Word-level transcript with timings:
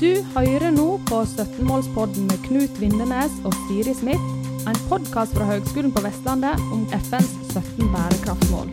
Du 0.00 0.10
hører 0.34 0.72
nå 0.74 0.96
på 1.06 1.20
17-målspodden 1.22 2.24
med 2.26 2.40
Knut 2.48 2.80
Vindenes 2.82 3.34
og 3.46 3.54
Siri 3.68 3.92
Smith, 3.94 4.24
en 4.66 4.78
podkast 4.88 5.36
fra 5.36 5.46
Høgskolen 5.46 5.92
på 5.94 6.02
Vestlandet 6.02 6.58
om 6.74 6.82
FNs 6.90 7.30
17 7.52 7.92
bærekraftsmål. 7.92 8.72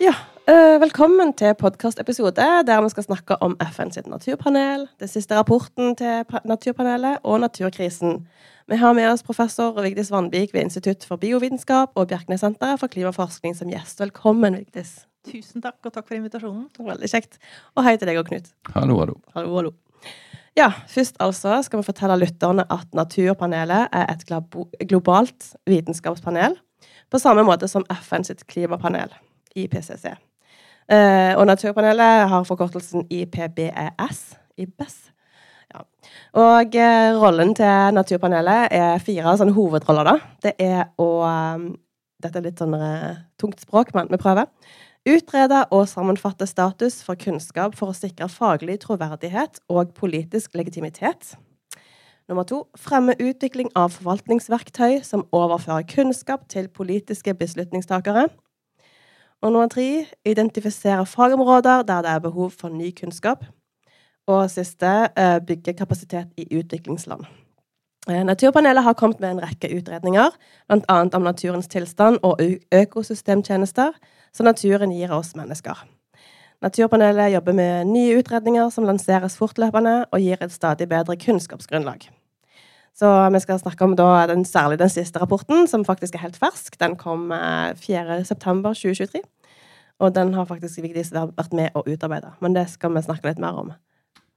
Ja, 0.00 0.16
eh, 0.48 0.80
velkommen 0.80 1.36
til 1.36 1.52
podkastepisode 1.54 2.48
der 2.64 2.80
vi 2.80 2.94
skal 2.96 3.10
snakke 3.10 3.42
om 3.44 3.60
FNs 3.60 4.00
naturpanel, 4.06 4.88
den 5.00 5.08
siste 5.08 5.36
rapporten 5.36 5.96
til 5.96 6.24
naturpanelet 6.44 7.18
og 7.22 7.40
naturkrisen. 7.40 8.22
Vi 8.68 8.76
har 8.76 8.94
med 8.94 9.12
oss 9.12 9.22
professor 9.22 9.78
Vigdis 9.80 10.10
Vanvik 10.10 10.50
ved 10.54 10.66
Institutt 10.66 11.04
for 11.08 11.16
biovitenskap 11.16 11.94
og 11.96 12.10
Bjerknessenteret 12.10 12.76
for 12.76 12.92
klimaforskning 12.92 13.54
som 13.56 13.70
gjest. 13.72 13.96
Velkommen, 14.02 14.58
Vigdis. 14.58 14.90
Tusen 15.24 15.64
takk, 15.64 15.78
og 15.88 15.94
takk 15.94 16.04
for 16.04 16.18
invitasjonen. 16.18 16.66
Veldig 16.76 17.08
kjekt. 17.08 17.38
Og 17.72 17.86
hei 17.86 17.94
til 17.96 18.10
deg 18.10 18.20
og 18.20 18.28
Knut. 18.28 18.52
Hallo, 18.74 18.98
hallo. 19.00 19.16
Hallo, 19.32 19.54
hallo. 19.56 19.72
Ja, 20.58 20.68
først 20.92 21.16
altså 21.24 21.62
skal 21.64 21.80
vi 21.80 21.88
fortelle 21.88 22.20
lytterne 22.20 22.68
at 22.68 22.92
Naturpanelet 22.92 23.88
er 23.88 24.12
et 24.12 24.28
globalt 24.92 25.48
vitenskapspanel, 25.64 26.60
på 27.08 27.24
samme 27.24 27.48
måte 27.48 27.72
som 27.72 27.88
FN 28.04 28.28
sitt 28.28 28.44
klimapanel, 28.52 29.16
IPCC. 29.56 30.10
Eh, 30.92 31.32
og 31.40 31.48
Naturpanelet 31.48 32.28
har 32.28 32.44
forkortelsen 32.44 33.08
IPBES. 33.08 34.26
IBES. 34.60 35.06
Og 36.38 36.74
eh, 36.76 37.16
rollen 37.16 37.54
til 37.56 37.94
Naturpanelet 37.96 38.74
er 38.74 39.02
fire 39.02 39.36
sånne 39.40 39.56
hovedroller, 39.56 40.08
da. 40.08 40.16
Det 40.44 40.54
er 40.62 40.90
å 41.00 41.10
eh, 41.28 41.68
Dette 42.18 42.40
er 42.40 42.48
litt 42.48 42.58
sånn 42.58 42.74
eh, 42.74 43.18
tungt 43.38 43.60
språk, 43.62 43.92
men 43.94 44.08
vi 44.10 44.18
prøver. 44.18 44.48
Utrede 45.06 45.62
og 45.70 45.86
sammenfatte 45.88 46.48
status 46.50 46.98
for 47.06 47.16
kunnskap 47.16 47.76
for 47.78 47.92
å 47.92 47.96
sikre 47.96 48.26
faglig 48.28 48.80
troverdighet 48.82 49.60
og 49.70 49.94
politisk 49.96 50.56
legitimitet. 50.58 51.36
Nummer 52.28 52.44
to 52.44 52.64
fremme 52.76 53.14
utvikling 53.16 53.70
av 53.78 53.94
forvaltningsverktøy 53.94 54.98
som 55.06 55.24
overfører 55.32 55.86
kunnskap 55.88 56.44
til 56.52 56.68
politiske 56.68 57.32
beslutningstakere. 57.38 58.26
Og 59.40 59.54
nummer 59.54 59.70
tre 59.72 60.04
identifisere 60.26 61.06
fagområder 61.06 61.86
der 61.88 62.02
det 62.02 62.10
er 62.10 62.26
behov 62.26 62.50
for 62.58 62.68
ny 62.68 62.90
kunnskap. 62.90 63.46
Og 64.28 64.50
siste 64.52 64.88
eh, 65.16 65.38
bygge 65.40 65.72
kapasitet 65.78 66.32
i 66.36 66.44
utviklingsland. 66.58 67.24
Eh, 68.08 68.24
Naturpanelet 68.24 68.84
har 68.84 68.96
kommet 68.96 69.20
med 69.20 69.30
en 69.30 69.42
rekke 69.44 69.70
utredninger, 69.72 70.34
bl.a. 70.68 70.98
om 71.16 71.24
naturens 71.24 71.68
tilstand 71.68 72.20
og 72.22 72.40
økosystemtjenester 72.72 73.96
som 74.32 74.48
naturen 74.48 74.92
gir 74.92 75.12
oss 75.16 75.34
mennesker. 75.36 75.80
Naturpanelet 76.60 77.32
jobber 77.32 77.54
med 77.54 77.86
nye 77.86 78.18
utredninger 78.18 78.70
som 78.74 78.84
lanseres 78.84 79.36
fortløpende 79.38 80.04
og 80.10 80.20
gir 80.20 80.40
et 80.42 80.52
stadig 80.52 80.88
bedre 80.90 81.16
kunnskapsgrunnlag. 81.16 82.08
Så 82.98 83.08
vi 83.30 83.40
skal 83.40 83.60
snakke 83.60 83.84
om 83.84 83.94
den, 83.96 84.44
særlig 84.44 84.78
den 84.78 84.90
siste 84.90 85.20
rapporten, 85.22 85.68
som 85.68 85.84
faktisk 85.84 86.14
er 86.14 86.24
helt 86.24 86.36
fersk. 86.36 86.80
Den 86.80 86.96
kom 86.96 87.30
eh, 87.32 87.70
4.9.2023. 87.78 89.22
Og 89.98 90.14
den 90.14 90.34
har 90.34 90.44
faktisk 90.44 90.82
Vigdis 90.82 91.12
vært 91.14 91.54
med 91.54 91.74
å 91.74 91.84
utarbeide. 91.86 92.32
Men 92.40 92.54
det 92.54 92.68
skal 92.70 92.94
vi 92.94 93.02
snakke 93.06 93.30
litt 93.30 93.38
mer 93.42 93.54
om. 93.58 93.70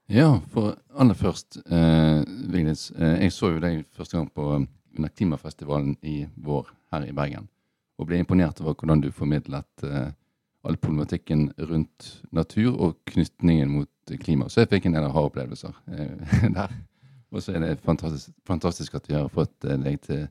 Ja, 0.10 0.40
for 0.52 0.76
aller 0.98 1.14
først, 1.16 1.58
eh, 1.66 2.24
Vigdis. 2.52 2.92
Eh, 2.92 3.24
jeg 3.24 3.32
så 3.32 3.52
jo 3.54 3.60
deg 3.64 3.86
første 3.96 4.18
gang 4.18 4.30
på 4.34 4.48
eh, 4.56 4.66
under 4.98 5.10
klimafestivalen 5.10 5.96
i 6.04 6.26
vår 6.36 6.68
her 6.92 7.06
i 7.08 7.14
Bergen. 7.16 7.48
Og 8.00 8.08
ble 8.08 8.20
imponert 8.20 8.60
over 8.62 8.74
hvordan 8.74 9.02
du 9.02 9.12
formidlet 9.12 9.86
eh, 9.88 10.12
all 10.64 10.78
problematikken 10.78 11.52
rundt 11.70 12.22
natur 12.32 12.76
og 12.76 12.98
knytningen 13.06 13.70
mot 13.72 14.16
klima. 14.22 14.50
Så 14.50 14.62
jeg 14.62 14.72
fikk 14.74 14.90
en 14.90 14.98
del 14.98 15.08
aha-opplevelser 15.08 15.74
eh, 15.94 16.46
der. 16.58 16.76
Og 17.32 17.44
så 17.44 17.56
er 17.56 17.64
det 17.64 17.80
fantastisk, 17.86 18.34
fantastisk 18.48 18.96
at 19.00 19.08
vi 19.08 19.16
har 19.16 19.32
fått 19.32 19.66
eh, 19.66 19.80
deg 19.80 20.02
til, 20.06 20.28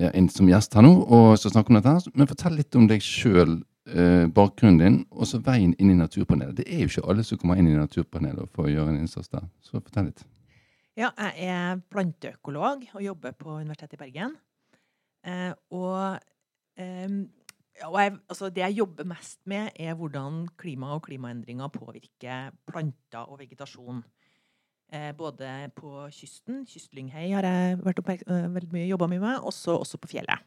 ja, 0.00 0.10
inn 0.16 0.30
som 0.32 0.48
gjest 0.48 0.74
her 0.74 0.86
nå 0.86 0.94
og 1.04 1.36
så 1.38 1.52
snakke 1.52 1.70
om 1.74 1.78
dette. 1.78 1.92
her. 1.92 2.16
Men 2.16 2.30
fortell 2.30 2.56
litt 2.58 2.78
om 2.78 2.88
deg 2.90 3.04
sjøl, 3.04 3.58
bakgrunnen 3.84 4.78
din, 4.80 4.94
og 5.12 5.28
så 5.28 5.38
veien 5.44 5.74
inn 5.76 5.90
i 5.92 5.96
Naturpanelet. 5.98 6.56
Det 6.56 6.64
er 6.64 6.84
jo 6.84 6.88
ikke 6.88 7.04
alle 7.12 7.24
som 7.26 7.40
kommer 7.40 7.58
inn 7.60 7.68
i 7.68 7.76
Naturpanelet 7.76 8.48
for 8.56 8.64
å 8.64 8.72
gjøre 8.72 8.94
en 8.94 9.02
innsats 9.02 9.28
der. 9.28 9.44
Så 9.60 9.76
fortell 9.76 10.08
litt. 10.08 10.22
Ja, 10.96 11.10
jeg 11.18 11.50
er 11.50 11.80
planteøkolog 11.92 12.86
og 12.94 13.02
jobber 13.02 13.34
på 13.36 13.58
Universitetet 13.58 13.98
i 13.98 14.02
Bergen. 14.06 14.36
Eh, 15.26 15.50
og 15.74 16.20
eh, 16.80 17.16
og 17.82 17.96
jeg, 17.98 18.12
altså 18.30 18.48
det 18.54 18.62
jeg 18.62 18.76
jobber 18.78 19.06
mest 19.10 19.40
med, 19.50 19.72
er 19.74 19.96
hvordan 19.98 20.44
klima 20.58 20.92
og 20.94 21.02
klimaendringer 21.08 21.72
påvirker 21.74 22.52
planter 22.70 23.26
og 23.26 23.40
vegetasjon. 23.40 24.04
Eh, 24.94 25.10
både 25.16 25.48
på 25.74 26.06
kysten, 26.14 26.62
kystlynghei 26.70 27.32
har 27.34 27.42
jeg 27.48 27.80
vært 27.82 28.02
øh, 28.06 28.54
veldig 28.54 28.70
mye 28.76 28.86
jobba 28.86 29.08
mye 29.10 29.24
med, 29.24 29.38
også, 29.42 29.74
også 29.82 29.98
på 29.98 30.12
fjellet. 30.12 30.46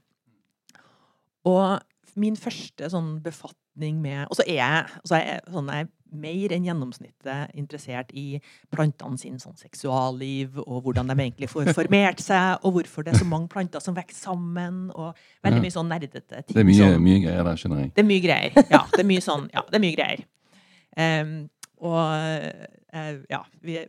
Og 1.44 1.80
min 2.18 2.38
første 2.40 2.90
sånn 2.92 3.18
befatning 3.24 4.00
med 4.02 4.26
Og 4.28 4.40
så 4.40 4.46
er 4.48 4.58
jeg, 4.58 4.86
altså 5.02 5.20
jeg, 5.20 5.38
er 5.38 5.54
sånn, 5.54 5.72
jeg 5.74 5.86
er 5.86 5.92
mer 6.18 6.54
enn 6.56 6.66
gjennomsnittet 6.66 7.58
interessert 7.60 8.14
i 8.18 8.40
plantene 8.74 9.20
sin 9.20 9.36
sånn 9.42 9.58
seksualliv, 9.60 10.56
og 10.64 10.86
hvordan 10.86 11.12
de 11.12 11.18
egentlig 11.18 11.50
får 11.52 11.74
formert 11.78 12.24
seg, 12.24 12.64
og 12.64 12.78
hvorfor 12.78 13.06
det 13.06 13.14
er 13.14 13.22
så 13.22 13.28
mange 13.34 13.52
planter 13.52 13.84
som 13.84 13.98
vokser 13.98 14.30
sammen, 14.30 14.88
og 14.96 15.18
veldig 15.46 15.62
mye 15.66 15.76
sånn 15.76 15.92
nerdete 15.92 16.24
ting. 16.24 16.56
Det 16.56 16.64
er 16.64 16.70
mye, 16.72 16.90
mye 17.04 17.22
greier 17.26 17.46
der, 17.50 17.60
skjønner 17.60 17.84
jeg. 17.84 17.94
det 17.94 18.04
er 18.06 18.10
mye 18.10 18.24
greier. 18.24 18.58
Ja, 18.72 18.82
det 18.96 19.04
er 19.04 19.10
mye 19.12 19.28
sånn, 19.28 19.46
ja, 19.54 19.66
det 19.68 19.80
er 19.80 19.84
mye 19.84 20.00
greier. 20.00 20.26
Um, 20.98 21.36
og 21.86 22.00
uh, 22.02 23.18
ja, 23.30 23.44
vi, 23.62 23.82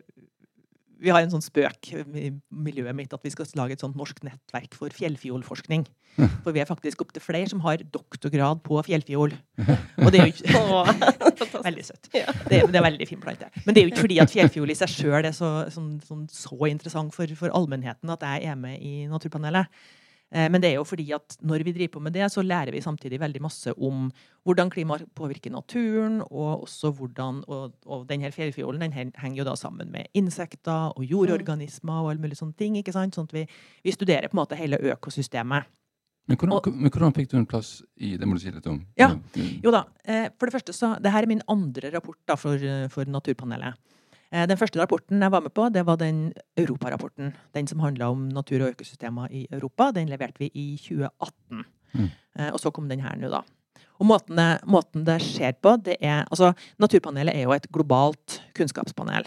vi 0.98 1.12
har 1.14 1.22
en 1.22 1.30
sånn 1.30 1.44
spøk 1.44 1.92
i 1.94 2.28
miljøet 2.50 2.96
mitt 2.98 3.12
at 3.14 3.22
vi 3.24 3.30
skal 3.30 3.46
lage 3.60 3.76
et 3.76 3.82
sånt 3.84 3.96
norsk 3.98 4.20
nettverk 4.26 4.74
for 4.78 4.90
fjellfiolforskning. 4.94 5.86
For 6.42 6.50
vi 6.50 6.58
er 6.58 6.66
faktisk 6.66 7.04
opptil 7.04 7.22
flere 7.22 7.46
som 7.46 7.60
har 7.62 7.78
doktorgrad 7.94 8.58
på 8.66 8.80
fjellfiol. 8.82 9.36
Og 10.02 10.08
det 10.10 10.18
er 10.18 10.26
jo 10.26 10.32
ikke 10.32 10.54
Veldig 11.68 11.84
søtt. 11.86 12.08
Det, 12.10 12.24
er- 12.24 12.66
det 12.72 12.80
er 12.80 12.84
veldig 12.88 13.06
fin 13.06 13.20
plante. 13.22 13.46
Men 13.64 13.74
det 13.76 13.80
er 13.82 13.86
jo 13.86 13.92
ikke 13.92 14.04
fordi 14.08 14.18
at 14.24 14.32
fjellfiol 14.32 14.72
i 14.72 14.76
seg 14.78 14.90
sjøl 14.90 15.28
er 15.28 15.36
så, 15.36 15.50
sånn, 15.70 15.92
sånn, 16.02 16.24
så 16.32 16.58
interessant 16.70 17.14
for, 17.14 17.30
for 17.38 17.54
allmennheten 17.54 18.10
at 18.14 18.24
jeg 18.26 18.50
er 18.50 18.58
med 18.58 18.82
i 18.82 19.06
Naturpanelet. 19.10 19.70
Eh, 20.30 20.48
Men 20.50 20.60
det 20.60 20.70
er 20.70 20.74
jo 20.76 20.84
fordi 20.84 21.06
at 21.14 21.36
når 21.40 21.64
vi 21.64 21.72
driver 21.72 21.92
på 21.96 22.00
med 22.02 22.12
det, 22.12 22.26
så 22.30 22.42
lærer 22.44 22.70
vi 22.72 22.80
samtidig 22.84 23.18
veldig 23.20 23.40
masse 23.40 23.72
om 23.78 24.10
hvordan 24.44 24.70
klima 24.70 24.98
påvirker 25.16 25.50
naturen, 25.50 26.20
og 26.30 26.64
også 26.66 26.92
hvordan 26.92 27.44
Og, 27.48 27.72
og 27.86 28.06
den 28.08 28.20
her 28.20 28.30
fjellfiolen 28.30 28.80
den 28.80 28.92
henger 28.92 29.38
jo 29.38 29.44
da 29.44 29.54
sammen 29.56 29.90
med 29.90 30.06
insekter 30.14 30.92
og 30.96 31.04
jordorganismer 31.04 32.02
og 32.02 32.10
alle 32.10 32.20
mulige 32.20 32.36
sånne 32.42 32.56
ting. 32.56 32.76
ikke 32.76 32.92
sant? 32.92 33.14
Sånn 33.14 33.24
at 33.24 33.32
vi, 33.32 33.46
vi 33.84 33.90
studerer 33.92 34.28
på 34.28 34.36
en 34.36 34.44
måte 34.44 34.56
hele 34.56 34.76
økosystemet. 34.78 35.64
Men 36.28 36.36
hvordan, 36.36 36.56
Og- 36.56 36.74
men 36.74 36.90
hvordan 36.90 37.14
fikk 37.14 37.28
du 37.30 37.36
en 37.38 37.46
plass 37.46 37.82
i 37.96 38.16
Det 38.18 38.26
må 38.28 38.34
du 38.34 38.40
si 38.40 38.50
litt 38.50 38.66
om. 38.66 38.84
Ja. 38.98 39.16
Jo 39.64 39.70
da, 39.70 39.84
eh, 40.04 40.28
for 40.38 40.46
det 40.46 40.52
første 40.60 40.74
så 40.74 41.00
Det 41.00 41.10
her 41.10 41.22
er 41.22 41.26
min 41.26 41.40
andre 41.48 41.90
rapport 41.90 42.18
da 42.26 42.34
for, 42.36 42.58
for 42.90 43.04
Naturpanelet. 43.06 43.74
Eh, 44.32 44.46
Den 44.46 44.58
første 44.60 44.80
rapporten 44.80 45.22
jeg 45.22 45.32
var 45.32 45.40
med 45.40 45.54
på, 45.54 45.68
det 45.72 45.86
var 45.86 45.96
den 45.96 46.32
Europarapporten. 46.56 47.34
Den 47.54 47.66
som 47.66 47.80
handla 47.80 48.10
om 48.10 48.28
natur 48.28 48.62
og 48.62 48.74
økosystemer 48.74 49.30
i 49.30 49.46
Europa. 49.50 49.90
Den 49.92 50.08
leverte 50.08 50.38
vi 50.38 50.50
i 50.54 50.76
2018. 50.76 51.64
Mm. 51.94 52.10
Eh, 52.38 52.52
Og 52.52 52.60
så 52.60 52.70
kom 52.72 52.88
den 52.88 53.00
her 53.00 53.16
nå, 53.16 53.30
da. 53.30 53.42
Og 53.98 54.06
måten 54.06 54.36
det, 54.36 54.60
måten 54.66 55.04
det 55.04 55.20
skjer 55.22 55.54
på, 55.60 55.76
det 55.82 55.96
er 56.00 56.24
Altså, 56.30 56.54
Naturpanelet 56.78 57.34
er 57.34 57.42
jo 57.42 57.52
et 57.52 57.66
globalt 57.72 58.42
kunnskapspanel. 58.54 59.26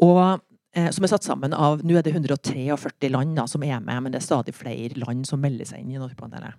Og 0.00 0.40
eh, 0.74 0.90
som 0.90 1.04
er 1.04 1.08
satt 1.08 1.24
sammen 1.24 1.52
av 1.52 1.82
Nå 1.84 1.98
er 1.98 2.02
det 2.02 2.14
143 2.14 3.10
land 3.10 3.36
da, 3.36 3.46
som 3.46 3.62
er 3.62 3.80
med, 3.80 4.02
men 4.02 4.12
det 4.12 4.22
er 4.22 4.26
stadig 4.26 4.54
flere 4.54 4.96
land 4.96 5.26
som 5.26 5.40
melder 5.40 5.68
seg 5.68 5.80
inn 5.80 5.92
i 5.92 5.98
Naturpanelet. 6.00 6.54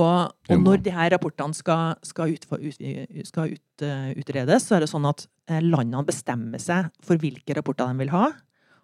Og, 0.00 0.32
og 0.48 0.62
når 0.62 0.82
de 0.84 0.92
her 0.94 1.10
rapportene 1.12 1.56
skal, 1.56 1.96
skal, 2.06 2.32
ut, 2.32 2.46
skal 3.28 3.52
ut, 3.52 3.84
eh, 3.84 4.12
utredes, 4.16 4.64
så 4.66 4.76
er 4.76 4.84
det 4.84 4.90
sånn 4.92 5.08
at 5.08 5.26
eh, 5.50 5.60
landene 5.60 6.04
bestemmer 6.08 6.62
seg 6.62 6.88
for 7.04 7.20
hvilke 7.20 7.56
rapporter 7.56 7.90
de 7.90 8.00
vil 8.00 8.12
ha, 8.14 8.30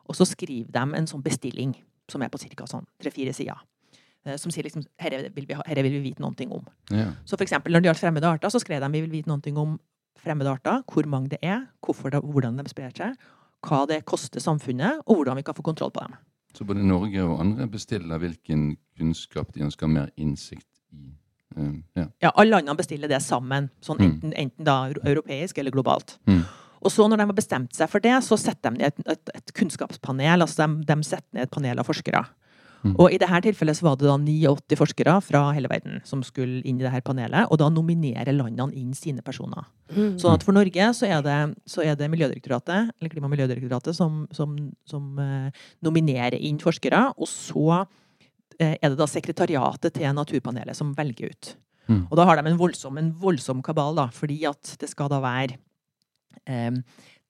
og 0.06 0.18
så 0.18 0.26
skriver 0.28 0.68
de 0.74 0.98
en 0.98 1.08
sånn 1.08 1.24
bestilling 1.24 1.72
som 2.10 2.22
er 2.22 2.30
på 2.30 2.40
ca. 2.42 2.68
sånn 2.68 2.86
tre-fire 3.02 3.32
sider. 3.36 3.58
eh, 4.24 4.36
Som 4.36 4.52
sier 4.54 4.68
liksom 4.68 4.84
herre 5.02 5.24
vil 5.34 5.48
vi, 5.48 5.56
ha, 5.56 5.64
herre 5.66 5.82
vil 5.86 5.98
vi 5.98 6.10
vite 6.10 6.22
noe 6.24 6.48
om. 6.50 6.68
Ja. 6.90 7.12
Så 7.24 7.36
for 7.36 7.46
eksempel 7.46 7.72
når 7.72 7.82
det 7.82 7.90
gjaldt 7.92 8.04
fremmede 8.04 8.30
arter, 8.30 8.52
så 8.52 8.60
skrev 8.60 8.84
de 8.84 8.92
vi 8.92 9.04
vil 9.06 9.16
vite 9.18 9.32
noe 9.32 9.56
om 9.62 9.78
fremmede 10.20 10.52
arter, 10.52 10.82
hvor 10.90 11.06
mange 11.08 11.32
det 11.32 11.40
er, 11.42 11.66
det, 11.66 12.22
hvordan 12.22 12.56
de 12.60 12.68
sprer 12.68 12.92
seg, 12.96 13.16
hva 13.66 13.84
det 13.88 14.04
koster 14.04 14.40
samfunnet, 14.40 15.02
og 15.06 15.20
hvordan 15.20 15.36
vi 15.36 15.44
kan 15.46 15.56
få 15.56 15.64
kontroll 15.64 15.92
på 15.94 16.04
dem. 16.04 16.16
Så 16.56 16.64
både 16.64 16.84
Norge 16.84 17.20
og 17.24 17.40
andre 17.40 17.66
bestiller 17.68 18.20
hvilken 18.20 18.76
kunnskap 18.98 19.52
de 19.54 19.64
ønsker 19.66 19.88
mer 19.90 20.10
innsikt 20.16 20.66
i. 20.92 21.12
Um, 21.56 21.82
ja. 21.96 22.06
Ja, 22.22 22.30
Alle 22.34 22.50
landene 22.56 22.76
bestiller 22.76 23.08
det 23.08 23.22
sammen, 23.24 23.70
sånn 23.80 23.98
Mm. 24.00 24.06
enten, 24.10 24.32
enten 24.36 24.64
da 24.64 24.90
europeisk 25.04 25.58
eller 25.58 25.70
globalt. 25.70 26.18
Mm. 26.26 26.42
Og 26.82 26.90
så 26.92 27.08
når 27.08 27.16
de 27.16 27.26
har 27.26 27.32
bestemt 27.34 27.74
seg 27.74 27.88
for 27.88 28.00
det, 28.00 28.12
så 28.22 28.36
setter 28.38 28.70
de 28.70 28.78
ned 28.78 28.86
et, 28.92 29.06
et, 29.08 29.30
et 29.34 29.52
kunnskapspanel. 29.54 30.42
altså 30.42 30.66
de, 30.66 30.84
de 30.84 31.02
setter 31.02 31.32
ned 31.32 31.42
et 31.46 31.50
panel 31.50 31.78
av 31.78 31.86
forskere. 31.88 32.24
Mm. 32.84 32.92
Og 33.00 33.10
i 33.10 33.18
dette 33.18 33.40
tilfellet 33.42 33.74
så 33.78 33.86
var 33.86 33.96
det 33.96 34.06
da 34.06 34.14
89 34.20 34.76
forskere 34.78 35.16
fra 35.24 35.40
hele 35.56 35.66
verden 35.72 36.00
som 36.06 36.22
skulle 36.22 36.60
inn 36.62 36.78
i 36.78 36.84
dette 36.84 37.00
panelet, 37.02 37.48
og 37.50 37.58
da 37.58 37.70
nominerer 37.72 38.36
landene 38.36 38.76
inn 38.76 38.92
sine 38.94 39.24
personer. 39.26 39.64
Mm. 39.90 40.18
Sånn 40.20 40.36
at 40.36 40.44
for 40.46 40.54
Norge 40.54 40.90
så 40.94 41.08
er 41.08 41.22
det, 41.24 41.38
så 41.66 41.82
er 41.82 41.96
det 41.98 42.10
Miljødirektoratet, 42.12 42.92
eller 43.00 43.10
Klima- 43.10 43.26
og 43.26 43.34
miljødirektoratet 43.34 43.96
som, 43.96 44.26
som, 44.30 44.54
som 44.86 45.18
eh, 45.18 45.50
nominerer 45.82 46.38
inn 46.38 46.60
forskere, 46.62 47.08
og 47.16 47.26
så 47.26 47.86
er 48.58 48.88
det 48.88 48.98
da 48.98 49.06
sekretariatet 49.10 49.94
til 49.98 50.14
Naturpanelet 50.16 50.76
som 50.78 50.94
velger 50.96 51.32
ut. 51.34 51.56
Mm. 51.86 52.06
Og 52.10 52.16
da 52.18 52.24
har 52.26 52.40
de 52.40 52.50
en 52.50 52.58
voldsom, 52.58 52.98
en 52.98 53.12
voldsom 53.20 53.62
kabal, 53.62 53.94
da, 53.94 54.08
fordi 54.14 54.40
at 54.48 54.76
det 54.80 54.88
skal 54.90 55.10
da 55.12 55.20
være 55.22 55.58
eh, 56.46 56.80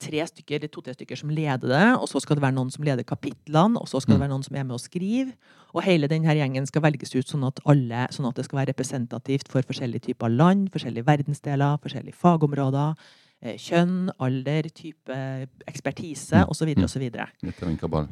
tre 0.01 0.25
stykker, 0.29 0.59
eller 0.59 0.73
to-tre 0.73 0.95
stykker 0.97 1.17
som 1.17 1.31
leder 1.33 1.69
det, 1.69 1.85
og 1.97 2.09
så 2.09 2.21
skal 2.21 2.37
det 2.37 2.45
være 2.45 2.57
noen 2.57 2.73
som 2.73 2.85
leder 2.85 3.05
kapitlene, 3.07 3.81
og 3.81 3.89
så 3.89 4.01
skal 4.01 4.15
det 4.15 4.21
Mm. 4.21 4.25
være 4.25 4.35
noen 4.35 4.45
som 4.45 4.57
er 4.57 4.65
med 4.65 4.77
å 4.77 4.81
skrive. 4.81 5.33
Og 5.75 5.83
hele 5.83 6.09
denne 6.09 6.33
gjengen 6.37 6.67
skal 6.67 6.83
velges 6.83 7.15
ut 7.15 7.27
sånn 7.27 7.47
at, 7.47 7.61
alle, 7.67 8.09
sånn 8.11 8.29
at 8.29 8.35
det 8.37 8.45
skal 8.45 8.61
være 8.61 8.73
representativt 8.73 9.49
for 9.49 9.63
forskjellige 9.63 10.13
typer 10.13 10.29
land, 10.29 10.71
forskjellige 10.71 11.05
verdensdeler, 11.05 11.79
forskjellige 11.81 12.15
fagområder, 12.15 12.91
eh, 12.93 13.26
kjønn, 13.55 14.11
alder, 14.19 14.69
type 14.75 15.17
ekspertise 15.69 16.43
Mm. 16.45 16.51
osv. 16.51 16.75
Mm. 16.77 16.85
osv. 16.85 17.11
Dette 17.11 17.63
er 17.63 17.69
en 17.71 17.77
kabal. 17.79 18.09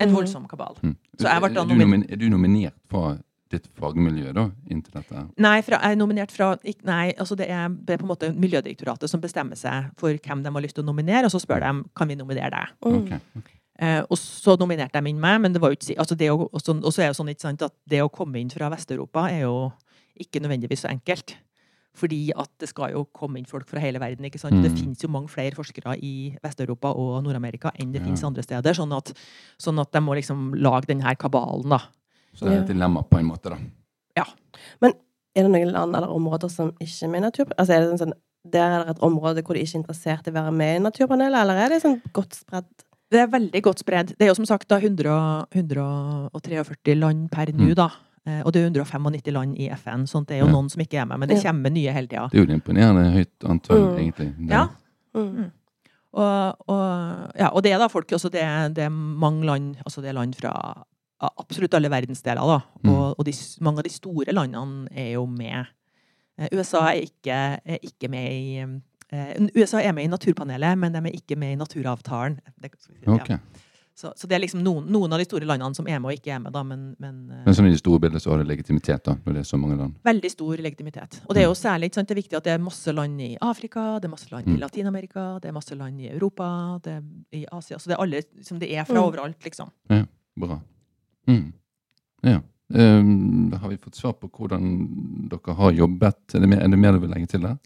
En 0.00 0.12
voldsom 0.14 0.46
kabal. 0.48 0.76
Mm. 0.82 0.96
Så 1.18 1.26
jeg 1.28 1.40
ble 1.42 1.54
da 1.54 1.62
er, 1.62 1.66
du 1.66 1.74
nomin- 1.74 2.06
er 2.12 2.16
du 2.16 2.28
nominert 2.30 2.74
fra 2.88 3.18
ditt 3.50 3.66
fagmiljø 3.80 4.32
da, 4.34 4.50
inntil 4.70 4.92
dette? 4.92 5.22
Nei, 5.38 5.60
fra, 5.62 5.78
jeg 5.80 5.92
er 5.92 5.96
nominert 5.96 6.30
fra 6.30 6.56
ikke, 6.62 6.84
Nei, 6.84 7.12
altså 7.18 7.34
det 7.36 7.48
er, 7.48 7.68
det 7.68 7.94
er 7.94 7.96
på 7.98 8.04
en 8.04 8.10
måte 8.12 8.32
Miljødirektoratet 8.36 9.08
som 9.08 9.20
bestemmer 9.20 9.56
seg 9.56 9.90
for 9.96 10.12
hvem 10.12 10.42
de 10.44 10.50
har 10.52 10.62
lyst 10.62 10.74
til 10.76 10.84
å 10.84 10.86
nominere, 10.90 11.24
og 11.24 11.30
så 11.32 11.40
spør 11.40 11.60
de 11.64 11.88
kan 11.96 12.08
vi 12.08 12.14
nominere 12.14 12.50
deg. 12.50 12.68
Mm. 12.84 13.20
Ok. 13.38 13.50
Eh, 13.80 14.02
og 14.10 14.18
så 14.18 14.56
nominerte 14.58 15.00
de 15.00 15.08
inn 15.08 15.20
meg, 15.20 15.40
men 15.40 15.52
det 15.52 15.60
var 15.62 15.70
jo 15.70 15.76
ikke 15.78 15.96
altså 15.98 16.16
det 16.18 16.28
å, 16.30 16.48
og 16.52 16.60
så, 16.60 16.74
er 17.00 17.08
det 17.08 17.16
sånn 17.16 17.28
ikke 17.30 17.40
sant, 17.46 17.62
at 17.62 17.72
det 17.88 18.02
å 18.02 18.10
komme 18.12 18.36
inn 18.40 18.50
fra 18.50 18.68
Vest-Europa 18.68 19.28
er 19.30 19.42
jo 19.46 19.72
ikke 20.20 20.40
nødvendigvis 20.42 20.80
så 20.84 20.88
enkelt. 20.90 21.36
Fordi 21.98 22.20
at 22.38 22.50
det 22.62 22.68
skal 22.70 22.92
jo 22.94 23.04
komme 23.12 23.40
inn 23.40 23.48
folk 23.48 23.66
fra 23.68 23.80
hele 23.82 23.98
verden. 23.98 24.24
ikke 24.28 24.38
sant? 24.38 24.54
Mm. 24.54 24.62
Det 24.62 24.72
finnes 24.78 25.02
jo 25.02 25.08
mange 25.10 25.28
flere 25.32 25.56
forskere 25.58 25.96
i 25.98 26.36
Vest-Europa 26.44 26.92
og 26.94 27.24
Nord-Amerika 27.26 27.72
enn 27.74 27.90
det 27.92 28.00
Ja. 28.02 28.06
finnes 28.06 28.22
andre 28.24 28.42
steder. 28.46 28.72
Sånn 28.78 28.94
at, 28.96 29.12
sånn 29.58 29.80
at 29.82 29.90
de 29.92 30.00
må 30.00 30.14
liksom 30.14 30.52
lage 30.54 30.86
denne 30.86 31.16
kabalen, 31.18 31.68
da. 31.68 31.80
Så 32.34 32.46
det 32.46 32.52
er 32.54 32.62
et 32.62 32.68
dilemma 32.70 33.02
på 33.02 33.18
en 33.18 33.26
måte, 33.26 33.50
da. 33.50 33.58
Ja. 34.16 34.24
Men 34.80 34.92
Er 35.36 35.42
det 35.44 35.50
noen 35.52 35.70
land 35.72 35.94
eller 35.94 36.08
områder 36.10 36.50
som 36.50 36.72
ikke 36.80 37.04
er 37.04 37.08
med 37.12 37.18
i 37.20 37.24
natur... 37.28 37.44
Altså, 37.58 37.70
er 37.76 37.80
det 37.84 37.98
sånn, 38.00 38.12
der 38.48 38.72
er 38.80 38.84
det 38.86 38.96
et 38.96 39.02
område 39.06 39.42
hvor 39.44 39.54
de 39.54 39.60
ikke 39.62 39.76
er 39.76 39.82
interessert 39.82 40.26
i 40.26 40.30
å 40.32 40.34
være 40.34 40.52
med 40.56 40.76
i 40.76 40.82
Naturpanelet, 40.82 41.38
eller 41.42 41.54
er 41.62 41.68
det 41.68 41.82
sånn 41.84 42.00
godt 42.16 42.34
spredd? 42.40 42.64
Det 43.12 43.20
er 43.20 43.28
veldig 43.30 43.62
godt 43.62 43.78
spredd. 43.84 44.08
Det 44.18 44.22
er 44.26 44.32
jo 44.32 44.34
som 44.34 44.46
sagt 44.48 44.66
da 44.68 44.80
100, 44.80 45.46
143 45.54 46.94
land 46.98 47.30
per 47.30 47.46
nå, 47.52 47.68
Mm. 47.70 47.74
da. 47.74 47.88
Og 48.44 48.52
det 48.52 48.60
er 48.62 48.70
195 48.70 49.32
land 49.32 49.56
i 49.58 49.68
FN, 49.76 50.06
sånn 50.10 50.26
det 50.26 50.36
er 50.36 50.40
jo 50.44 50.46
Ja. 50.48 50.52
noen 50.52 50.68
som 50.70 50.80
ikke 50.82 51.00
er 51.00 51.06
med. 51.06 51.18
Men 51.18 51.28
det 51.28 51.42
kommer 51.42 51.70
nye 51.72 51.92
hele 51.92 52.06
tida. 52.08 52.28
Det 52.30 52.38
er 52.38 52.44
jo 52.44 52.48
et 52.52 52.56
imponerende 52.60 53.12
høyt 53.14 53.48
antall, 53.48 53.78
Mm. 53.78 53.98
egentlig. 53.98 54.28
Det- 54.36 54.50
Ja. 54.50 54.66
Mm. 55.14 55.50
Og, 56.12 56.56
og, 56.68 57.32
ja, 57.38 57.48
og 57.52 57.62
det 57.62 57.72
er 57.72 57.78
da 57.78 57.86
folk 57.88 58.08
også, 58.08 58.30
det, 58.30 58.42
er- 58.42 58.68
det 58.68 58.84
er 58.84 58.88
mange 58.90 59.44
land 59.44 59.76
Altså 59.84 60.00
det 60.00 60.08
er 60.08 60.12
land 60.14 60.34
fra 60.34 60.84
absolutt 61.20 61.74
alle 61.74 61.90
verdensdeler, 61.90 62.40
da. 62.46 62.60
Mm. 62.84 62.90
Og, 62.94 63.14
og 63.18 63.24
de, 63.26 63.32
mange 63.60 63.78
av 63.78 63.84
de 63.84 63.90
store 63.90 64.32
landene 64.32 64.88
er 64.94 65.12
jo 65.14 65.26
med. 65.26 65.66
Eh, 66.38 66.48
USA 66.52 66.78
er 66.92 67.02
ikke, 67.08 67.38
er 67.66 67.78
ikke 67.82 68.08
med 68.08 68.30
i 68.30 68.58
eh, 69.12 69.48
USA 69.56 69.80
er 69.82 69.92
med 69.92 70.04
i 70.04 70.06
Naturpanelet, 70.12 70.78
men 70.78 70.92
de 70.92 70.98
er 70.98 71.16
ikke 71.16 71.36
med 71.36 71.52
i 71.52 71.56
Naturavtalen. 71.56 72.38
Det, 72.62 72.70
ja. 73.06 73.12
Ok. 73.14 73.28
Så, 73.98 74.12
så 74.14 74.28
det 74.30 74.36
er 74.36 74.42
liksom 74.44 74.60
noen, 74.62 74.84
noen 74.94 75.10
av 75.12 75.18
de 75.18 75.24
store 75.26 75.46
landene 75.48 75.74
som 75.74 75.88
er 75.90 75.98
med 75.98 76.12
og 76.12 76.18
ikke 76.20 76.30
er 76.36 76.38
med, 76.44 76.52
da, 76.54 76.60
men, 76.62 76.84
men, 77.02 77.16
eh, 77.34 77.40
Men 77.48 77.54
som 77.58 77.66
i 77.66 77.72
det 77.72 77.80
store 77.80 77.98
bildet 78.04 78.22
så 78.22 78.30
har 78.30 78.38
det 78.44 78.46
legitimitet, 78.46 79.02
da, 79.08 79.16
når 79.24 79.34
det 79.34 79.40
er 79.42 79.48
så 79.48 79.58
mange 79.58 79.76
land. 79.80 79.96
veldig 80.06 80.30
stor 80.30 80.62
legitimitet. 80.62 81.18
Og 81.26 81.34
det 81.34 81.42
er 81.42 81.48
jo 81.48 81.56
særlig 81.58 81.88
ikke 81.90 81.98
sant, 81.98 82.08
det 82.12 82.14
er 82.16 82.20
viktig 82.22 82.38
at 82.38 82.46
det 82.46 82.52
er 82.54 82.62
masse 82.62 82.94
land 82.94 83.20
i 83.26 83.30
Afrika, 83.42 83.86
det 83.98 84.06
er 84.06 84.14
masse 84.14 84.30
land 84.30 84.46
i 84.46 84.54
Mm. 84.54 84.60
Latin-Amerika, 84.62 85.24
det 85.42 85.48
er 85.50 85.56
masse 85.58 85.74
land 85.74 86.00
i 86.00 86.08
Europa, 86.12 86.78
det 86.84 86.92
er 86.94 87.02
i 87.40 87.44
Asia. 87.52 87.76
Så 87.82 87.90
det 87.90 87.96
er 87.98 88.02
alle 88.06 88.22
som 88.46 88.58
det 88.62 88.70
er 88.70 88.84
fra 88.86 88.94
Mm. 89.00 89.08
overalt, 89.08 89.42
liksom. 89.44 89.70
Ja, 89.90 90.04
Bra. 90.38 90.60
Mm. 91.26 91.52
Ja. 92.22 92.40
Um, 92.70 93.50
har 93.52 93.68
vi 93.70 93.76
fått 93.80 93.96
svar 93.96 94.12
på 94.20 94.28
hvordan 94.30 95.28
dere 95.30 95.54
har 95.56 95.72
jobbet? 95.72 96.34
Er 96.34 96.40
det 96.44 96.48
mer, 96.48 96.60
er 96.62 96.68
det 96.68 96.78
mer 96.78 96.92
du 96.92 96.98
vil 97.00 97.10
legge 97.10 97.26
til 97.26 97.40
der? 97.40 97.56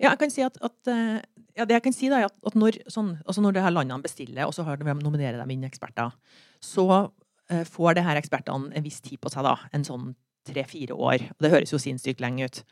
Ja, 0.00 0.10
jeg 0.10 0.18
kan 0.18 0.30
si 0.30 0.42
at, 0.42 0.56
at 0.62 0.88
eh, 0.90 1.20
ja, 1.54 1.66
det 1.66 1.76
jeg 1.76 1.84
kan 1.84 1.94
si 1.94 2.10
da, 2.10 2.20
er 2.20 2.28
at, 2.28 2.36
at 2.46 2.56
når, 2.58 2.80
sånn, 2.90 3.14
altså 3.24 3.44
når 3.44 3.56
det 3.56 3.64
her 3.64 3.74
landene 3.74 4.04
bestiller, 4.04 4.46
og 4.48 4.54
så 4.56 4.66
har 4.66 4.80
de 4.80 4.96
nominerer 4.98 5.38
de 5.38 5.54
inn 5.54 5.66
eksperter, 5.66 6.14
så 6.64 6.86
eh, 7.50 7.62
får 7.68 7.98
de 7.98 8.04
her 8.06 8.18
ekspertene 8.18 8.74
en 8.74 8.86
viss 8.86 9.00
tid 9.04 9.20
på 9.22 9.32
seg, 9.32 9.46
da. 9.46 9.56
En 9.76 9.86
sånn 9.86 10.12
tre-fire 10.48 10.96
år. 10.96 11.28
Og 11.36 11.46
det 11.46 11.52
høres 11.54 11.72
jo 11.72 11.80
sinnssykt 11.80 12.22
lenge 12.24 12.48
ut. 12.48 12.62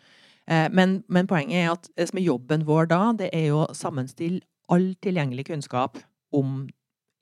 Eh, 0.51 0.69
men, 0.75 1.01
men 1.13 1.31
poenget 1.31 1.63
er 1.63 1.73
at 1.73 1.91
det 1.97 2.11
som 2.11 2.21
er 2.21 2.27
jobben 2.27 2.67
vår 2.69 2.91
da, 2.91 3.03
det 3.19 3.31
er 3.37 3.49
jo 3.53 3.63
å 3.65 3.77
sammenstille 3.77 4.43
all 4.73 4.93
tilgjengelig 5.05 5.47
kunnskap 5.51 6.01
om, 6.35 6.65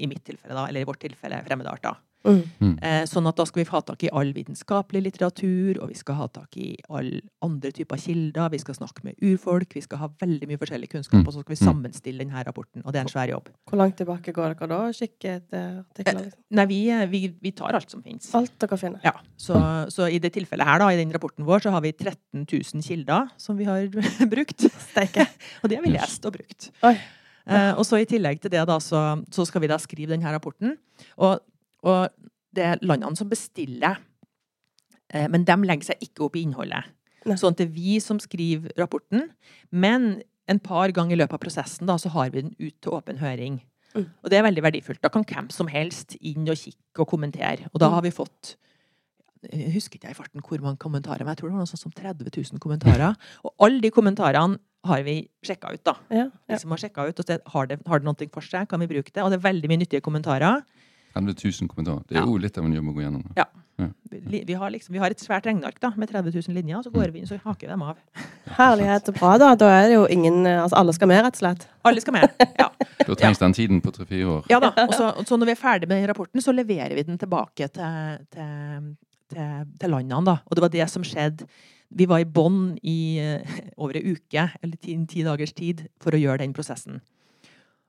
i 0.01 0.09
mitt 0.09 0.25
tilfelle, 0.25 0.57
da, 0.57 0.69
eller 0.69 0.85
i 0.85 0.89
vårt 0.89 1.03
tilfelle, 1.03 1.43
fremmedarter. 1.47 1.99
Mm. 2.25 2.75
Eh, 2.85 3.05
sånn 3.09 3.27
at 3.31 3.37
da 3.37 3.45
skal 3.49 3.63
vi 3.65 3.71
ha 3.71 3.81
tak 3.81 4.03
i 4.05 4.11
all 4.13 4.33
vitenskapelig 4.37 5.01
litteratur, 5.07 5.79
og 5.81 5.89
vi 5.89 5.95
skal 5.97 6.15
ha 6.19 6.27
tak 6.29 6.57
i 6.61 6.77
alle 6.93 7.23
andre 7.43 7.71
typer 7.73 7.97
kilder. 7.97 8.51
Vi 8.53 8.59
skal 8.61 8.75
snakke 8.77 9.05
med 9.05 9.15
urfolk, 9.25 9.73
vi 9.75 9.81
skal 9.81 9.99
ha 10.03 10.09
veldig 10.21 10.49
mye 10.51 10.59
forskjellig 10.61 10.91
kunnskap, 10.93 11.21
Mm. 11.23 11.27
og 11.29 11.33
så 11.33 11.41
skal 11.41 11.55
vi 11.57 11.61
Mm. 11.65 11.69
sammenstille 11.73 12.19
denne 12.19 12.45
rapporten. 12.45 12.83
Og 12.85 12.93
det 12.93 12.97
er 13.01 13.01
en 13.03 13.09
svær 13.09 13.29
jobb. 13.31 13.49
Hvor 13.69 13.79
langt 13.79 13.97
tilbake 13.97 14.33
går 14.35 14.55
dere 14.55 14.69
da 14.69 14.81
og 14.89 14.95
kikker 14.95 15.37
etter 15.41 15.85
artikler? 15.91 16.25
Liksom? 16.25 16.41
Nei, 16.51 16.67
vi, 16.67 16.91
eh, 16.91 17.07
vi, 17.07 17.29
vi 17.41 17.51
tar 17.53 17.73
alt 17.75 17.91
som 17.91 18.03
finnes. 18.03 18.35
Alt 18.35 18.59
dere 18.59 18.77
finner? 18.77 19.01
Ja, 19.03 19.13
så, 19.39 19.89
så 19.91 20.11
i 20.13 20.19
det 20.19 20.33
tilfellet 20.35 20.67
her, 20.67 20.79
da, 20.79 20.89
i 20.91 20.97
den 20.97 21.11
rapporten 21.13 21.45
vår, 21.47 21.61
så 21.63 21.71
har 21.71 21.81
vi 21.81 21.93
13 21.93 22.45
000 22.45 22.83
kilder 22.83 23.31
som 23.39 23.57
vi 23.57 23.65
har 23.65 23.87
brukt. 24.29 24.61
Steike. 24.61 25.27
Og 25.65 25.71
det 25.71 25.77
har 25.79 25.85
vi 25.85 25.91
lest 25.97 26.25
og 26.27 26.33
brukt. 26.35 26.71
Oi. 26.85 26.99
Eh, 27.51 27.73
og 27.75 27.85
så 27.89 27.97
i 27.99 28.05
tillegg 28.05 28.39
til 28.41 28.51
det, 28.53 28.61
da, 28.69 28.77
så, 28.79 29.25
så 29.33 29.45
skal 29.49 29.63
vi 29.63 29.67
da 29.67 29.77
skrive 29.81 30.11
denne 30.13 30.31
rapporten. 30.31 30.77
Og, 31.19 31.41
og 31.83 32.09
det 32.57 32.65
er 32.67 32.83
landene 32.83 33.17
som 33.19 33.29
bestiller, 33.31 34.01
eh, 35.15 35.29
men 35.31 35.45
de 35.47 35.57
legger 35.65 35.93
seg 35.93 36.03
ikke 36.07 36.27
opp 36.27 36.37
i 36.37 36.45
innholdet. 36.47 36.89
Nei. 37.29 37.37
Sånn 37.37 37.53
at 37.53 37.61
det 37.61 37.69
er 37.69 37.75
vi 37.75 37.99
som 38.01 38.19
skriver 38.23 38.73
rapporten. 38.81 39.29
Men 39.71 40.23
en 40.49 40.59
par 40.59 40.91
ganger 40.97 41.15
i 41.15 41.21
løpet 41.21 41.37
av 41.37 41.43
prosessen 41.43 41.87
da, 41.87 41.99
så 42.01 42.11
har 42.15 42.31
vi 42.33 42.43
den 42.47 42.55
ut 42.59 42.75
til 42.81 42.97
åpen 42.97 43.21
høring. 43.21 43.61
Mm. 43.95 44.07
Og 44.23 44.31
det 44.33 44.39
er 44.39 44.47
veldig 44.47 44.65
verdifullt. 44.65 45.03
Da 45.05 45.11
kan 45.13 45.27
hvem 45.29 45.51
som 45.53 45.69
helst 45.71 46.17
inn 46.21 46.49
og 46.49 46.57
kikke 46.59 47.05
og 47.05 47.09
kommentere. 47.13 47.69
Og 47.75 47.81
da 47.81 47.89
Mm. 47.91 47.95
har 47.95 48.03
vi 48.03 48.11
fått 48.11 48.57
jeg 49.41 49.73
husker 49.73 49.97
ikke 49.97 50.09
jeg 50.11 50.17
i 50.17 50.19
farten 50.19 50.43
hvor 50.45 50.61
mange 50.61 50.77
kommentarer, 50.77 51.25
men 51.25 51.33
jeg 51.33 51.39
tror 51.41 51.49
det 51.49 51.55
var 51.57 51.63
noe 51.65 51.71
sånt 51.71 51.81
som 51.81 51.93
30 51.97 52.29
000 52.53 52.61
kommentarer. 52.61 53.15
Og 53.45 53.55
alle 53.65 53.81
de 53.81 53.91
kommentarene 53.91 54.59
har 54.85 55.03
vi 55.03 55.15
sjekka 55.45 55.73
ut, 55.73 55.83
da. 55.85 55.95
Ja, 56.11 56.27
ja. 56.27 56.57
Liksom 56.57 56.75
har 56.75 56.77
sjekket 56.83 57.09
ut 57.09 57.23
og 57.23 57.27
så 57.27 57.39
har 57.55 57.67
det, 57.71 57.79
har 57.87 57.99
det 58.01 58.05
noe 58.05 58.29
for 58.33 58.45
seg, 58.45 58.69
kan 58.69 58.81
vi 58.81 58.87
bruke 58.91 59.11
det? 59.13 59.23
Og 59.25 59.31
det 59.33 59.39
er 59.41 59.49
veldig 59.49 59.69
mye 59.73 59.81
nyttige 59.81 60.05
kommentarer. 60.05 60.61
30 61.15 61.35
000 61.63 61.69
kommentarer. 61.73 62.05
Det 62.09 62.17
er 62.17 62.21
Ja. 62.23 62.27
jo 62.27 62.37
litt 62.39 62.59
av 62.59 62.65
en 62.65 62.73
jobb 62.77 62.89
å 62.93 62.95
gå 62.99 63.03
gjennom. 63.07 63.25
Ja. 63.37 63.47
Vi, 64.11 64.43
vi, 64.45 64.53
har 64.61 64.69
liksom, 64.71 64.93
vi 64.93 64.99
har 65.01 65.09
et 65.11 65.23
svært 65.23 65.47
regneark 65.49 65.79
da, 65.81 65.89
med 65.97 66.11
30 66.11 66.35
000 66.37 66.53
linjer, 66.55 66.77
og 66.77 66.85
så 66.85 66.91
går 66.93 67.13
vi 67.15 67.23
inn 67.23 67.27
så 67.31 67.39
haker 67.41 67.65
vi 67.65 67.71
dem 67.73 67.81
av. 67.83 67.97
Herlighet 68.59 69.09
og 69.09 69.15
bra, 69.17 69.31
da. 69.41 69.55
Da 69.57 69.71
er 69.73 69.87
det 69.89 69.95
jo 69.95 70.03
ingen 70.13 70.45
Altså, 70.47 70.77
alle 70.77 70.93
skal 70.93 71.09
med, 71.09 71.23
rett 71.25 71.39
og 71.39 71.41
slett. 71.41 71.65
Alle 71.89 72.03
skal 72.05 72.13
med. 72.19 72.35
Ja, 72.61 72.67
Da 73.09 73.15
trengs 73.17 73.41
den 73.41 73.55
tiden 73.57 73.81
på 73.81 73.91
tre-fire 73.97 74.27
år. 74.35 74.45
ja 74.53 74.59
da. 74.61 74.69
Og 74.85 74.93
så, 74.95 75.09
og 75.23 75.25
så 75.27 75.39
når 75.41 75.49
vi 75.49 75.55
er 75.57 75.61
ferdig 75.63 75.89
med 75.89 76.05
rapporten, 76.11 76.43
så 76.45 76.53
leverer 76.53 76.93
vi 76.95 77.07
den 77.09 77.17
tilbake 77.19 77.71
til, 77.73 78.19
til, 78.37 78.91
til, 79.33 79.65
til 79.81 79.91
landene. 79.97 80.25
da. 80.29 80.37
Og 80.45 80.57
det 80.59 80.67
var 80.67 80.75
det 80.77 80.89
som 80.93 81.03
skjedde. 81.07 81.49
Vi 81.91 82.05
var 82.07 82.21
i 82.23 82.29
bånn 82.29 82.77
i 82.87 82.99
eh, 83.19 83.57
over 83.81 83.97
ei 83.99 84.13
uke, 84.13 84.45
eller 84.63 84.77
ti, 84.77 84.99
ti 85.11 85.25
dagers 85.27 85.57
tid, 85.57 85.87
for 86.05 86.13
å 86.15 86.21
gjøre 86.21 86.45
den 86.45 86.53
prosessen. 86.55 87.01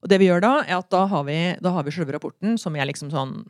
Og 0.01 0.09
det 0.09 0.17
vi 0.21 0.27
gjør 0.29 0.41
da, 0.43 0.53
er 0.65 0.79
at 0.79 0.89
da 0.93 1.05
har 1.09 1.25
vi, 1.27 1.37
da 1.61 1.73
har 1.75 1.85
vi 1.85 1.93
selve 1.93 2.15
rapporten, 2.15 2.57
som 2.61 2.75
er 2.75 2.89
liksom 2.89 3.11
sånn 3.13 3.41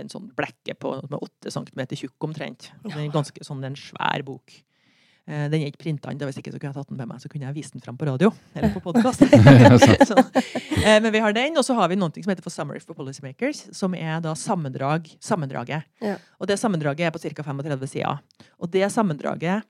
en 0.00 0.08
sånn 0.08 0.30
blekke 0.36 0.74
på, 0.80 0.94
med 1.10 1.18
8 1.20 1.52
centimeter 1.52 1.98
tjukk 1.98 2.24
omtrent. 2.24 2.70
Det 2.86 2.96
er 2.96 3.10
ganske 3.12 3.44
sånn 3.44 3.64
en 3.66 3.76
svær 3.76 4.22
bok. 4.24 4.54
Eh, 5.26 5.46
Den 5.52 5.60
er 5.60 5.68
ikke 5.68 5.82
printa 5.84 6.12
ennå, 6.12 6.28
hvis 6.28 6.40
ikke 6.40 6.54
så 6.54 6.60
kunne 6.60 6.72
jeg 6.72 6.78
tatt 6.78 6.92
den 6.92 7.00
med 7.00 7.10
meg, 7.10 7.20
så 7.22 7.28
kunne 7.28 7.48
jeg 7.48 7.56
vist 7.58 7.74
den 7.74 7.84
fram 7.84 7.98
på 8.00 8.08
radio. 8.08 8.30
Eller 8.56 8.72
på 8.74 8.82
podkast. 8.84 9.22
men 11.04 11.10
vi 11.12 11.22
har 11.22 11.36
den, 11.36 11.58
og 11.60 11.66
så 11.66 11.76
har 11.78 11.90
vi 11.92 11.98
noe 12.00 12.14
som 12.16 12.32
heter 12.32 12.46
for 12.46 12.54
Summary 12.54 12.80
for 12.82 12.98
Policymakers, 12.98 13.66
som 13.76 13.94
er 13.98 14.22
da 14.24 14.32
sammendrag, 14.38 15.10
sammendraget. 15.20 15.86
Ja. 16.00 16.16
Og 16.40 16.48
det 16.50 16.58
sammendraget 16.62 17.10
er 17.10 17.14
på 17.14 17.22
ca. 17.22 17.44
35 17.44 17.92
sider. 17.92 18.24
Og 18.58 18.72
det 18.72 18.88
sammendraget 18.94 19.68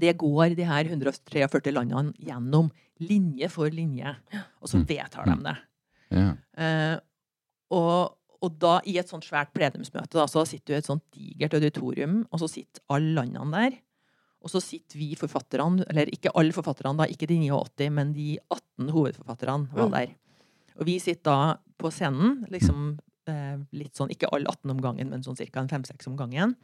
det 0.00 0.14
går 0.20 0.54
de 0.56 0.64
her 0.64 0.86
143 0.88 1.72
landene 1.74 2.14
gjennom 2.22 2.70
linje 3.00 3.48
for 3.50 3.70
linje, 3.70 4.14
og 4.60 4.68
så 4.68 4.78
Mm. 4.80 4.86
vedtar 4.86 5.24
de 5.26 5.36
det. 5.44 5.56
Ja. 6.10 6.30
Eh, 6.56 6.98
og, 7.70 8.16
og 8.42 8.58
da, 8.58 8.80
i 8.86 8.96
et 8.98 9.08
sånt 9.08 9.24
svært 9.24 9.52
plenumsmøte, 9.54 10.12
da, 10.18 10.26
så 10.26 10.46
sitter 10.46 10.66
du 10.66 10.74
i 10.74 10.80
et 10.80 10.88
sånt 10.88 11.02
digert 11.12 11.54
auditorium, 11.54 12.26
og 12.32 12.40
så 12.40 12.48
sitter 12.50 12.82
alle 12.90 13.14
landene 13.20 13.50
der. 13.52 13.78
Og 14.42 14.48
så 14.50 14.60
sitter 14.64 14.96
vi 14.98 15.14
forfatterne, 15.20 15.84
eller 15.90 16.06
ikke 16.12 16.32
alle 16.34 16.52
forfatterne, 16.56 16.96
da, 16.96 17.04
ikke 17.04 17.28
de 17.28 17.36
89, 17.50 17.90
men 17.92 18.12
de 18.16 18.38
18 18.50 18.88
hovedforfatterne 18.94 19.68
var 19.72 19.88
Mm. 19.88 19.92
der. 19.92 20.14
Og 20.78 20.86
vi 20.86 20.98
sitter 20.98 21.22
da 21.22 21.56
på 21.78 21.90
scenen, 21.92 22.46
liksom 22.50 22.98
Eh, 23.28 23.58
litt 23.72 23.92
sånn, 23.94 24.10
Ikke 24.10 24.26
alle 24.32 24.46
18 24.48 24.70
om 24.70 24.78
gangen, 24.80 25.08
men 25.10 25.20
sånn 25.22 25.36
ca. 25.36 25.60
5-6 25.68 26.06
om 26.08 26.16
gangen. 26.16 26.56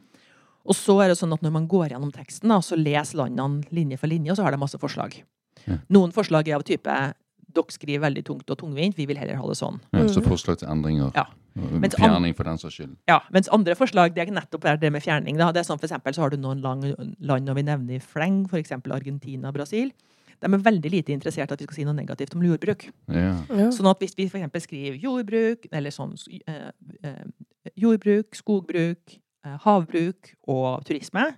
Og 0.65 0.73
så 0.75 1.01
er 1.01 1.07
det 1.09 1.17
sånn 1.17 1.31
at 1.31 1.39
når 1.41 1.51
man 1.51 1.67
går 1.67 1.89
gjennom 1.91 2.11
teksten, 2.11 2.49
da, 2.49 2.57
så 2.59 2.75
leser 2.75 3.15
landene 3.19 3.63
linje 3.71 3.97
for 3.97 4.07
linje, 4.07 4.31
og 4.31 4.37
så 4.37 4.43
har 4.43 4.51
de 4.51 4.57
masse 4.57 4.75
forslag. 4.77 5.23
Ja. 5.67 5.77
Noen 5.89 6.11
forslag 6.11 6.47
er 6.47 6.55
av 6.55 6.63
type 6.63 7.13
dere 7.57 7.71
skriver 7.73 8.03
veldig 8.03 8.23
tungt 8.27 8.49
og 8.51 8.57
tungvint, 8.59 8.95
vi 8.95 9.05
vil 9.07 9.17
heller 9.17 9.35
ha 9.39 9.47
det 9.47 9.55
sånn. 9.57 9.79
Ja, 9.93 9.99
så 10.07 10.19
Mhm. 10.21 10.27
forslag 10.29 10.57
til 10.59 10.67
endringer. 10.69 11.11
Ja. 11.15 11.25
Mens 11.55 11.95
an- 11.95 12.01
Fjerning 12.11 12.35
for 12.35 12.43
den 12.43 12.57
saks 12.57 12.75
skyld. 12.77 12.97
Ja, 13.07 13.19
Mens 13.33 13.47
andre 13.51 13.73
forslag 13.73 14.13
det 14.13 14.27
er 14.27 14.31
nettopp 14.31 14.79
det 14.79 14.91
med 14.91 15.01
fjerning. 15.01 15.37
Da. 15.37 15.51
Det 15.51 15.61
er 15.61 15.73
sånn 15.73 15.79
for 15.79 15.87
eksempel, 15.87 16.13
så 16.13 16.19
har 16.21 16.29
du 16.29 16.37
noen 16.37 16.61
lang, 16.61 16.83
land 17.19 17.49
og 17.49 17.55
vi 17.55 17.63
nevner 17.63 17.95
i 17.95 17.99
fleng, 17.99 18.45
f.eks. 18.47 18.71
Argentina 18.71 19.47
og 19.47 19.55
Brasil. 19.55 19.91
De 20.39 20.45
er 20.53 20.59
veldig 20.59 20.91
lite 20.91 21.07
interessert 21.17 21.49
i 21.49 21.53
at 21.53 21.57
vi 21.59 21.63
skal 21.65 21.75
si 21.75 21.83
noe 21.83 21.93
negativt 21.95 22.35
om 22.35 22.41
jordbruk. 22.43 22.91
Ja. 23.09 23.41
Ja. 23.49 23.69
Sånn 23.71 23.89
at 23.89 23.99
hvis 23.99 24.13
vi 24.15 24.25
f.eks. 24.27 24.67
skriver 24.67 25.01
jordbruk, 25.01 25.65
eller 25.71 25.89
sånn 25.89 26.13
eh, 26.47 26.69
eh, 27.03 27.23
jordbruk, 27.75 28.35
skogbruk, 28.35 29.17
eh, 29.45 29.57
havbruk 29.57 30.35
og 30.47 30.85
turisme, 30.85 31.35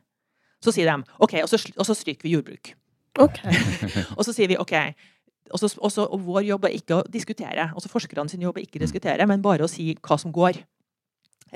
så 0.62 0.74
sier 0.74 0.86
de 0.98 1.04
OK, 1.22 1.34
og 1.44 1.48
så, 1.48 1.72
og 1.78 1.86
så 1.86 1.96
stryker 1.96 2.24
vi 2.24 2.34
jordbruk. 2.36 2.74
OK. 3.20 3.40
Og 4.18 4.26
så 4.28 4.34
sier 4.36 4.52
vi 4.52 4.58
OK. 4.60 4.76
Og, 5.50 5.62
så, 5.62 6.06
og, 6.06 6.20
vår 6.28 6.44
jobb 6.46 6.68
er 6.70 6.76
ikke 6.78 7.00
å 7.00 7.06
diskutere. 7.10 7.72
Også 7.78 7.90
forskerne 7.90 8.30
sin 8.30 8.44
jobb 8.46 8.60
er 8.60 8.68
ikke 8.68 8.78
å 8.78 8.84
diskutere, 8.84 9.26
men 9.30 9.42
bare 9.42 9.66
å 9.66 9.72
si 9.72 9.96
hva 9.98 10.18
som 10.22 10.34
går. 10.36 10.60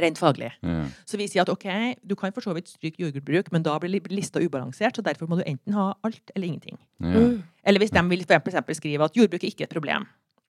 Rent 0.02 0.18
faglig. 0.18 0.50
Ja. 0.66 0.88
Så 1.06 1.20
vi 1.22 1.28
sier 1.30 1.44
at 1.44 1.52
OK, 1.54 1.68
du 2.02 2.16
kan 2.18 2.34
for 2.34 2.42
så 2.42 2.56
vidt 2.58 2.72
stryke 2.72 3.04
jordbruk, 3.04 3.52
men 3.54 3.66
da 3.66 3.76
blir 3.78 3.94
li- 3.94 4.16
lista 4.16 4.42
ubalansert, 4.42 4.98
så 4.98 5.06
derfor 5.06 5.30
må 5.30 5.38
du 5.38 5.44
enten 5.46 5.76
ha 5.78 5.92
alt 6.02 6.34
eller 6.34 6.50
ingenting. 6.50 6.80
Ja. 6.98 7.14
Mm. 7.14 7.44
Eller 7.64 7.84
hvis 7.84 7.94
de 7.94 8.02
vil 8.10 8.26
for 8.26 8.50
eksempel 8.50 8.80
skrive 8.80 9.06
at 9.06 9.20
jordbruk 9.20 9.44
er 9.46 9.54
ikke 9.54 9.68
et 9.68 9.76
problem, 9.76 10.08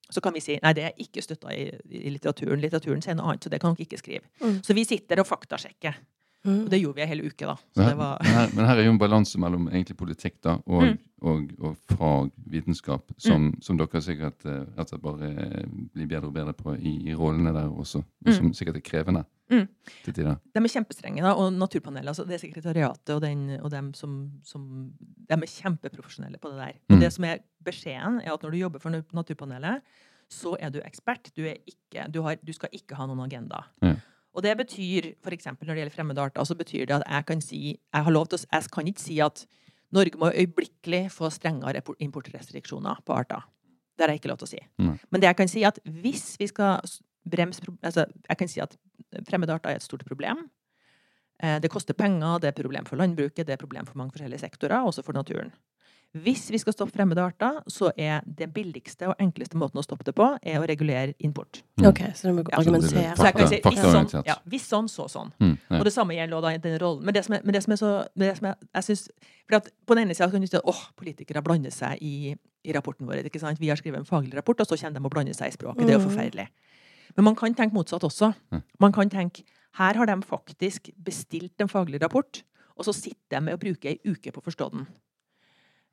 så 0.08 0.22
kan 0.24 0.32
vi 0.36 0.40
si 0.44 0.56
nei, 0.62 0.72
det 0.76 0.84
er 0.88 0.96
ikke 1.00 1.22
støtta 1.24 1.52
i, 1.52 1.68
i 1.92 2.12
litteraturen. 2.14 2.60
Litteraturen 2.62 3.04
sier 3.04 3.16
noe 3.18 3.34
annet, 3.34 3.44
så 3.44 3.52
det 3.52 3.60
kan 3.60 3.76
dere 3.76 3.84
ikke 3.84 4.00
skrive. 4.00 4.24
Mm. 4.40 4.58
Så 4.64 4.76
vi 4.76 4.84
sitter 4.88 5.20
og 5.20 5.28
faktasjekker. 5.28 6.00
Mm. 6.44 6.64
Og 6.64 6.70
det 6.70 6.80
gjorde 6.82 6.96
vi 6.98 7.02
en 7.02 7.08
hel 7.08 7.22
uke, 7.24 7.46
da. 7.48 7.54
Så 7.72 7.80
Men, 7.80 7.88
det 7.88 7.96
var 7.96 8.18
men, 8.22 8.32
her, 8.34 8.48
men 8.56 8.66
her 8.68 8.76
er 8.80 8.84
jo 8.84 8.90
en 8.92 8.98
balanse 9.00 9.38
mellom 9.40 9.68
egentlig 9.70 9.96
politikk 9.96 10.40
da, 10.44 10.58
og, 10.66 10.82
Mm. 10.84 10.98
og, 11.24 11.52
og 11.64 11.76
fag, 11.96 12.30
vitenskap, 12.52 13.12
som, 13.16 13.46
som 13.64 13.78
dere 13.80 14.02
sikkert 14.04 14.42
slett 14.44 15.00
bare 15.02 15.30
eh, 15.32 15.64
blir 15.94 16.06
bedre 16.10 16.28
og 16.28 16.34
bedre 16.36 16.52
på 16.52 16.74
i, 16.76 16.92
i 17.08 17.14
rollene 17.16 17.52
der 17.56 17.70
også, 17.72 17.98
og 18.04 18.28
Mm. 18.28 18.32
som 18.36 18.52
sikkert 18.52 18.76
er 18.76 18.84
krevende 18.84 19.24
Mm. 19.50 19.66
til 20.04 20.14
tida. 20.14 20.36
De 20.54 20.60
er 20.60 20.68
kjempestrenge, 20.72 21.20
da, 21.22 21.32
og 21.36 21.52
Naturpanelet, 21.52 22.08
altså 22.08 22.24
det 22.28 22.40
sekretariatet 22.40 23.10
og, 23.14 23.20
den, 23.22 23.50
og 23.60 23.70
dem 23.70 23.92
som, 23.94 24.30
som 24.44 24.92
De 25.28 25.32
er 25.36 25.46
kjempeprofesjonelle 25.46 26.38
på 26.40 26.48
det 26.50 26.58
der. 26.58 26.72
Mm. 26.88 26.94
Og 26.96 27.00
det 27.00 27.12
som 27.12 27.24
er 27.24 27.38
beskjeden, 27.64 28.20
er 28.24 28.32
at 28.32 28.42
når 28.42 28.50
du 28.50 28.56
jobber 28.56 28.78
for 28.80 28.90
Naturpanelet, 29.12 29.82
så 30.30 30.56
er 30.60 30.70
du 30.70 30.80
ekspert. 30.80 31.28
Du, 31.36 31.42
er 31.44 31.56
ikke, 31.68 32.06
du, 32.10 32.22
har, 32.22 32.36
du 32.44 32.52
skal 32.52 32.68
ikke 32.72 32.96
ha 32.96 33.06
noen 33.06 33.20
agenda. 33.26 33.64
Ja. 33.84 33.94
Og 34.34 34.42
det 34.42 34.56
betyr, 34.58 35.12
for 35.22 35.34
eksempel 35.34 35.68
når 35.68 35.76
det 35.76 35.84
gjelder 35.84 35.94
fremmede 35.94 36.22
arter, 36.22 36.44
så 36.44 36.56
betyr 36.58 36.88
det 36.90 36.96
at 36.98 37.04
jeg 37.06 37.26
kan 37.26 37.40
si 37.40 37.60
Jeg 37.78 38.04
har 38.04 38.12
lov 38.12 38.26
til 38.26 38.38
jeg 38.50 38.70
kan 38.72 38.86
ikke 38.90 39.00
si 39.00 39.20
at 39.20 39.46
Norge 39.94 40.18
må 40.18 40.32
øyeblikkelig 40.34 41.10
få 41.12 41.30
strengere 41.30 41.82
importrestriksjoner 42.00 43.02
på 43.06 43.14
arter. 43.14 43.44
Det 43.94 44.02
har 44.02 44.10
jeg 44.10 44.22
ikke 44.22 44.32
lov 44.32 44.40
til 44.40 44.48
å 44.48 44.50
si. 44.50 44.62
Nei. 44.82 44.96
Men 45.10 45.22
det 45.22 45.28
jeg 45.28 45.36
kan 45.36 45.48
si, 45.48 45.62
at 45.62 45.78
hvis 45.84 46.34
vi 46.40 46.48
skal 46.50 46.82
bremse 47.30 47.62
altså, 47.82 48.06
Jeg 48.28 48.36
kan 48.36 48.48
si 48.48 48.60
at 48.60 48.76
fremmede 49.28 49.54
arter 49.54 49.70
er 49.70 49.76
et 49.76 49.86
stort 49.86 50.04
problem. 50.04 50.50
Eh, 51.42 51.60
Det 51.60 51.70
koster 51.70 51.94
penger, 51.94 52.38
det 52.40 52.48
er 52.48 52.52
et 52.52 52.62
problem 52.62 52.84
for 52.84 52.96
landbruket, 52.96 53.46
det 53.46 53.50
er 53.50 53.58
et 53.58 53.60
problem 53.60 53.86
for 53.86 53.96
mange 53.96 54.12
forskjellige 54.12 54.40
sektorer, 54.40 54.82
også 54.84 55.02
for 55.02 55.12
naturen. 55.12 55.52
Hvis 56.14 56.44
vi 56.52 56.58
skal 56.62 56.72
stoppe 56.72 56.92
fremmede 56.94 57.18
arter, 57.18 57.56
så 57.66 57.88
er 57.98 58.20
det 58.38 58.46
billigste 58.54 59.08
og 59.10 59.16
enkleste 59.18 59.58
måten 59.58 59.80
å 59.80 59.82
stoppe 59.82 60.04
det 60.06 60.14
på, 60.14 60.28
er 60.46 60.60
å 60.62 60.66
regulere 60.70 61.14
import. 61.26 61.62
Mm. 61.80 61.88
OK, 61.88 61.98
så 62.14 62.28
du 62.30 62.36
må 62.36 62.44
Ja. 62.48 62.58
argumentere. 62.60 63.16
Så 63.18 63.24
jeg 63.26 63.34
kan 63.34 63.48
si 63.48 63.58
hvis 63.60 63.82
sånn, 63.82 64.24
ja, 64.24 64.36
hvis 64.46 64.68
sånn, 64.70 64.86
så 64.88 65.08
sånn. 65.10 65.32
Mm, 65.40 65.58
ja. 65.70 65.78
Og 65.80 65.84
det 65.84 65.92
samme 65.92 66.14
gjelder 66.14 66.40
da 66.40 66.56
den 66.58 66.78
rollen. 66.78 67.02
Men 67.04 67.14
det 67.14 67.24
som 67.24 67.34
er, 67.34 67.40
men 67.44 67.52
det 67.52 67.62
som 67.64 67.72
er 67.72 67.76
så 67.76 67.90
men 68.14 68.28
det 68.28 68.36
som 68.38 68.46
er, 68.46 68.54
jeg 68.74 68.84
synes, 68.84 69.08
for 69.48 69.56
at 69.56 69.68
På 69.86 69.94
den 69.96 70.06
ene 70.06 70.14
sida 70.14 70.30
kan 70.30 70.40
du 70.40 70.46
si 70.46 70.56
at 70.56 70.62
åh, 70.64 70.84
politikere 70.96 71.42
blander 71.42 71.70
seg 71.72 71.98
i, 72.00 72.36
i 72.64 72.72
rapporten 72.72 73.06
vår. 73.06 73.24
ikke 73.24 73.40
sant? 73.40 73.58
Vi 73.58 73.68
har 73.68 73.76
skrevet 73.76 73.98
en 73.98 74.04
faglig 74.06 74.34
rapport, 74.36 74.60
og 74.60 74.66
så 74.68 74.78
kjenner 74.78 75.00
de 75.00 75.06
å 75.08 75.10
blande 75.10 75.34
seg 75.34 75.48
i 75.48 75.56
språket. 75.56 75.84
Det 75.86 75.90
er 75.90 75.98
jo 75.98 76.06
Mhm. 76.06 76.14
forferdelig. 76.14 76.48
Men 77.16 77.24
man 77.24 77.34
kan 77.34 77.54
tenke 77.54 77.72
motsatt 77.74 78.02
også. 78.04 78.34
Man 78.78 78.92
kan 78.92 79.10
tenke 79.10 79.42
her 79.74 79.94
har 79.94 80.06
de 80.06 80.12
faktisk 80.22 80.90
bestilt 81.02 81.58
en 81.60 81.66
faglig 81.68 82.00
rapport, 82.00 82.42
og 82.78 82.84
så 82.84 82.94
sitter 82.94 83.16
de 83.30 83.40
med 83.40 83.54
å 83.54 83.58
bruke 83.58 83.84
ei 83.86 83.98
uke 84.06 84.30
på 84.32 84.40
å 84.40 84.44
forstå 84.44 84.70
den. 84.72 84.86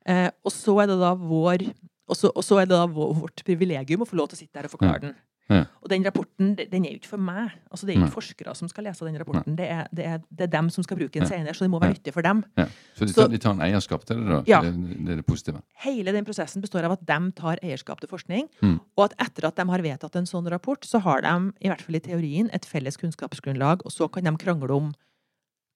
Eh, 0.06 0.30
og 0.44 0.52
så 0.52 0.76
er 0.82 0.86
det 0.92 0.98
da 1.00 1.14
vår 1.14 1.68
og 2.12 2.16
så, 2.18 2.28
og 2.34 2.42
så 2.44 2.58
er 2.60 2.66
det 2.66 2.74
da 2.76 2.86
vår, 2.90 3.12
vårt 3.22 3.44
privilegium 3.46 4.02
å 4.02 4.08
få 4.08 4.16
lov 4.18 4.28
til 4.28 4.36
å 4.36 4.40
sitte 4.42 4.58
der 4.58 4.66
og 4.68 4.72
forklare 4.74 5.00
den. 5.00 5.14
Ja. 5.50 5.64
Og 5.82 5.88
den 5.90 6.04
rapporten 6.06 6.52
den 6.56 6.84
er 6.86 6.92
jo 6.94 6.98
ikke 7.00 7.10
for 7.12 7.20
meg. 7.20 7.50
Altså, 7.70 7.84
det 7.86 7.92
er 7.94 7.98
jo 7.98 8.04
ikke 8.06 8.14
forskere 8.14 8.52
som 8.56 8.68
skal 8.70 8.84
lese 8.86 9.04
den 9.04 9.16
rapporten. 9.20 9.56
Det 9.58 9.66
er, 9.68 9.86
det, 9.92 10.04
er, 10.06 10.20
det 10.30 10.44
er 10.46 10.50
dem 10.52 10.68
som 10.72 10.84
skal 10.86 10.96
bruke 10.96 11.18
den 11.18 11.26
senere, 11.28 11.52
så 11.56 11.64
det 11.66 11.70
må 11.72 11.80
være 11.82 11.94
nyttig 11.96 12.12
for 12.14 12.22
dem. 12.26 12.42
Ja. 12.58 12.66
Så 12.96 13.06
de 13.08 13.12
Så- 13.12 13.22
tar, 13.22 13.28
de 13.32 13.38
tar 13.42 13.52
en 13.56 13.60
eierskap 13.66 14.04
til 14.08 14.20
det, 14.22 14.28
da? 14.30 14.38
Ja. 14.48 14.60
Det, 14.62 14.72
det 15.06 15.12
er 15.12 15.20
det 15.22 15.26
positive. 15.26 15.62
Hele 15.84 16.12
den 16.14 16.24
prosessen 16.28 16.62
består 16.64 16.84
av 16.88 16.92
at 16.98 17.04
de 17.06 17.18
tar 17.38 17.58
eierskap 17.62 18.00
til 18.00 18.08
forskning, 18.12 18.48
Mm. 18.62 18.80
og 18.96 19.04
at 19.10 19.14
etter 19.28 19.46
at 19.48 19.56
de 19.56 19.66
har 19.70 19.78
vedtatt 19.82 20.16
en 20.16 20.26
sånn 20.30 20.48
rapport, 20.50 20.84
så 20.88 21.00
har 21.00 21.20
de, 21.22 21.52
i 21.60 21.68
hvert 21.68 21.82
fall 21.82 21.96
i 21.96 22.00
teorien, 22.00 22.50
et 22.52 22.64
felles 22.64 22.96
kunnskapsgrunnlag, 22.96 23.82
og 23.84 23.92
så 23.92 24.10
kan 24.10 24.24
de 24.24 24.36
krangle 24.36 24.70
om 24.70 24.92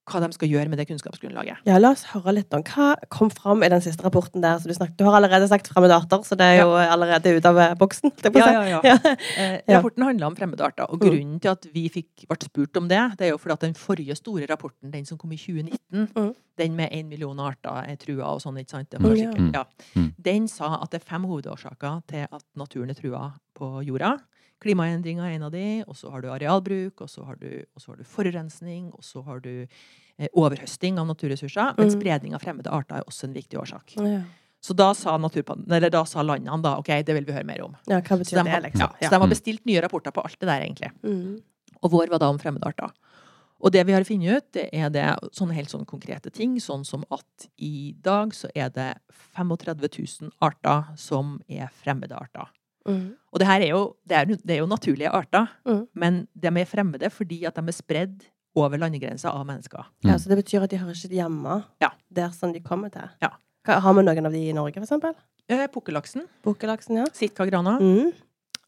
hva 0.07 0.21
de 0.23 0.29
skal 0.33 0.49
gjøre 0.49 0.69
med 0.71 0.79
det 0.79 0.87
kunnskapsgrunnlaget. 0.89 1.57
Ja, 1.67 1.79
la 1.83 1.91
oss 1.91 2.05
høre 2.13 2.33
litt 2.37 2.55
om 2.55 2.63
hva 2.63 2.93
kom 3.11 3.31
fram 3.35 3.65
i 3.67 3.69
den 3.73 3.81
siste 3.83 4.05
rapporten 4.07 4.41
der. 4.45 4.61
Så 4.63 4.71
du, 4.71 4.75
snakket, 4.77 4.97
du 5.01 5.05
har 5.05 5.17
allerede 5.19 5.49
sagt 5.51 5.67
fremmedarter, 5.73 6.23
så 6.23 6.39
det 6.39 6.47
er 6.47 6.61
jo 6.63 6.77
allerede 6.79 7.33
ute 7.37 7.51
av 7.51 7.59
boksen. 7.81 8.13
Ja, 8.23 8.53
ja, 8.53 8.65
ja. 8.71 8.81
Ja. 8.87 9.15
Eh, 9.37 9.75
rapporten 9.77 10.05
handla 10.07 10.27
om 10.31 10.37
fremmedarter. 10.39 10.87
Og 10.91 11.01
Mm. 11.03 11.09
grunnen 11.11 11.41
til 11.43 11.51
at 11.51 11.67
vi 11.75 11.89
fikk, 11.91 12.27
ble 12.29 12.37
spurt 12.47 12.77
om 12.79 12.87
det, 12.89 13.01
det 13.19 13.27
er 13.27 13.31
jo 13.35 13.39
fordi 13.39 13.53
at 13.59 13.61
den 13.67 13.75
forrige 13.75 14.15
store 14.17 14.47
rapporten, 14.47 14.91
den 14.93 15.05
som 15.05 15.19
kom 15.19 15.33
i 15.33 15.37
2019, 15.37 16.09
Mm. 16.17 16.35
den 16.59 16.77
med 16.77 16.91
én 16.93 17.05
million 17.11 17.39
arter 17.41 17.83
er 17.91 17.97
trua 17.97 18.31
og 18.35 18.41
sånn, 18.41 18.57
ikke 18.63 18.71
sant? 18.71 18.91
Det 18.91 19.01
Mm, 19.01 19.17
sikkert, 19.17 19.53
ja. 19.55 19.65
Mm. 19.97 20.13
Den 20.23 20.49
sa 20.49 20.79
at 20.83 20.91
det 20.91 21.03
er 21.03 21.07
fem 21.11 21.25
hovedårsaker 21.25 22.03
til 22.09 22.27
at 22.31 22.43
naturen 22.57 22.91
er 22.91 22.95
trua 22.95 23.33
på 23.59 23.83
jorda. 23.85 24.19
Klimaendringer 24.65 25.23
er 25.27 25.35
en 25.37 25.43
av 25.49 25.53
de, 25.53 25.85
og 25.87 25.97
så 25.99 26.11
har 26.11 26.23
du 26.25 26.29
arealbruk, 26.33 27.03
og 27.05 27.09
så 27.13 27.25
har 27.27 27.37
du, 27.37 27.65
og 27.77 27.83
så 27.83 27.93
har 27.93 27.97
du 28.01 28.05
forurensning, 28.09 28.87
og 28.95 29.05
så 29.05 29.23
har 29.27 29.41
du 29.45 29.67
eh, 30.19 30.29
overhøsting 30.33 30.99
av 30.99 31.07
naturressurser. 31.11 31.75
Men 31.77 31.89
Mm. 31.91 31.95
spredning 32.01 32.35
av 32.35 32.41
fremmede 32.41 32.73
arter 32.73 32.97
er 32.97 33.05
også 33.05 33.25
en 33.29 33.35
viktig 33.35 33.59
årsak. 33.61 33.97
Ja. 34.01 34.23
Så 34.63 34.75
da 34.75 34.93
sa, 34.95 35.15
eller 35.17 35.91
da 35.91 36.05
sa 36.05 36.23
landene 36.23 36.63
da, 36.63 36.79
OK, 36.79 36.89
det 37.05 37.15
vil 37.15 37.25
vi 37.27 37.33
høre 37.33 37.45
mer 37.45 37.61
om. 37.63 37.77
ja, 37.87 38.01
hva 38.01 38.17
Så 38.17 38.19
betyr 38.19 38.43
de, 38.43 38.51
det, 38.51 38.63
liksom? 38.73 38.95
ja, 39.01 39.09
så 39.09 39.11
de 39.11 39.21
har 39.21 39.29
bestilt 39.29 39.65
nye 39.67 39.81
rapporter 39.83 40.11
på 40.11 40.25
alt 40.25 40.39
det 40.41 40.49
der, 40.49 40.61
egentlig. 40.65 40.91
Mm. 41.05 41.43
Og 41.83 41.91
vår 41.91 42.09
var 42.09 42.19
da 42.19 42.31
om 42.31 42.39
fremmede 42.39 42.67
arter. 42.67 42.91
Og 43.61 43.73
det 43.73 43.87
vi 43.87 43.93
har 43.93 44.05
funnet 44.05 44.37
ut, 44.37 44.53
det 44.53 44.69
er 44.73 44.91
det 44.91 45.05
sånne 45.33 45.55
helt 45.55 45.69
sånne 45.71 45.87
konkrete 45.87 46.31
ting, 46.33 46.57
sånn 46.61 46.85
som 46.85 47.05
at 47.11 47.47
i 47.59 47.95
dag 48.01 48.33
så 48.33 48.49
er 48.55 48.69
det 48.71 48.95
35 49.37 49.89
000 50.23 50.33
arter 50.41 50.97
som 50.97 51.41
er 51.49 51.69
fremmede 51.69 52.13
arter. 52.17 52.49
Mm. 52.87 53.15
Og 53.33 53.39
det 53.43 53.47
her 53.49 53.61
er 53.61 53.69
jo, 53.71 53.97
det 54.09 54.17
er, 54.17 54.25
det 54.25 54.51
er 54.57 54.59
jo 54.63 54.67
naturlige 54.67 55.09
arter, 55.13 55.47
Mm. 55.67 55.87
men 55.95 56.29
de 56.35 56.49
er 56.49 56.65
fremmede 56.65 57.11
fordi 57.11 57.45
at 57.45 57.55
de 57.55 57.61
er 57.67 57.73
spredd 57.73 58.23
over 58.57 58.79
landegrenser 58.79 59.29
av 59.29 59.45
mennesker. 59.47 59.85
Ja, 60.05 60.15
så 60.17 60.29
det 60.29 60.39
betyr 60.45 60.63
at 60.65 60.71
de 60.71 60.79
hører 60.79 60.95
ikke 60.97 61.15
hjemme 61.19 61.65
Ja. 61.83 61.91
der 62.13 62.31
som 62.33 62.53
de 62.53 62.61
kommer 62.61 62.89
til. 62.91 63.09
Ja. 63.23 63.29
Har 63.67 63.93
vi 63.95 64.03
noen 64.03 64.27
av 64.27 64.33
de 64.33 64.39
i 64.49 64.53
Norge, 64.53 64.75
for 64.75 64.87
eksempel? 64.87 65.15
Eh, 65.49 65.67
Pukkellaksen, 65.69 66.97
ja. 66.97 67.05
Sitka 67.13 67.45
grana, 67.47 67.79
Mm. 67.81 68.13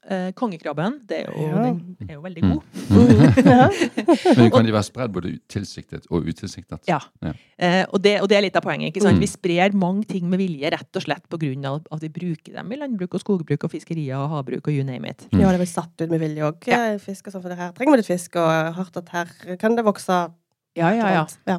Eh, 0.08 0.30
kongekrabben, 0.38 1.00
det 1.08 1.24
er 1.24 1.32
jo, 1.32 1.46
Ja. 1.48 1.62
den 1.64 1.96
er 2.08 2.14
jo 2.14 2.20
veldig 2.22 2.42
Mm. 2.44 2.50
god. 2.52 2.62
Mm. 2.88 4.38
Men 4.38 4.50
kan 4.50 4.64
de 4.66 4.72
være 4.72 4.86
spredd 4.86 5.12
både 5.12 5.32
tilsiktet 5.50 6.06
og 6.10 6.24
utilsiktet? 6.28 6.80
Ja. 6.88 6.98
Ja. 7.24 7.32
Eh, 7.58 7.84
og, 7.92 8.00
det, 8.02 8.20
og 8.22 8.28
det 8.30 8.36
er 8.38 8.44
litt 8.46 8.56
av 8.56 8.62
poenget. 8.62 8.92
ikke 8.94 9.02
sant? 9.04 9.18
Mm. 9.18 9.24
Vi 9.24 9.30
sprer 9.30 9.74
mange 9.74 10.04
ting 10.08 10.28
med 10.30 10.38
vilje 10.40 10.70
rett 10.70 10.96
og 11.00 11.02
slett 11.04 11.26
pga. 11.28 11.80
at 11.90 12.00
vi 12.04 12.08
bruker 12.08 12.52
dem 12.54 12.72
i 12.72 12.76
landbruk 12.76 13.14
og 13.14 13.20
skogbruk 13.24 13.64
og 13.64 13.70
fiskerier 13.70 14.16
og 14.18 14.30
havbruk 14.30 14.66
og 14.68 14.72
you 14.74 14.84
name 14.84 15.08
it. 15.08 15.26
Mm. 15.32 15.40
ja, 15.40 15.48
det 15.48 15.54
er 15.54 15.64
vel 15.64 15.66
satt 15.74 16.00
ut 16.00 16.10
med 16.10 16.20
vilje 16.20 16.42
òg. 16.52 16.66
Ja. 16.70 16.98
Fisk 16.98 17.26
og 17.28 17.32
sånn, 17.34 17.42
for 17.42 17.48
det 17.50 17.58
her 17.58 17.72
trenger 17.72 17.92
vi 17.96 18.02
litt 18.02 18.06
fisk, 18.12 18.36
og 18.36 18.74
hardt 18.78 18.96
at 18.96 19.08
her 19.10 19.56
kan 19.58 19.76
det 19.76 19.84
vokse 19.84 20.30
Ja, 20.76 20.90
ja, 20.94 21.08
ja. 21.10 21.26
ja. 21.48 21.58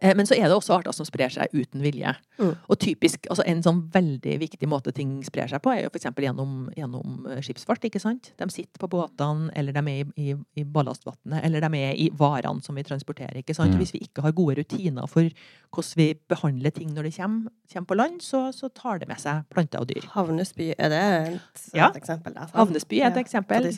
Eh, 0.00 0.14
men 0.16 0.26
så 0.26 0.34
er 0.34 0.48
det 0.48 0.56
også 0.56 0.78
arter 0.78 0.92
som 0.96 1.06
sprer 1.06 1.28
seg 1.30 1.52
uten 1.52 1.82
vilje. 1.84 2.14
Mm. 2.38 2.54
Og 2.68 2.78
typisk, 2.80 3.26
altså 3.30 3.42
En 3.46 3.62
sånn 3.62 3.82
veldig 3.92 4.38
viktig 4.40 4.68
måte 4.68 4.92
ting 4.94 5.18
sprer 5.24 5.48
seg 5.50 5.60
på, 5.62 5.70
er 5.74 5.82
jo 5.84 5.90
f.eks. 5.92 6.06
Gjennom, 6.22 6.70
gjennom 6.76 7.26
eh, 7.30 7.40
skipsfart. 7.44 7.84
ikke 7.84 8.00
sant? 8.00 8.32
De 8.38 8.48
sitter 8.50 8.78
på 8.80 8.88
båtene, 8.88 9.50
eller 9.54 9.72
de 9.72 9.78
er 9.78 10.04
i, 10.16 10.30
i, 10.32 10.36
i 10.62 10.64
ballastvannet, 10.64 11.42
eller 11.44 11.60
de 11.60 11.82
er 11.82 11.94
i 11.98 12.08
varene 12.16 12.62
som 12.62 12.74
vi 12.78 12.82
transporterer. 12.86 13.36
ikke 13.42 13.54
sant? 13.54 13.74
Mm. 13.74 13.78
Hvis 13.82 13.92
vi 13.94 14.00
ikke 14.06 14.22
har 14.22 14.32
gode 14.32 14.56
rutiner 14.62 15.06
for 15.10 15.28
hvordan 15.72 15.96
vi 15.98 16.08
behandler 16.28 16.70
ting 16.70 16.92
når 16.94 17.08
det 17.08 17.14
kommer, 17.16 17.50
kommer 17.72 17.86
på 17.92 17.96
land, 17.98 18.22
så, 18.22 18.46
så 18.54 18.68
tar 18.72 18.98
det 19.02 19.08
med 19.08 19.20
seg 19.20 19.44
planter 19.52 19.80
og 19.82 19.88
dyr. 19.92 20.04
Havnesby, 20.14 20.72
er 20.78 20.88
det 20.92 21.02
et, 21.02 21.68
Ja. 21.74 21.88
et 21.90 21.96
eksempel 22.02 22.34
der? 22.34 22.46
sant? 22.48 22.56
Havnesby 22.56 23.00
er 23.00 23.10
et 23.10 23.16
Ja, 23.16 23.22
eksempel. 23.22 23.62
de 23.62 23.72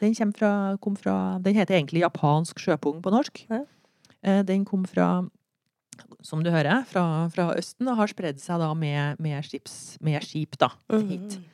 Den, 0.00 0.14
den, 0.14 0.32
fra, 0.32 0.76
kom 0.80 0.96
fra, 0.96 1.38
den 1.42 1.54
heter 1.54 1.74
egentlig 1.76 2.02
japansk 2.04 2.58
sjøpung 2.60 3.02
på 3.02 3.10
norsk. 3.12 3.44
Ja. 3.50 3.62
Eh, 4.22 4.42
Den 4.46 4.64
kom 4.64 4.84
fra, 4.86 5.24
som 6.22 6.42
du 6.42 6.50
hører, 6.50 6.84
fra, 6.86 7.28
fra 7.34 7.54
Østen 7.58 7.88
og 7.88 7.96
har 7.98 8.06
spredd 8.12 8.38
seg 8.40 8.58
da 8.62 8.72
med, 8.74 9.18
med, 9.20 9.42
skips, 9.44 9.98
med 10.00 10.22
skip 10.22 10.56
da, 10.58 10.70
Mhm. 10.92 11.08
hit. 11.08 11.38
Mm. 11.38 11.48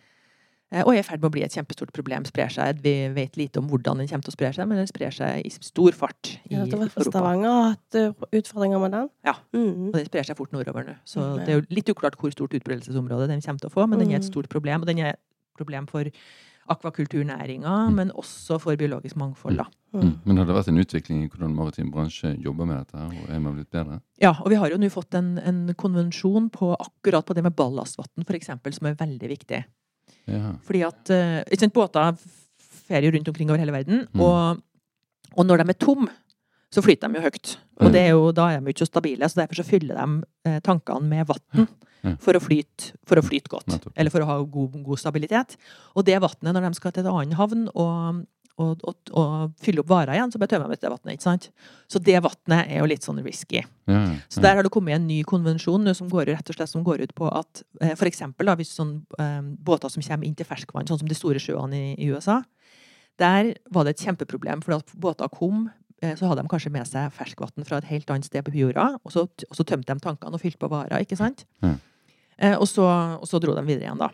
Og 0.85 0.91
er 0.93 0.99
i 1.01 1.03
ferd 1.03 1.23
med 1.23 1.31
å 1.31 1.33
bli 1.33 1.43
et 1.47 1.55
kjempestort 1.57 1.91
problem. 1.97 2.27
Sprer 2.29 2.51
seg. 2.53 2.83
Vi 2.85 3.09
vet 3.17 3.39
lite 3.41 3.57
om 3.57 3.71
hvordan 3.71 3.97
den 4.03 4.07
kommer 4.11 4.23
til 4.27 4.35
å 4.35 4.37
spre 4.37 4.51
seg, 4.53 4.69
men 4.69 4.77
den 4.77 4.87
sprer 4.91 5.11
seg 5.17 5.47
i 5.47 5.49
stor 5.49 5.93
fart 5.97 6.35
i 6.45 6.53
Ja, 6.53 6.67
det 6.67 6.77
var 6.77 6.91
Europa. 6.91 7.07
Stavanger 7.09 7.49
har 7.49 7.71
hatt 7.71 7.97
uh, 7.97 8.27
utfordringer 8.37 8.79
med 8.83 8.93
den. 8.93 9.09
Ja. 9.25 9.33
Mm. 9.57 9.87
Og 9.89 9.95
den 9.97 10.05
sprer 10.11 10.25
seg 10.29 10.37
fort 10.37 10.53
nordover 10.53 10.85
nå. 10.85 10.97
Så 11.09 11.25
Mm, 11.25 11.39
det 11.47 11.49
er 11.49 11.61
jo 11.63 11.67
litt 11.73 11.89
uklart 11.89 12.19
hvor 12.21 12.31
stort 12.37 12.53
utbredelsesområde 12.53 13.29
den 13.33 13.41
kommer 13.41 13.59
til 13.65 13.71
å 13.71 13.73
få, 13.73 13.89
men 13.89 13.99
den 13.99 14.11
er 14.13 14.17
et 14.21 14.29
Mm. 14.29 14.33
stort 14.35 14.51
problem. 14.53 14.83
Og 14.83 14.87
den 14.93 14.99
er 14.99 15.09
et 15.17 15.21
problem 15.57 15.87
for 15.89 16.05
akvakulturnæringa, 16.69 17.89
Mm. 17.89 17.95
men 17.95 18.11
også 18.13 18.59
for 18.61 18.77
biologisk 18.77 19.17
mangfold, 19.17 19.57
da. 19.57 19.65
Mm. 19.95 20.19
Men 20.25 20.37
har 20.37 20.45
det 20.47 20.55
vært 20.55 20.69
en 20.69 20.79
utvikling 20.79 21.23
i 21.25 21.29
hvordan 21.29 21.55
maritim 21.55 21.91
bransje 21.91 22.35
jobber 22.45 22.67
med 22.67 22.79
dette? 22.79 22.95
og 22.99 23.31
Er 23.35 23.39
man 23.41 23.55
blitt 23.57 23.71
bedre? 23.71 24.01
Ja, 24.21 24.33
og 24.43 24.49
vi 24.51 24.57
har 24.57 24.69
jo 24.71 24.77
nå 24.77 24.91
fått 24.91 25.15
en, 25.15 25.39
en 25.39 25.75
konvensjon 25.75 26.51
på 26.51 26.77
akkurat 26.79 27.25
på 27.25 27.35
det 27.35 27.43
med 27.45 27.57
ballastvann, 27.57 28.25
eksempel, 28.29 28.73
som 28.75 28.87
er 28.87 28.95
veldig 28.95 29.29
viktig. 29.29 29.65
Ja. 30.27 30.53
Fordi 30.63 30.83
at 30.87 31.11
eh, 31.11 31.43
ikke 31.49 31.61
sant, 31.61 31.75
båter 31.75 32.19
ferier 32.89 33.13
rundt 33.13 33.29
omkring 33.29 33.51
over 33.51 33.59
hele 33.59 33.73
verden, 33.73 34.07
Mm. 34.13 34.21
og, 34.21 34.63
og 35.37 35.47
når 35.47 35.59
de 35.65 35.69
er 35.71 35.79
tom, 35.79 36.09
så 36.75 36.83
flyter 36.85 37.09
de 37.09 37.19
jo 37.21 37.25
høyt. 37.25 37.57
Og 37.81 37.87
Mm. 37.89 37.93
det 37.95 38.01
er 38.03 38.09
jo, 38.11 38.33
da 38.33 38.49
er 38.53 38.61
de 38.61 38.67
jo 38.67 38.75
ikke 38.75 38.85
så 38.87 38.91
stabile, 38.93 39.25
så 39.31 39.41
derfor 39.41 39.55
så 39.61 39.65
fyller 39.65 39.95
de 39.97 40.25
eh, 40.51 40.59
tankene 40.61 41.09
med 41.09 41.27
vann 41.29 41.69
for, 42.21 42.35
å 42.35 42.41
flyte, 42.41 42.93
for 43.07 43.19
å 43.19 43.23
flyte 43.25 43.49
godt. 43.51 43.87
Eller 43.97 44.11
for 44.11 44.21
å 44.23 44.27
ha 44.27 44.37
god, 44.43 44.75
god 44.85 44.99
stabilitet. 45.01 45.57
Og 45.97 46.05
det 46.05 46.19
vannet, 46.21 46.53
når 46.55 46.67
de 46.69 46.75
skal 46.79 46.93
til 46.93 47.07
en 47.07 47.15
annen 47.15 47.35
havn 47.39 47.65
og, 47.75 48.21
og, 48.59 48.81
og, 48.85 48.95
og 49.15 49.53
fylle 49.63 49.81
opp 49.83 49.89
varer 49.91 50.15
igjen, 50.17 50.31
så 50.35 50.39
bare 50.43 50.51
tømmer 50.53 50.69
de 50.69 50.79
ut 50.79 50.81
det 50.83 50.91
vannet. 50.91 51.13
ikke 51.15 51.27
sant? 51.27 51.49
Så 51.91 51.99
det 52.03 52.19
vannet 52.23 52.67
er 52.71 52.79
jo 52.83 52.87
litt 52.91 53.07
sånn 53.07 53.23
risky. 53.25 53.63
Ja, 53.89 53.95
ja, 54.05 54.15
Så 54.29 54.43
der 54.45 54.57
har 54.59 54.63
det 54.67 54.71
kommet 54.75 54.95
en 54.99 55.07
ny 55.09 55.23
konvensjon 55.27 55.87
som 55.95 56.09
går, 56.11 56.27
rett 56.35 56.51
og 56.51 56.59
slett, 56.59 56.69
som 56.71 56.85
går 56.87 57.03
ut 57.07 57.15
på 57.15 57.31
at 57.33 57.63
eh, 57.81 57.95
for 57.95 58.07
eksempel 58.11 58.47
da, 58.51 58.55
hvis 58.59 58.75
sånn, 58.79 59.05
eh, 59.19 59.41
båter 59.63 59.89
som 59.91 60.03
kommer 60.03 60.27
inn 60.27 60.35
til 60.39 60.47
ferskvann, 60.47 60.87
sånn 60.91 60.99
som 61.03 61.09
de 61.09 61.15
store 61.19 61.39
sjøene 61.43 61.75
i, 61.95 61.95
i 62.03 62.11
USA, 62.13 62.43
der 63.19 63.55
var 63.75 63.85
det 63.87 63.97
et 63.97 64.05
kjempeproblem, 64.07 64.61
for 64.63 64.77
at 64.79 64.93
båter 64.95 65.31
kom, 65.35 65.69
så 65.99 66.28
hadde 66.31 66.45
de 66.45 66.50
kanskje 66.50 66.71
med 66.75 66.87
seg 66.87 67.11
ferskvann 67.17 67.67
fra 67.67 67.81
et 67.81 67.88
helt 67.90 68.11
annet 68.14 68.28
sted 68.28 68.45
på 68.47 68.55
jorda, 68.55 68.93
og 69.02 69.14
så, 69.14 69.26
og 69.26 69.57
så 69.59 69.67
tømte 69.67 69.90
de 69.95 70.05
tankene 70.05 70.38
og 70.38 70.43
fylte 70.43 70.61
på 70.62 70.71
varer, 70.71 71.02
ikke 71.02 71.19
sant? 71.19 71.43
Mm. 71.64 71.76
Eh, 72.38 72.55
og, 72.55 72.69
så, 72.71 72.87
og 73.19 73.26
så 73.26 73.40
dro 73.43 73.57
de 73.57 73.64
videre 73.67 73.88
igjen, 73.88 74.00
da. 74.00 74.12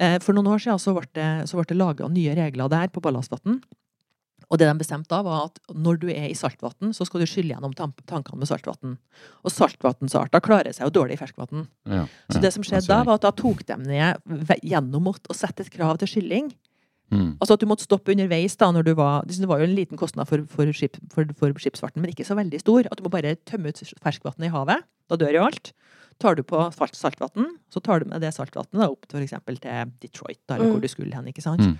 Eh, 0.00 0.16
for 0.24 0.32
noen 0.36 0.48
år 0.54 0.62
siden 0.64 0.80
så 0.80 0.94
ble 0.96 1.04
det, 1.12 1.28
så 1.50 1.58
ble 1.58 1.68
det 1.68 1.76
laga 1.76 2.08
nye 2.08 2.36
regler 2.38 2.72
der 2.72 2.92
på 2.92 3.02
ballastvann. 3.04 3.60
Og 4.52 4.58
det 4.60 4.66
de 4.68 4.74
bestemte 4.76 5.08
da, 5.08 5.22
var 5.24 5.46
at 5.46 5.60
når 5.72 6.00
du 6.02 6.08
er 6.12 6.26
i 6.28 6.36
saltvann, 6.36 6.92
så 6.92 7.06
skal 7.08 7.22
du 7.22 7.28
skylle 7.28 7.54
gjennom 7.54 7.72
tankene 7.76 8.40
med 8.40 8.50
saltvann. 8.50 8.98
Og 9.40 9.52
saltvannsarter 9.52 10.42
klarer 10.44 10.76
seg 10.76 10.90
jo 10.90 10.96
dårlig 10.98 11.16
i 11.16 11.22
ferskvann. 11.22 11.64
ja, 11.88 12.02
Så 12.28 12.36
ja. 12.36 12.42
det 12.44 12.50
som 12.56 12.66
skjedde 12.66 12.90
da, 12.90 13.00
var 13.08 13.16
at 13.16 13.24
da 13.24 13.32
tok 13.32 13.64
de 13.68 13.78
ned 13.80 14.60
gjennom 14.60 15.08
å 15.08 15.36
sette 15.36 15.64
et 15.64 15.72
krav 15.72 15.96
til 16.02 16.10
skylling. 16.10 16.52
Mm. 17.12 17.28
Altså 17.38 17.54
at 17.54 17.62
du 17.62 17.68
måtte 17.70 17.84
stoppe 17.86 18.14
underveis 18.14 18.56
da 18.60 18.70
når 18.72 18.86
du 18.88 18.92
var 18.98 19.22
Det 19.28 19.46
var 19.48 19.60
jo 19.62 19.68
en 19.68 19.76
liten 19.76 20.00
kostnad 20.00 20.26
for, 20.30 20.42
for, 20.50 20.72
skip, 20.72 20.96
for, 21.14 21.28
for 21.38 21.52
skipsfarten, 21.60 22.02
men 22.02 22.10
ikke 22.10 22.26
så 22.26 22.34
veldig 22.38 22.60
stor. 22.64 22.88
At 22.90 22.98
du 22.98 23.04
må 23.06 23.12
bare 23.12 23.36
tømme 23.48 23.68
ut 23.70 23.82
ferskvannet 24.02 24.48
i 24.48 24.52
havet. 24.52 24.82
Da 25.12 25.16
dør 25.20 25.36
jo 25.38 25.46
alt. 25.46 25.72
Tar 26.22 26.36
du 26.38 26.42
på 26.46 26.58
salt, 26.76 26.94
saltvann, 26.94 27.56
så 27.72 27.80
tar 27.82 28.00
du 28.02 28.10
med 28.10 28.20
det 28.22 28.30
saltvannet 28.34 28.84
opp 28.84 29.06
til 29.08 29.22
f.eks. 29.24 29.34
til 29.48 29.92
Detroit, 30.02 30.38
der 30.48 30.58
Mm. 30.60 30.70
hvor 30.72 30.80
du 30.80 30.88
skulle 30.88 31.14
hen. 31.14 31.26
ikke 31.28 31.42
sant? 31.42 31.60
Mm. 31.60 31.78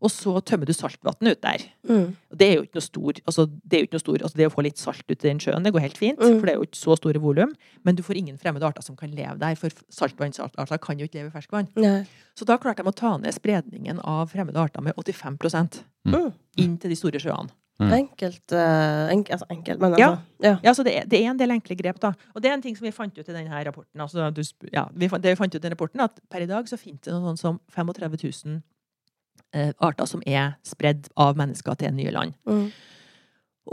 Og 0.00 0.08
så 0.10 0.32
tømmer 0.40 0.64
du 0.66 0.72
saltvann 0.72 1.28
ut 1.28 1.40
der. 1.42 1.60
Mm. 1.88 2.16
Det 2.34 2.46
er 2.48 2.54
jo 2.56 2.62
ikke 2.64 2.78
noe 2.78 2.86
stor, 2.86 3.12
altså 3.26 3.44
det 3.50 3.76
er 3.76 3.80
jo 3.82 3.86
ikke 3.88 3.98
noe 3.98 4.04
stor, 4.06 4.18
altså 4.24 4.36
det 4.40 4.46
å 4.48 4.54
få 4.54 4.62
litt 4.64 4.78
salt 4.80 5.04
ut 5.10 5.12
i 5.24 5.28
den 5.28 5.38
sjøen, 5.38 5.62
det 5.62 5.72
går 5.74 5.80
helt 5.84 5.98
fint, 6.00 6.18
Mm. 6.18 6.38
for 6.40 6.46
det 6.46 6.54
er 6.54 6.56
jo 6.58 6.64
ikke 6.64 6.80
så 6.80 6.96
store 6.96 7.20
volum. 7.20 7.52
Men 7.84 7.94
du 7.96 8.02
får 8.02 8.16
ingen 8.16 8.38
fremmede 8.38 8.64
arter 8.64 8.82
som 8.82 8.96
kan 8.96 9.10
leve 9.10 9.38
der, 9.38 9.54
for 9.56 9.68
saltvannsarter 9.92 10.78
kan 10.80 10.98
jo 10.98 11.04
ikke 11.08 11.20
leve 11.20 11.28
i 11.30 11.36
ferskvann. 11.36 11.68
Nei. 11.76 12.06
Så 12.34 12.46
da 12.48 12.56
klarte 12.56 12.82
de 12.82 12.88
å 12.90 12.94
ta 12.96 13.16
ned 13.20 13.34
spredningen 13.36 14.00
av 14.04 14.30
fremmede 14.32 14.56
arter 14.56 14.80
med 14.82 14.94
85 14.96 15.84
Mm. 16.06 16.32
inn 16.56 16.78
til 16.78 16.88
de 16.90 16.96
store 16.96 17.20
sjøene. 17.20 17.50
Mm. 17.80 17.92
Enkelt, 17.96 18.52
uh, 18.52 19.08
enk, 19.08 19.30
altså 19.32 19.46
enkelt, 19.50 19.80
men 19.80 19.94
Ja. 19.98 20.08
altså 20.10 20.22
ja. 20.42 20.58
Ja, 20.62 20.72
så 20.72 20.84
det 20.84 20.96
er, 20.96 21.04
det 21.06 21.20
er 21.24 21.30
en 21.30 21.38
del 21.38 21.50
enkle 21.50 21.74
grep, 21.76 21.98
da. 22.00 22.12
Og 22.36 22.42
det 22.42 22.50
er 22.50 22.54
en 22.54 22.62
ting 22.62 22.76
som 22.76 22.84
vi 22.84 22.90
fant 22.90 23.16
ut 23.18 23.26
i 23.28 23.32
denne 23.32 23.64
rapporten. 23.64 23.98
Altså, 24.00 24.30
du, 24.34 24.42
ja, 24.72 24.86
vi 24.94 25.08
fant, 25.08 25.22
det 25.22 25.30
vi 25.32 25.36
fant 25.36 25.54
ut 25.54 25.60
i 25.60 25.68
den 25.68 25.72
rapporten, 25.72 26.00
at 26.00 26.20
per 26.28 26.42
i 26.42 26.46
dag 26.46 26.66
så 26.68 26.76
finnes 26.78 27.00
det 27.00 27.12
noe 27.12 27.32
sånn 27.34 27.38
som 27.38 27.60
35 27.72 28.44
000 28.44 28.62
eh, 29.54 29.72
arter 29.78 30.08
som 30.08 30.22
er 30.26 30.54
spredd 30.66 31.10
av 31.20 31.38
mennesker 31.38 31.78
til 31.80 31.94
nye 31.96 32.12
land. 32.14 32.34
Mm. 32.48 32.68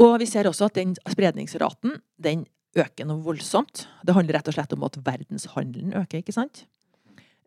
Og 0.04 0.20
vi 0.22 0.28
ser 0.30 0.50
også 0.50 0.70
at 0.70 0.78
den 0.78 0.96
spredningsraten 1.10 1.98
den 2.22 2.46
øker 2.78 3.08
noe 3.10 3.24
voldsomt. 3.26 3.88
Det 4.06 4.14
handler 4.14 4.38
rett 4.38 4.50
og 4.52 4.58
slett 4.58 4.74
om 4.76 4.84
at 4.86 5.00
verdenshandelen 5.06 5.96
øker, 5.98 6.22
ikke 6.22 6.36
sant? 6.36 6.66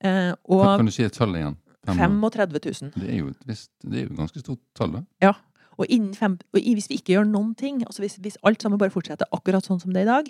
Eh, 0.03 0.33
og 0.49 0.65
kan 0.81 0.89
du 0.89 0.95
si 0.95 1.05
et 1.05 1.15
tall 1.15 1.37
igjen? 1.37 1.59
35 1.87 2.59
000. 2.83 2.91
Det 2.97 3.09
er 3.09 3.23
jo 3.23 3.31
et 3.33 3.47
visst, 3.49 3.71
det 3.83 4.03
er 4.03 4.05
jo 4.05 4.13
et 4.13 4.19
ganske 4.19 4.43
stort 4.43 4.61
tall, 4.77 4.99
da. 4.99 5.33
Og, 5.81 5.87
innen 5.89 6.13
fem, 6.15 6.35
og 6.53 6.61
hvis 6.61 6.91
vi 6.91 6.99
ikke 7.01 7.15
gjør 7.15 7.25
noen 7.25 7.55
ting, 7.57 7.81
altså 7.87 8.03
hvis, 8.05 8.19
hvis 8.21 8.37
alt 8.45 8.61
sammen 8.63 8.79
bare 8.79 8.93
fortsetter 8.93 9.29
akkurat 9.33 9.65
sånn 9.65 9.81
som 9.81 9.95
det 9.95 10.03
er 10.03 10.09
i 10.09 10.11
dag, 10.11 10.27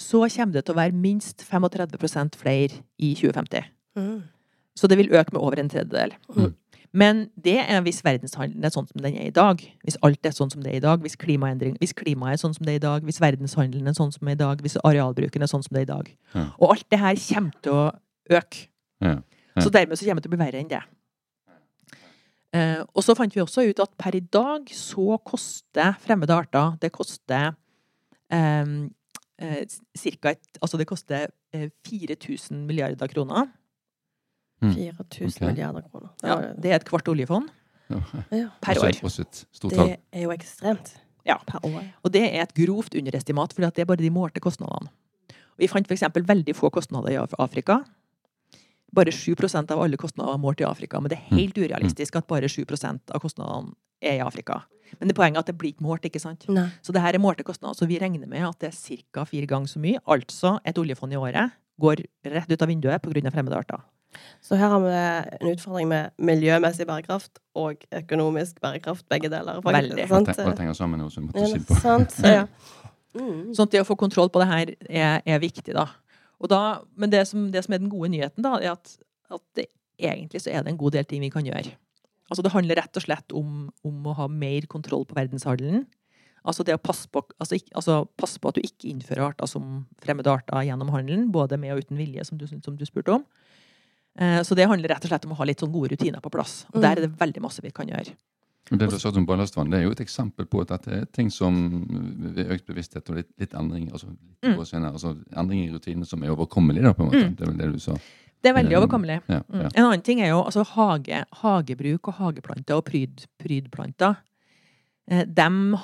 så 0.00 0.22
kommer 0.32 0.56
det 0.56 0.64
til 0.64 0.72
å 0.72 0.80
være 0.80 0.96
minst 0.96 1.44
35% 1.44 2.38
flere 2.40 2.80
i 2.96 3.12
2050. 3.18 3.66
Mm. 4.00 4.22
Så 4.78 4.88
det 4.90 4.98
vil 4.98 5.12
øke 5.12 5.32
med 5.32 5.40
over 5.40 5.60
en 5.60 5.68
tredjedel. 5.68 6.14
Mm. 6.36 6.54
Men 6.92 7.22
det 7.38 7.58
er 7.62 7.82
hvis 7.86 8.02
verdenshandelen 8.02 8.66
er 8.66 8.72
sånn 8.74 8.88
som 8.88 9.02
den 9.02 9.14
er 9.14 9.28
i 9.30 9.34
dag. 9.34 9.62
Hvis 9.86 9.98
alt 10.06 10.26
er 10.26 10.34
sånn 10.34 10.50
som 10.50 10.62
det 10.64 10.72
er 10.72 10.80
i 10.80 10.82
dag. 10.82 11.02
Hvis, 11.04 11.14
hvis 11.14 11.94
klimaet 11.94 12.34
er 12.34 12.40
sånn 12.42 12.54
som 12.56 12.66
det 12.66 12.74
er 12.74 12.80
i 12.80 12.82
dag. 12.82 13.04
Hvis 13.06 13.20
verdenshandelen 13.22 13.90
er 13.90 13.94
sånn 13.94 14.10
som 14.14 14.26
det 14.26 14.34
er 14.34 14.38
i 14.38 14.42
dag. 14.42 14.62
Hvis 14.64 14.78
arealbruken 14.82 15.46
er 15.46 15.50
sånn 15.50 15.62
som 15.62 15.76
det 15.76 15.84
er 15.84 15.86
i 15.86 15.92
dag. 15.92 16.08
Ja. 16.34 16.46
Og 16.58 16.74
alt 16.74 16.86
det 16.90 16.98
her 16.98 17.20
kommer 17.28 17.62
til 17.62 17.76
å 17.76 17.84
øke. 18.40 18.64
Ja. 19.04 19.20
Ja. 19.54 19.62
Så 19.62 19.70
dermed 19.74 19.98
så 19.98 20.06
kommer 20.06 20.22
det 20.22 20.26
til 20.26 20.32
å 20.32 20.34
bli 20.34 20.42
verre 20.42 20.62
enn 20.62 20.70
det. 20.70 20.82
Eh, 22.58 22.80
og 22.82 23.06
så 23.06 23.14
fant 23.14 23.34
vi 23.34 23.42
også 23.42 23.62
ut 23.68 23.82
at 23.82 23.92
per 23.98 24.16
i 24.18 24.24
dag 24.26 24.66
så 24.74 25.14
koster 25.22 25.94
fremmede 26.02 26.34
arter 26.34 26.72
Det 26.82 26.90
koster 26.90 27.52
eh, 28.34 28.72
eh, 29.38 29.60
cirka 29.94 30.32
et 30.34 30.58
Altså 30.58 30.80
det 30.80 30.88
koster 30.90 31.28
eh, 31.54 31.68
4000 31.86 32.66
milliarder 32.66 33.06
kroner. 33.06 33.46
4000 34.60 35.26
okay. 35.26 35.46
milliarder 35.48 35.84
kroner. 35.88 36.10
Ja, 36.22 36.36
det 36.56 36.72
er 36.72 36.80
et 36.80 36.88
kvart 36.88 37.08
oljefond 37.08 37.48
Ja. 37.90 38.00
Ja. 38.30 38.48
per 38.62 38.78
år. 38.78 38.92
også 39.02 39.24
et 39.24 39.44
stort. 39.52 39.72
Det 39.72 39.96
er 40.12 40.22
jo 40.22 40.30
ekstremt. 40.30 40.92
Ja. 41.26 41.38
Per 41.46 41.64
år. 41.66 41.86
Og 42.04 42.12
det 42.12 42.22
er 42.28 42.44
et 42.44 42.54
grovt 42.54 42.94
underestimat, 42.94 43.52
for 43.52 43.66
det 43.66 43.82
er 43.82 43.88
bare 43.88 44.02
de 44.02 44.12
målte 44.14 44.40
kostnadene. 44.40 44.92
Vi 45.60 45.68
fant 45.68 45.88
f.eks. 45.88 46.06
veldig 46.14 46.54
få 46.56 46.70
kostnader 46.72 47.12
i 47.12 47.18
Afrika. 47.38 47.82
Bare 48.96 49.12
7% 49.12 49.70
av 49.70 49.82
alle 49.82 49.98
kostnader 50.00 50.32
var 50.32 50.40
målt 50.40 50.60
i 50.60 50.64
Afrika. 50.64 51.00
Men 51.00 51.12
det 51.12 51.18
er 51.18 51.36
helt 51.36 51.58
urealistisk 51.58 52.16
at 52.16 52.26
bare 52.30 52.48
7% 52.48 53.12
av 53.12 53.20
kostnadene 53.20 53.74
er 54.00 54.18
i 54.18 54.24
Afrika. 54.24 54.62
Men 54.98 55.10
det 55.10 55.14
poenget 55.14 55.38
er 55.38 55.44
at 55.44 55.50
det 55.52 55.58
blir 55.60 55.74
ikke 55.74 55.86
målt, 55.86 56.06
ikke 56.08 56.22
sant? 56.22 56.48
Nei. 56.50 56.66
Så 56.82 56.94
det 56.94 57.02
her 57.04 57.14
er 57.14 57.22
målte 57.22 57.46
kostnader. 57.46 57.76
Så 57.78 57.86
vi 57.86 58.00
regner 58.00 58.26
med 58.26 58.46
at 58.48 58.58
det 58.62 58.72
er 58.72 59.04
ca. 59.12 59.26
fire 59.28 59.46
ganger 59.46 59.70
så 59.70 59.82
mye. 59.82 60.00
Altså 60.10 60.56
et 60.64 60.80
oljefond 60.80 61.14
i 61.14 61.20
året 61.20 61.54
går 61.80 62.02
rett 62.32 62.50
ut 62.50 62.62
av 62.62 62.68
vinduet 62.68 63.02
pga. 63.04 63.30
fremmede 63.30 63.56
arter. 63.56 63.84
Så 64.42 64.58
her 64.58 64.72
har 64.72 64.80
vi 64.82 64.92
en 65.40 65.52
utfordring 65.52 65.88
med 65.90 66.10
miljømessig 66.18 66.86
bærekraft 66.88 67.38
og 67.54 67.84
økonomisk 67.94 68.60
bærekraft, 68.64 69.06
begge 69.08 69.30
deler. 69.30 69.60
faktisk, 69.62 69.90
Veldig. 69.90 70.08
Sant? 70.08 70.32
Alt 70.38 70.62
henger 70.64 70.78
sammen 70.78 71.00
nå, 71.02 71.08
måtte 71.26 71.40
Ja, 71.40 71.50
skille 71.52 71.66
på. 71.68 71.80
sant. 71.80 72.20
Ja. 72.24 72.46
Mm. 73.10 73.48
Sånn 73.58 73.66
at 73.66 73.72
det 73.74 73.80
å 73.82 73.86
få 73.88 73.96
kontroll 73.98 74.28
på 74.30 74.38
det 74.38 74.46
her 74.46 74.68
er, 74.86 75.22
er 75.26 75.40
viktig, 75.42 75.72
da. 75.74 75.88
Og 76.38 76.46
da 76.46 76.80
men 76.94 77.10
det 77.10 77.24
som, 77.26 77.48
det 77.50 77.64
som 77.66 77.74
er 77.74 77.80
den 77.82 77.90
gode 77.90 78.12
nyheten, 78.12 78.44
da, 78.44 78.52
er 78.62 78.76
at, 78.76 78.92
at 79.34 79.42
det, 79.58 79.64
egentlig 79.98 80.44
så 80.44 80.52
er 80.52 80.62
det 80.62 80.70
en 80.70 80.78
god 80.78 80.94
del 80.94 81.08
ting 81.10 81.24
vi 81.24 81.32
kan 81.34 81.42
gjøre. 81.42 81.72
Altså 82.30 82.44
Det 82.46 82.52
handler 82.54 82.78
rett 82.78 83.00
og 83.00 83.02
slett 83.02 83.34
om, 83.34 83.64
om 83.82 84.06
å 84.06 84.14
ha 84.14 84.28
mer 84.30 84.68
kontroll 84.70 85.02
på 85.08 85.18
verdenshandelen. 85.18 85.88
Altså 86.46 86.64
det 86.64 86.76
å 86.78 86.80
passe 86.80 87.10
på, 87.12 87.20
altså, 87.42 87.58
altså 87.76 87.98
passe 88.16 88.38
på 88.40 88.48
at 88.48 88.56
du 88.56 88.62
ikke 88.64 88.88
innfører 88.88 89.26
arter 89.32 89.50
som 89.50 89.82
fremmede 90.00 90.30
arter 90.32 90.62
gjennom 90.70 90.92
handelen, 90.94 91.26
både 91.34 91.58
med 91.60 91.74
og 91.74 91.82
uten 91.82 91.98
vilje, 91.98 92.24
som 92.24 92.38
du, 92.40 92.46
som 92.46 92.78
du 92.78 92.86
spurte 92.88 93.18
om. 93.18 93.26
Eh, 94.20 94.42
Så 94.42 94.54
det 94.54 94.66
handler 94.68 94.88
rett 94.92 95.04
og 95.04 95.10
slett 95.10 95.24
om 95.24 95.32
å 95.32 95.36
ha 95.40 95.44
litt 95.48 95.60
sånn 95.62 95.72
gode 95.72 95.90
rutiner 95.94 96.20
på 96.20 96.30
plass. 96.30 96.66
Og 96.74 96.82
der 96.82 96.92
er 96.98 97.06
det 97.06 97.16
veldig 97.18 97.40
masse 97.40 97.62
vi 97.62 97.70
kan 97.72 97.86
gjøre. 97.88 98.12
Det 98.70 98.86
du 98.90 98.98
sagt 98.98 99.16
om 99.16 99.24
ballastvann, 99.26 99.70
det 99.70 99.80
er 99.80 99.82
jo 99.88 99.90
et 99.90 100.00
eksempel 100.04 100.46
på 100.46 100.60
at 100.62 100.68
dette 100.68 100.92
er 101.00 101.04
ting 101.10 101.30
som 101.30 101.56
ved 102.36 102.46
økt 102.54 102.66
bevissthet 102.68 103.08
og 103.10 103.16
litt, 103.16 103.30
litt 103.40 103.54
endring 103.58 103.88
altså, 103.90 104.06
litt 104.42 104.56
Mm. 104.56 104.64
senere, 104.64 104.92
altså 104.92 105.16
endring 105.36 105.64
i 105.64 105.72
rutinene 105.72 106.06
som 106.06 106.22
er 106.22 106.28
overkommelig, 106.30 106.82
da, 106.82 106.92
på 106.92 107.02
en 107.02 107.08
måte. 107.10 107.24
Mm. 107.26 107.34
Det 107.36 107.42
er 107.42 107.50
vel 107.50 107.56
det 107.58 107.72
du 107.72 107.78
sa. 107.80 107.92
Det 108.42 108.48
er 108.50 108.54
veldig 108.54 108.72
Eh, 108.72 108.78
overkommelig. 108.80 109.22
Ja, 109.28 109.40
Mm. 109.50 109.60
ja. 109.62 109.68
En 109.74 109.84
annen 109.84 110.02
ting 110.02 110.20
er 110.20 110.28
jo 110.28 110.42
altså 110.44 110.64
hage, 110.64 111.24
hagebruk 111.42 112.08
og 112.08 112.14
hageplanter 112.14 112.76
og 112.76 112.84
pryd, 112.84 113.26
prydplanter. 113.42 114.16
Eh, 115.10 115.26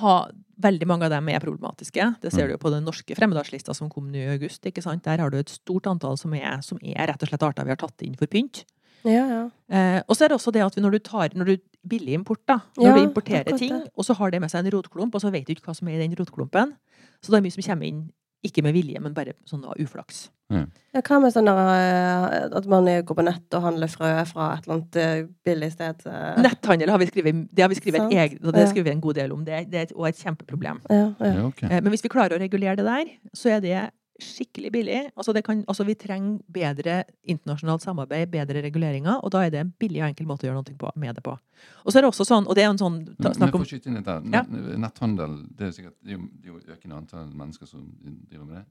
har, 0.01 0.31
veldig 0.57 0.87
mange 0.89 1.05
av 1.05 1.13
dem 1.13 1.29
er 1.29 1.43
problematiske. 1.43 2.05
Det 2.23 2.33
ser 2.33 2.47
du 2.49 2.55
jo 2.55 2.63
på 2.63 2.73
den 2.73 2.87
norske 2.87 3.17
fremmedartslista 3.19 3.75
som 3.77 3.91
kom 3.93 4.09
nå 4.09 4.23
i 4.23 4.33
august. 4.37 4.65
ikke 4.65 4.83
sant? 4.85 5.05
Der 5.05 5.21
har 5.21 5.31
du 5.31 5.39
et 5.39 5.53
stort 5.53 5.87
antall 5.87 6.17
som 6.17 6.33
er, 6.35 6.63
som 6.63 6.79
er 6.81 7.11
rett 7.11 7.23
og 7.23 7.29
slett 7.29 7.45
arter 7.45 7.67
vi 7.67 7.75
har 7.75 7.81
tatt 7.81 8.07
inn 8.07 8.17
for 8.17 8.31
pynt. 8.31 8.65
Ja, 9.05 9.27
ja. 9.29 9.43
Eh, 9.71 10.03
og 10.09 10.17
så 10.17 10.25
er 10.25 10.33
det 10.33 10.39
også 10.39 10.53
det 10.55 10.65
at 10.65 10.77
når 10.81 10.97
du 10.97 10.99
tar 10.99 11.35
når 11.37 11.51
du 11.51 11.57
billig 11.87 12.17
import, 12.19 12.43
da, 12.49 12.61
når 12.77 12.87
Ja, 12.87 12.95
du 12.95 13.03
importerer 13.05 13.59
ting, 13.59 13.75
og 13.95 14.05
så 14.05 14.17
har 14.19 14.31
det 14.31 14.41
med 14.41 14.51
seg 14.51 14.65
en 14.65 14.73
rotklump, 14.75 15.15
og 15.15 15.23
så 15.23 15.31
vet 15.31 15.47
du 15.47 15.53
ikke 15.55 15.69
hva 15.69 15.77
som 15.77 15.89
er 15.89 16.01
i 16.01 16.09
den 16.09 16.17
rotklumpen, 16.19 16.75
så 17.23 17.31
det 17.31 17.39
er 17.39 17.45
mye 17.45 17.55
som 17.55 17.63
kommer 17.63 17.87
inn 17.87 18.01
Ikke 18.47 18.63
med 18.65 18.75
vilje, 18.77 19.01
men 19.03 19.15
bare 19.17 19.35
sånn 19.49 19.65
av 19.67 19.75
uflaks. 19.83 20.29
Ja, 20.49 21.01
hva 21.03 21.17
med 21.21 21.33
sånn 21.35 21.49
at 21.51 22.67
man 22.71 22.87
går 23.03 23.17
på 23.19 23.25
nett 23.27 23.55
og 23.59 23.65
handler 23.65 23.91
frø 23.91 24.11
fra 24.31 24.53
et 24.55 24.67
eller 24.69 24.77
annet 24.77 24.97
eh, 25.03 25.25
billig 25.45 25.73
sted? 25.75 26.05
eh? 26.07 26.37
Netthandel 26.45 26.93
har 26.95 27.03
vi 27.03 27.09
skrevet, 27.11 27.41
det 27.53 27.65
har 27.67 27.73
vi 27.73 27.79
skrevet, 27.81 28.07
egen, 28.15 28.39
og 28.45 28.53
det 28.55 28.61
Ja. 28.61 28.67
har 28.67 28.73
skrevet 28.75 28.93
en 28.95 29.01
god 29.03 29.15
del 29.19 29.33
om. 29.35 29.45
Det, 29.45 29.55
er- 29.59 29.65
det 29.71 29.79
er 29.81 29.83
et- 29.89 29.97
og 29.97 30.07
et 30.09 30.17
kjempeproblem. 30.23 30.81
Ja, 30.89 31.13
ja. 31.21 31.33
Ja, 31.35 31.47
ok. 31.51 31.63
Eh, 31.65 31.81
Men 31.83 31.91
hvis 31.93 32.03
vi 32.07 32.09
klarer 32.09 32.39
å 32.39 32.41
regulere 32.41 32.77
det 32.77 32.87
der, 32.87 33.07
så 33.35 33.51
er 33.57 33.61
det 33.61 33.91
skikkelig 34.23 34.71
billig. 34.73 35.01
Altså, 35.17 35.33
det 35.33 35.43
kan, 35.45 35.63
altså 35.69 35.85
vi 35.85 35.95
trenger 35.99 36.39
bedre 36.53 37.05
internasjonalt 37.29 37.83
samarbeid, 37.83 38.31
bedre 38.33 38.63
reguleringer, 38.65 39.21
og 39.21 39.33
da 39.35 39.45
er 39.45 39.53
det 39.53 39.61
en 39.61 39.73
billig 39.81 40.03
og 40.03 40.09
enkel 40.09 40.29
måte 40.29 40.47
å 40.47 40.51
gjøre 40.51 40.61
noe 40.61 40.79
på, 40.81 40.93
med 40.97 41.19
det 41.19 41.25
på. 41.27 41.37
Og 41.85 41.93
så 41.93 41.99
er 41.99 42.07
det 42.07 42.11
også 42.13 42.27
sånn, 42.29 42.49
og 42.49 42.57
det 42.57 42.65
er 42.65 42.71
en 42.73 42.81
sånn 42.81 42.99
ta, 43.21 43.35
snakk 43.37 43.59
om 43.59 43.67
inn. 43.67 44.01
Ja. 44.33 44.43
Netthandel, 44.87 45.39
det 45.57 45.69
er 45.69 45.77
sikkert 45.77 45.97
det 46.01 46.17
er 46.17 46.51
jo, 46.51 46.59
økende 46.73 47.01
antall 47.03 47.31
mennesker 47.33 47.69
som 47.71 47.87
driver 48.03 48.45
med 48.45 48.59
det. 48.61 48.67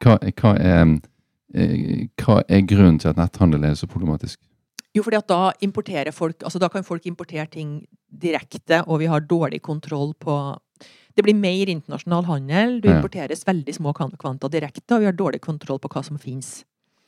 Hva, 0.00 0.16
hva, 0.40 0.54
er, 0.56 0.94
eh, 1.54 2.06
hva 2.22 2.40
er 2.48 2.64
grunnen 2.64 3.00
til 3.02 3.12
at 3.12 3.20
netthandel 3.20 3.68
er 3.68 3.76
så 3.78 3.88
problematisk? 3.90 4.40
Jo, 4.96 5.04
fordi 5.06 5.20
at 5.20 5.28
da 5.30 5.52
importerer 5.62 6.10
folk 6.10 6.42
Altså 6.42 6.58
da 6.58 6.66
kan 6.66 6.82
folk 6.82 7.04
importere 7.06 7.46
ting 7.46 7.76
direkte, 8.10 8.80
og 8.90 8.98
vi 9.04 9.06
har 9.06 9.22
dårlig 9.22 9.60
kontroll 9.62 10.16
på 10.18 10.34
Det 11.20 11.26
blir 11.26 11.36
mer 11.36 11.68
internasjonal 11.68 12.24
handel. 12.24 12.78
Du 12.80 12.88
importeres 12.88 13.44
veldig 13.44 13.74
små 13.76 13.92
kvanta 13.92 14.48
direkte, 14.48 14.94
og 14.96 15.02
vi 15.02 15.08
har 15.10 15.16
dårlig 15.16 15.42
kontroll 15.44 15.80
på 15.82 15.90
hva 15.92 16.00
som 16.06 16.16
finnes. 16.20 16.62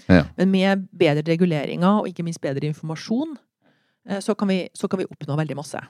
Ja. 0.05 0.27
Men 0.37 0.51
med 0.53 0.83
bedre 1.01 1.25
reguleringer, 1.25 2.03
og 2.03 2.11
ikke 2.11 2.27
minst 2.27 2.43
bedre 2.45 2.69
informasjon, 2.69 3.39
eh, 4.09 4.21
så 4.21 4.37
kan 4.37 4.51
vi, 4.53 4.67
så 4.77 4.91
kan 4.91 5.01
vi 5.01 5.09
oppnå 5.09 5.39
veldig 5.39 5.57
masse. 5.57 5.81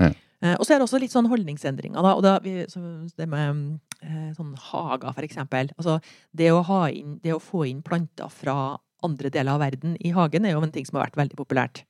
Ja. 0.00 0.08
Eh, 0.40 0.54
Og 0.56 0.64
så 0.64 0.74
er 0.74 0.80
det 0.80 0.86
også 0.86 1.00
litt 1.02 1.12
sånn 1.12 1.28
holdningsendringer. 1.28 2.00
Da, 2.00 2.14
og 2.14 2.22
da, 2.24 2.38
vi, 2.40 2.64
så 2.70 2.80
det 3.18 3.28
med 3.28 3.78
eh, 4.00 4.32
sånn 4.36 4.54
hager, 4.70 5.12
for 5.12 5.26
eksempel. 5.26 5.72
Altså, 5.76 5.98
det 6.32 6.52
å, 6.52 6.62
ha 6.62 6.86
inn, 6.88 7.18
det 7.24 7.34
å 7.34 7.42
få 7.42 7.66
inn 7.68 7.82
planter 7.84 8.32
fra 8.32 8.78
andre 9.04 9.28
deler 9.28 9.56
av 9.58 9.60
verden 9.66 9.98
i 10.00 10.14
hagen 10.16 10.46
er 10.46 10.56
jo 10.56 10.64
en 10.64 10.72
ting 10.72 10.86
som 10.88 10.96
har 10.96 11.10
vært 11.10 11.20
veldig 11.20 11.36
populært. 11.36 11.84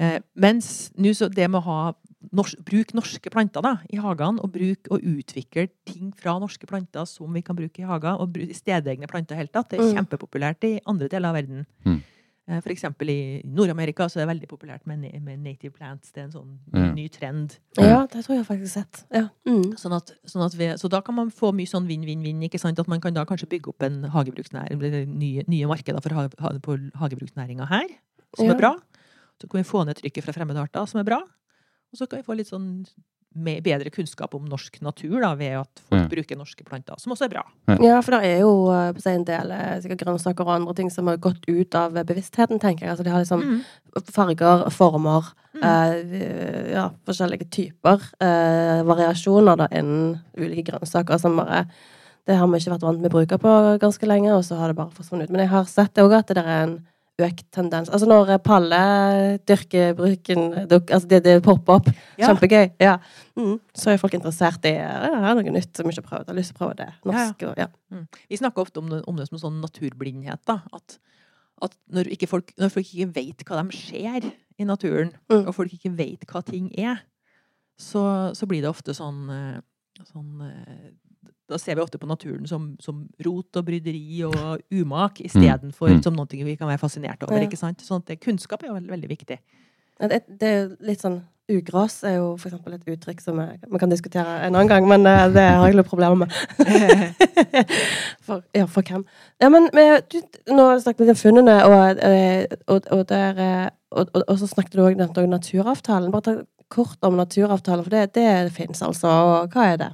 Eh, 0.00 0.20
mens 0.34 0.90
nå 0.96 1.12
så 1.14 1.28
det 1.28 1.50
med 1.50 1.60
å 1.60 1.68
ha 1.68 1.80
nors 2.32 2.54
bruk 2.64 2.94
norske 2.94 3.30
planter 3.30 3.60
da, 3.62 3.76
i 3.92 3.96
hagene, 3.96 4.40
og 4.40 4.52
bruk 4.52 4.88
og 4.90 5.00
utvikle 5.02 5.68
ting 5.86 6.12
fra 6.16 6.38
norske 6.38 6.66
planter 6.66 7.04
som 7.06 7.32
vi 7.32 7.42
kan 7.42 7.56
bruke 7.56 7.78
i 7.82 7.86
hager, 7.88 8.18
og 8.20 8.32
stedegne 8.54 9.06
planter 9.10 9.34
i 9.34 9.38
hele 9.38 9.48
tatt, 9.52 9.68
det 9.70 9.80
er 9.80 9.84
Mm. 9.92 9.94
kjempepopulært 10.06 10.64
i 10.64 10.80
andre 10.86 11.08
deler 11.08 11.28
av 11.28 11.34
verden. 11.34 11.66
Mm. 11.84 12.02
Eh, 12.46 12.60
For 12.60 12.68
eksempel 12.70 13.08
i 13.08 13.42
Nord-Amerika 13.44 14.04
så 14.04 14.20
er 14.20 14.26
det 14.26 14.36
veldig 14.36 14.48
populært 14.48 14.86
med, 14.86 15.00
med 15.22 15.38
native 15.38 15.72
plants. 15.72 16.12
Det 16.12 16.20
er 16.20 16.24
en 16.24 16.32
sånn 16.32 16.58
Ja. 16.74 16.92
ny 16.92 17.08
trend. 17.08 17.58
ja, 17.78 18.06
det 18.06 18.24
tror 18.24 18.36
jeg 18.36 18.44
faktisk 18.46 18.68
sett. 18.72 19.04
Ja. 19.10 19.28
Mm. 19.46 19.72
Sånn 19.76 19.96
at, 19.96 20.12
sånn 20.26 20.44
at 20.44 20.52
vi, 20.54 20.66
så 20.76 20.90
da 20.90 21.00
kan 21.00 21.14
man 21.14 21.30
få 21.30 21.52
mye 21.54 21.66
sånn 21.66 21.86
vinn-vinn-vinn. 21.88 22.42
ikke 22.44 22.60
sant? 22.60 22.78
At 22.78 22.86
man 22.86 23.00
kan 23.00 23.14
da 23.14 23.24
kanskje 23.24 23.48
bygge 23.48 23.68
opp 23.68 23.82
en 23.82 24.02
hagebruksnæring, 24.04 25.06
nye, 25.08 25.42
nye 25.48 25.66
markeder 25.66 26.02
for 26.02 26.12
ha, 26.14 26.28
ha, 26.38 26.48
på 26.58 26.90
hagebruksnæringa 26.96 27.66
her, 27.66 27.88
som 28.36 28.46
Ja. 28.46 28.52
er 28.52 28.58
bra. 28.58 28.76
Så 29.40 29.48
kan 29.50 29.62
vi 29.62 29.68
få 29.68 29.84
ned 29.86 29.96
trykket 29.96 30.22
fra 30.22 30.32
fremmede 30.32 30.60
arter, 30.60 30.86
som 30.86 31.00
er 31.00 31.04
bra. 31.04 31.22
Og 31.94 32.00
så 32.02 32.08
kan 32.10 32.18
vi 32.20 32.26
få 32.26 32.34
litt 32.36 32.50
sånn 32.50 32.84
bedre 33.34 33.90
kunnskap 33.90 34.30
om 34.38 34.44
norsk 34.46 34.76
natur 34.86 35.16
da, 35.20 35.32
ved 35.34 35.56
at 35.58 35.80
folk 35.88 36.02
Ja. 36.04 36.06
bruker 36.06 36.36
norske 36.38 36.62
planter, 36.64 36.94
som 37.02 37.10
også 37.12 37.24
er 37.26 37.32
bra. 37.32 37.42
Ja, 37.82 37.96
for 38.00 38.12
det 38.14 38.20
er 38.28 38.40
jo 38.44 38.70
eh, 38.70 38.92
på 38.94 39.02
en 39.10 39.24
del 39.26 39.50
eh, 39.50 39.80
sikkert 39.82 40.04
grønnsaker 40.04 40.46
og 40.46 40.52
andre 40.54 40.74
ting 40.78 40.90
som 40.90 41.08
har 41.10 41.16
gått 41.18 41.42
ut 41.50 41.74
av 41.74 41.96
bevisstheten, 42.06 42.60
tenker 42.62 42.86
jeg. 42.86 42.90
Altså, 42.94 43.02
de 43.02 43.10
har 43.10 43.24
liksom 43.24 43.42
Mm. 43.42 43.64
farger, 44.12 44.70
former, 44.70 45.32
Mm. 45.54 45.64
eh, 45.64 46.72
ja, 46.74 46.90
forskjellige 47.06 47.50
typer, 47.50 48.00
eh, 48.20 48.82
variasjoner 48.86 49.56
da 49.56 49.66
innen 49.72 50.20
ulike 50.38 50.70
grønnsaker 50.70 51.18
som 51.20 51.36
bare 51.36 51.66
Det 52.26 52.38
har 52.38 52.46
vi 52.46 52.56
ikke 52.56 52.70
vært 52.78 52.80
vant 52.86 53.00
med 53.02 53.10
å 53.12 53.18
bruke 53.18 53.36
på 53.38 53.78
ganske 53.78 54.06
lenge, 54.08 54.32
og 54.32 54.42
så 54.44 54.56
har 54.56 54.68
det 54.68 54.76
bare 54.76 54.88
forsvunnet 54.96 55.24
ut. 55.24 55.30
Men 55.30 55.40
jeg 55.40 55.48
har 55.50 55.64
sett 55.64 55.92
det 55.92 56.04
òg 56.04 56.14
at 56.20 56.26
det 56.28 56.36
der 56.36 56.46
er 56.46 56.62
en 56.62 56.86
økt 57.22 57.44
tendens. 57.54 57.90
Altså 57.94 58.08
når 58.10 58.32
Palle 58.42 58.78
dyrker 59.46 59.92
bruken 59.94 60.48
Altså 60.66 61.06
det, 61.08 61.20
det 61.24 61.34
popper 61.46 61.76
opp. 61.78 61.90
Ja. 62.18 62.32
Kjempegøy. 62.32 62.72
Ja. 62.82 62.96
Mm. 63.38 63.60
Så 63.74 63.92
er 63.92 64.00
folk 64.02 64.16
interessert 64.18 64.66
i 64.66 64.72
ja, 64.74 64.96
det 65.04 65.30
er 65.30 65.38
noe 65.38 65.54
nytt 65.54 65.78
som 65.78 65.86
ikke 65.90 66.02
har 66.02 66.08
prøvd. 66.08 66.24
Jeg 66.26 66.32
har 66.32 66.38
lyst 66.40 66.50
til 66.52 66.58
å 66.58 66.62
prøve 66.64 66.78
det. 66.80 66.88
Norsk 67.06 67.44
og 67.50 67.60
ja. 67.62 67.68
Vi 68.30 68.40
snakker 68.40 68.64
ofte 68.66 68.82
om 68.82 68.90
det, 68.90 69.02
om 69.10 69.16
det 69.20 69.28
som 69.30 69.38
sånn 69.38 69.60
naturblindhet. 69.62 70.42
da, 70.50 70.58
At, 70.74 70.98
at 71.62 71.76
når, 71.94 72.10
ikke 72.16 72.26
folk, 72.30 72.50
når 72.58 72.74
folk 72.74 72.90
ikke 72.90 73.12
vet 73.14 73.46
hva 73.46 73.62
de 73.62 73.78
ser 73.78 74.30
i 74.58 74.66
naturen, 74.66 75.14
Mm. 75.30 75.46
og 75.48 75.54
folk 75.54 75.72
ikke 75.74 75.94
vet 75.96 76.26
hva 76.30 76.42
ting 76.46 76.68
er, 76.78 77.00
så, 77.78 78.34
så 78.34 78.46
blir 78.46 78.62
det 78.62 78.70
ofte 78.70 78.94
sånn, 78.94 79.24
eh, 79.30 79.60
sånn 80.10 80.42
eh, 80.46 80.90
Da 81.54 81.60
ser 81.62 81.78
vi 81.78 81.84
ofte 81.84 82.00
på 82.02 82.08
naturen 82.10 82.48
som, 82.50 82.72
som 82.82 83.04
rot 83.22 83.60
og 83.60 83.68
bryderi 83.68 84.24
og 84.26 84.58
umak 84.80 85.22
istedenfor 85.22 85.92
Mm. 85.94 86.00
som 86.02 86.16
noe 86.16 86.26
vi 86.48 86.56
kan 86.58 86.66
være 86.66 86.82
fascinert 86.82 87.22
over. 87.22 87.38
Ja. 87.38 87.46
ikke 87.46 87.60
sant? 87.60 87.84
Sånn 87.84 88.02
at 88.02 88.18
kunnskap 88.20 88.64
er 88.64 88.72
jo 88.72 88.78
veldig, 88.80 88.90
veldig 88.90 89.10
viktig. 89.12 89.38
Det, 90.00 90.24
det 90.26 90.50
er 90.50 90.68
litt 90.82 91.04
sånn 91.04 91.20
Ugras 91.52 91.98
er 92.08 92.14
jo 92.16 92.28
for 92.40 92.48
eksempel 92.48 92.72
et 92.72 92.86
uttrykk 92.88 93.18
som 93.20 93.36
man 93.36 93.80
kan 93.80 93.90
diskutere 93.92 94.46
en 94.46 94.54
annen 94.54 94.70
gang, 94.70 94.86
men 94.88 95.04
eh, 95.04 95.26
det 95.34 95.42
har 95.44 95.66
jeg 95.68 95.76
litt 95.76 95.90
problemer 95.90 96.22
med. 96.22 96.32
for, 98.26 98.40
ja, 98.56 98.64
for 98.64 98.80
hvem? 98.80 99.04
Ja, 99.44 99.50
men, 99.52 99.68
du, 99.68 100.16
nå 100.48 100.70
vi 100.70 100.80
snakket 100.86 101.04
litt 101.04 101.12
om 101.12 101.20
funnene, 101.20 101.58
og, 101.68 102.00
eh, 102.00 102.46
og, 102.64 102.88
og, 102.88 103.04
der, 103.12 103.42
eh, 103.44 103.68
og, 103.92 104.32
så 104.40 104.48
snakket 104.48 104.78
du 104.78 104.86
òg 104.86 105.04
om 105.04 105.30
naturavtalen. 105.34 106.08
Bare 106.14 106.24
ta 106.30 106.36
kort 106.72 107.04
om 107.04 107.20
naturavtalen, 107.20 107.84
for 107.84 107.92
det, 107.92 108.14
det 108.16 108.54
finnes 108.56 108.80
altså. 108.82 109.12
Og 109.12 109.52
hva 109.52 109.68
er 109.74 109.82
det? 109.84 109.92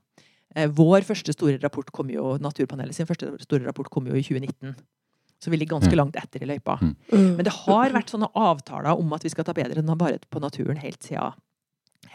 Eh, 0.57 0.69
vår 0.69 1.07
første 1.07 1.33
store 1.33 1.61
rapport 1.63 1.89
kom 1.95 2.11
jo, 2.13 2.35
Naturpanelet 2.43 2.99
sin 2.99 3.09
første 3.09 3.31
store 3.41 3.65
rapport 3.65 3.89
kom 3.89 4.11
jo 4.11 4.19
i 4.19 4.25
2019. 4.27 4.75
Så 5.43 5.51
vi 5.51 5.59
ligger 5.59 5.75
ganske 5.81 5.91
Mm. 5.91 5.99
langt 5.99 6.17
etter 6.17 6.43
i 6.45 6.47
løypa. 6.47 6.79
Mm. 6.79 7.37
Men 7.37 7.45
det 7.45 7.53
har 7.53 7.91
vært 7.91 8.13
sånne 8.15 8.31
avtaler 8.33 8.95
om 8.97 9.13
at 9.13 9.25
vi 9.25 9.29
skal 9.33 9.45
ta 9.45 9.53
bedre 9.53 9.83
vare 9.83 10.21
på 10.31 10.41
naturen 10.41 10.79
helt 10.79 11.03
siden, 11.03 11.33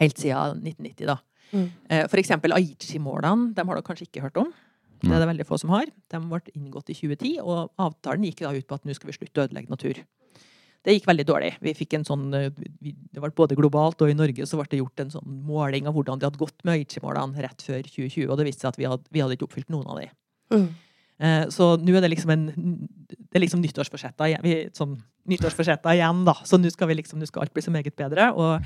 helt 0.00 0.16
siden 0.16 0.62
1990. 0.64 1.06
da. 1.06 1.18
Mm. 1.52 1.70
Eh, 1.90 2.06
For 2.08 2.16
eksempel 2.16 2.52
Aichi-målene, 2.56 3.54
dem 3.54 3.68
har 3.68 3.76
dere 3.76 3.84
kanskje 3.84 4.08
ikke 4.08 4.22
hørt 4.22 4.36
om. 4.38 4.52
Det 5.00 5.12
er 5.12 5.20
det 5.20 5.28
veldig 5.28 5.46
få 5.46 5.58
som 5.60 5.70
har. 5.70 5.86
De 6.10 6.18
ble 6.18 6.40
inngått 6.56 6.88
i 6.90 6.94
2010, 6.94 7.38
og 7.38 7.70
avtalen 7.78 8.24
gikk 8.24 8.40
da 8.40 8.50
ut 8.50 8.66
på 8.66 8.74
at 8.74 8.84
nå 8.84 8.94
skal 8.94 9.10
vi 9.12 9.18
slutte 9.18 9.38
å 9.42 9.46
ødelegge 9.48 9.70
natur. 9.70 9.94
Det 10.84 10.94
gikk 10.94 11.06
veldig 11.06 11.26
dårlig. 11.26 11.52
Vi 11.60 11.74
fikk 11.74 11.94
en 11.94 12.04
sånn, 12.04 12.34
eh, 12.34 12.48
det 12.50 13.20
ble 13.20 13.30
Både 13.30 13.54
globalt 13.54 14.00
og 14.00 14.08
i 14.08 14.14
Norge 14.14 14.46
så 14.46 14.56
ble 14.56 14.66
det 14.70 14.80
gjort 14.80 15.00
en 15.00 15.10
sånn 15.10 15.44
måling 15.46 15.86
av 15.86 15.94
hvordan 15.94 16.18
det 16.18 16.26
hadde 16.30 16.38
gått 16.38 16.64
med 16.64 16.78
Aichi-målene 16.80 17.42
rett 17.42 17.60
før 17.62 17.82
2020, 17.82 18.30
og 18.30 18.38
det 18.38 18.46
viste 18.46 18.60
seg 18.62 18.68
at 18.68 18.76
vi 18.78 18.84
hadde, 18.84 19.04
vi 19.12 19.20
hadde 19.20 19.36
ikke 19.36 19.48
oppfylt 19.48 19.68
noen 19.70 19.86
av 19.86 19.98
de. 20.00 20.10
Mm. 20.50 20.68
Eh, 21.20 21.48
Så 21.50 21.76
nå 21.82 21.96
er 21.96 22.04
det 22.04 22.12
liksom 22.12 22.30
en 22.30 22.44
Det 23.08 23.36
er 23.36 23.44
liksom 23.44 23.60
nyttårsforsetter 23.60 24.30
igjen. 24.30 24.44
Vi, 24.44 24.54
sånn, 24.76 24.94
nyttårsforsetter 25.28 25.96
igjen, 25.98 26.22
da. 26.24 26.36
Så 26.44 26.56
nå 26.60 26.70
skal 26.72 26.88
liksom, 26.96 27.24
skal 27.26 27.44
alt 27.44 27.52
bli 27.52 27.62
så 27.62 27.74
meget 27.74 27.96
bedre. 27.98 28.30
Og, 28.32 28.62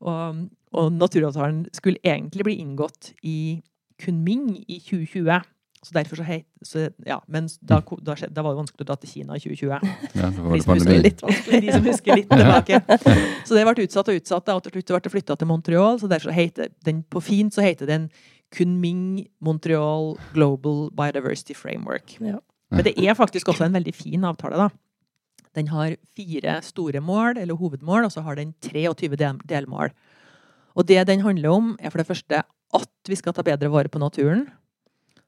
og, 0.00 0.46
og 0.72 0.92
naturavtalen 0.92 1.66
skulle 1.76 2.00
egentlig 2.04 2.46
bli 2.46 2.56
inngått 2.62 3.12
i 3.22 3.60
Kunming 4.00 4.64
i 4.68 4.78
2020. 4.80 5.42
Så 5.86 5.94
derfor 5.94 6.18
så 6.18 6.24
heit, 6.26 6.46
så, 6.66 6.88
ja, 7.06 7.20
Men 7.28 7.46
da, 7.62 7.78
da, 8.02 8.14
skjedde, 8.18 8.34
da 8.34 8.42
var 8.42 8.56
det 8.56 8.58
vanskelig 8.58 8.82
å 8.82 8.88
dra 8.88 8.96
til 8.98 9.10
Kina 9.12 9.36
i 9.36 9.42
2020. 9.44 9.68
Ja, 10.16 10.30
var 10.34 10.56
de 10.56 10.56
det 10.56 10.64
som 10.64 10.72
husker 10.72 10.72
pandemi. 10.72 10.96
litt 11.04 11.20
de 11.62 11.74
som 11.76 11.84
husker 11.86 12.18
litt 12.18 12.32
tilbake. 12.32 12.80
Så 13.46 13.54
det 13.54 13.62
ble 13.68 13.84
utsatt 13.86 14.10
og 14.10 14.18
utsatt, 14.18 14.50
og 14.50 14.64
til 14.64 14.74
slutt 14.74 14.90
ble 14.96 15.00
det 15.04 15.12
flytta 15.12 15.36
til 15.38 15.50
Montreal. 15.52 16.00
Så 16.00 16.10
derfor 16.10 16.34
heter 16.34 16.72
den, 16.88 17.04
på 17.06 17.22
fint 17.22 17.54
så 17.54 17.62
heter 17.62 17.86
den 17.86 18.08
Kunming 18.54 19.26
Montreal 19.40 20.14
Global 20.34 20.90
Biodiversity 20.96 21.54
Framework. 21.54 22.16
Ja. 22.20 22.40
Men 22.70 22.86
det 22.86 22.96
er 22.98 23.14
faktisk 23.14 23.48
også 23.48 23.66
en 23.66 23.76
veldig 23.76 23.94
fin 23.94 24.26
avtale, 24.26 24.58
da. 24.58 24.68
Den 25.56 25.70
har 25.72 25.96
fire 26.16 26.58
store 26.62 27.00
mål, 27.00 27.38
eller 27.40 27.56
hovedmål, 27.56 28.04
og 28.04 28.12
så 28.12 28.20
har 28.26 28.36
den 28.36 28.52
23 28.60 29.16
del 29.16 29.40
delmål. 29.48 29.94
Og 30.76 30.86
det 30.86 31.06
den 31.08 31.24
handler 31.24 31.50
om, 31.50 31.76
er 31.80 31.90
for 31.90 32.02
det 32.02 32.08
første 32.10 32.42
at 32.76 33.08
vi 33.08 33.16
skal 33.16 33.32
ta 33.32 33.44
bedre 33.46 33.70
vare 33.72 33.88
på 33.88 34.02
naturen. 34.02 34.48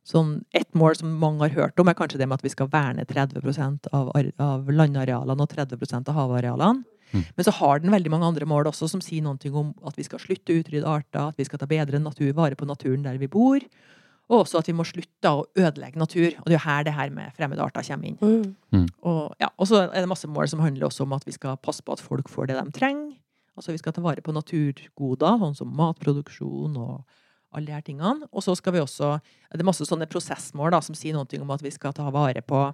Sånn, 0.09 0.43
et 0.57 0.69
mål 0.77 0.97
som 0.99 1.17
mange 1.21 1.47
har 1.47 1.55
hørt 1.57 1.81
om, 1.81 1.89
er 1.89 1.97
kanskje 1.97 2.21
det 2.21 2.29
med 2.29 2.41
at 2.41 2.45
vi 2.45 2.53
skal 2.53 2.69
verne 2.73 3.05
30 3.09 3.89
av, 3.93 4.11
av 4.41 4.71
landarealene 4.73 5.45
og 5.45 5.53
30% 5.53 6.09
av 6.09 6.17
havarealene. 6.17 6.85
Mm. 7.13 7.23
Men 7.37 7.47
så 7.47 7.55
har 7.59 7.83
den 7.83 7.95
veldig 7.95 8.13
mange 8.13 8.29
andre 8.29 8.49
mål 8.49 8.71
også, 8.71 8.89
som 8.91 9.03
sier 9.05 9.25
noe 9.25 9.53
om 9.53 9.71
at 9.89 9.99
vi 9.99 10.07
skal 10.07 10.23
slutte 10.23 10.55
å 10.55 10.63
utrydde 10.63 10.89
arter, 10.89 11.31
at 11.31 11.39
vi 11.39 11.47
skal 11.49 11.61
ta 11.63 11.69
bedre 11.71 12.01
natur, 12.03 12.33
vare 12.37 12.59
på 12.59 12.69
naturen 12.69 13.07
der 13.07 13.21
vi 13.21 13.31
bor, 13.31 13.65
og 14.29 14.43
også 14.43 14.61
at 14.61 14.69
vi 14.69 14.77
må 14.77 14.85
slutte 14.85 15.31
å 15.33 15.47
ødelegge 15.57 16.01
natur. 16.01 16.35
Og 16.43 16.51
det 16.51 16.57
er 16.57 16.59
jo 16.59 16.65
her 16.67 16.83
det 16.85 16.97
her 16.99 17.13
med 17.15 17.33
fremmede 17.37 17.65
arter 17.65 17.87
kommer 17.87 18.11
inn. 18.11 18.19
Mm. 18.75 18.89
Og, 19.09 19.23
ja, 19.41 19.49
og 19.57 19.71
så 19.71 19.87
er 19.87 20.03
det 20.03 20.11
masse 20.11 20.29
mål 20.29 20.51
som 20.53 20.61
handler 20.61 20.91
også 20.91 21.07
om 21.07 21.17
at 21.17 21.25
vi 21.25 21.33
skal 21.33 21.57
passe 21.65 21.85
på 21.85 21.97
at 21.97 22.05
folk 22.05 22.29
får 22.29 22.51
det 22.51 22.59
de 22.59 22.77
trenger. 22.77 23.17
Altså 23.59 23.73
vi 23.75 23.81
skal 23.81 23.95
ta 23.97 24.05
vare 24.05 24.23
på 24.23 24.35
naturgoder, 24.37 25.41
sånn 25.41 25.57
som 25.57 25.73
matproduksjon 25.75 26.77
og 26.79 27.01
alle 27.57 27.71
de 27.71 27.75
her 27.75 27.87
tingene. 27.87 28.29
Og 28.29 28.45
så 28.45 28.55
skal 28.59 28.77
vi 28.77 28.85
også 28.85 29.17
Det 29.49 29.63
er 29.63 29.67
masse 29.67 29.87
sånne 29.89 30.07
prosessmål 30.11 30.77
da, 30.77 30.83
som 30.85 30.95
sier 30.95 31.17
noe 31.17 31.41
om 31.41 31.57
at 31.57 31.65
vi 31.65 31.73
skal 31.73 31.97
ta 31.97 32.11
vare 32.13 32.45
på 32.45 32.67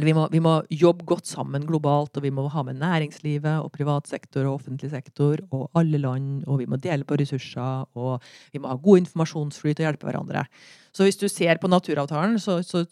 vi 0.00 0.14
må, 0.16 0.26
vi 0.32 0.40
må 0.42 0.54
jobbe 0.72 1.04
godt 1.08 1.28
sammen 1.28 1.66
globalt, 1.68 2.16
og 2.16 2.24
vi 2.24 2.32
må 2.32 2.46
ha 2.52 2.62
med 2.64 2.80
næringslivet 2.80 3.60
og 3.60 3.72
privat 3.74 4.08
sektor 4.08 4.46
og 4.46 4.60
offentlig 4.60 4.92
sektor 4.92 5.42
og 5.50 5.68
alle 5.78 6.00
land, 6.00 6.44
og 6.46 6.62
vi 6.62 6.68
må 6.70 6.78
dele 6.80 7.04
på 7.04 7.18
ressurser, 7.20 7.84
og 7.98 8.22
vi 8.52 8.62
må 8.62 8.72
ha 8.72 8.78
god 8.80 9.02
informasjonsflyt 9.02 9.82
og 9.82 9.88
hjelpe 9.88 10.08
hverandre. 10.08 10.46
Så 10.92 11.04
hvis 11.06 11.20
du 11.20 11.28
ser 11.28 11.60
på 11.60 11.70
naturavtalen, 11.72 12.38
så, 12.40 12.60
så 12.64 12.84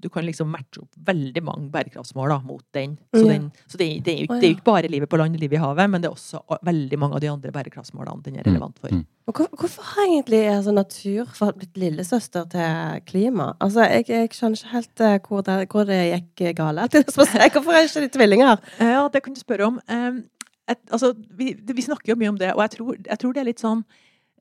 du 0.00 0.08
kan 0.12 0.24
liksom 0.24 0.48
matche 0.52 0.82
opp 0.82 0.96
veldig 1.06 1.42
mange 1.44 1.68
bærekraftsmål 1.74 2.32
da, 2.32 2.38
mot 2.46 2.64
den. 2.76 2.96
Så, 3.12 3.22
den, 3.28 3.50
så 3.66 3.80
det, 3.80 3.86
er- 3.86 4.02
det, 4.06 4.14
er 4.14 4.20
jo, 4.24 4.28
det 4.34 4.46
er 4.46 4.52
jo 4.52 4.56
ikke 4.58 4.68
bare 4.70 4.90
livet 4.92 5.10
på 5.12 5.20
land 5.20 5.36
og 5.36 5.42
livet 5.42 5.58
i 5.58 5.62
havet, 5.62 5.90
men 5.92 6.02
det 6.02 6.10
er 6.10 6.16
også 6.16 6.60
veldig 6.66 6.98
mange 7.02 7.18
av 7.18 7.24
de 7.24 7.30
andre 7.32 7.52
bærekraftsmålene 7.54 8.24
den 8.26 8.40
er 8.40 8.48
relevant 8.48 8.80
for. 8.80 8.94
Mm. 8.94 9.04
Og 9.30 9.36
hvor, 9.36 9.50
hvorfor 9.60 9.86
har 9.92 10.08
egentlig 10.08 10.42
altså, 10.50 10.72
natur 10.74 11.52
blitt 11.58 11.78
lillesøster 11.78 12.48
til 12.50 13.04
klima? 13.06 13.52
Altså, 13.60 13.84
jeg, 13.86 14.08
jeg 14.10 14.32
skjønner 14.34 14.58
ikke 14.58 14.74
helt 14.74 15.04
eh, 15.06 15.16
hvor, 15.28 15.46
det, 15.46 15.58
hvor 15.70 15.88
det 15.88 16.00
gikk 16.10 16.44
galt. 16.58 17.00
Hvorfor 17.14 17.38
er 17.38 17.86
ikke 17.86 18.04
de 18.06 18.12
tvillinger? 18.16 18.62
Ja, 18.80 19.08
det 19.12 19.22
kan 19.22 19.36
du 19.36 19.40
spørre 19.40 19.68
om. 19.70 19.80
Um, 19.90 20.24
et, 20.70 20.80
altså, 20.90 21.12
vi, 21.38 21.52
vi 21.74 21.82
snakker 21.82 22.12
jo 22.12 22.18
mye 22.18 22.32
om 22.32 22.38
det, 22.40 22.52
og 22.54 22.64
jeg 22.64 22.74
tror, 22.76 22.96
jeg 23.06 23.18
tror 23.22 23.34
det 23.34 23.42
er 23.42 23.48
litt 23.48 23.62
sånn 23.62 23.80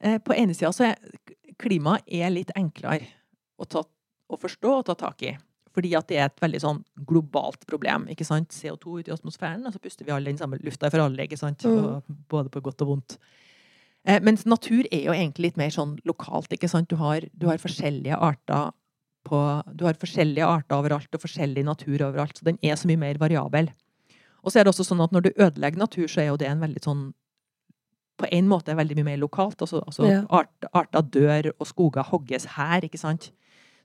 eh, 0.02 0.20
På 0.22 0.36
ene 0.38 0.54
sida 0.58 0.72
så 0.76 0.92
er 0.92 1.00
klima 1.60 1.98
er 2.06 2.30
litt 2.34 2.52
enklere 2.58 3.10
å, 3.60 3.66
ta, 3.68 3.82
å 4.30 4.38
forstå 4.40 4.74
og 4.80 4.86
ta 4.90 4.96
tak 4.96 5.24
i. 5.26 5.36
Fordi 5.76 5.92
at 5.98 6.08
det 6.10 6.18
er 6.18 6.30
et 6.30 6.42
veldig 6.42 6.62
sånn 6.64 6.80
globalt 7.08 7.66
problem. 7.70 8.08
ikke 8.10 8.26
sant? 8.26 8.50
CO2 8.56 9.00
ute 9.00 9.12
i 9.12 9.14
atmosfæren, 9.14 9.66
og 9.68 9.76
så 9.76 9.82
puster 9.82 10.06
vi 10.06 10.12
alle 10.16 10.32
den 10.32 10.40
samme 10.40 10.58
lufta 10.66 10.90
for 10.90 11.04
alle. 11.04 11.28
ikke 11.28 11.38
sant? 11.38 11.66
Og, 11.70 12.04
både 12.30 12.50
på 12.50 12.62
godt 12.66 12.82
og 12.86 12.96
vondt. 12.96 13.18
Eh, 14.06 14.20
mens 14.26 14.46
natur 14.50 14.88
er 14.92 15.04
jo 15.06 15.14
egentlig 15.14 15.50
litt 15.52 15.58
mer 15.62 15.70
sånn 15.70 15.98
lokalt. 16.10 16.52
ikke 16.56 16.70
sant? 16.72 16.90
Du 16.90 16.98
har, 16.98 17.22
du 17.34 17.48
har 17.48 17.62
forskjellige 17.62 18.18
arter 18.18 18.72
på, 19.28 19.40
du 19.76 19.86
har 19.86 20.00
forskjellige 20.00 20.48
arter 20.48 20.80
overalt 20.80 21.14
og 21.14 21.22
forskjellig 21.22 21.66
natur 21.68 22.02
overalt. 22.08 22.38
Så 22.40 22.48
den 22.48 22.58
er 22.64 22.76
så 22.80 22.90
mye 22.90 22.98
mer 22.98 23.20
variabel. 23.22 23.70
Og 24.44 24.52
så 24.52 24.60
er 24.60 24.66
det 24.66 24.74
også 24.74 24.88
sånn 24.88 25.04
at 25.04 25.12
når 25.14 25.28
du 25.28 25.32
ødelegger 25.36 25.78
natur, 25.82 26.08
så 26.08 26.24
er 26.24 26.32
jo 26.32 26.38
det 26.40 26.48
en 26.50 26.62
veldig 26.66 26.84
sånn 26.86 27.08
På 28.20 28.28
en 28.36 28.50
måte 28.52 28.74
veldig 28.76 28.98
mye 28.98 29.06
mer 29.14 29.20
lokalt. 29.22 29.62
Altså, 29.64 29.80
altså 29.88 30.04
Ja. 30.10 30.26
art, 30.30 30.66
arter 30.74 31.02
dør, 31.02 31.54
og 31.58 31.68
skoger 31.68 32.04
hogges 32.04 32.46
her, 32.58 32.82
ikke 32.84 33.00
sant. 33.00 33.32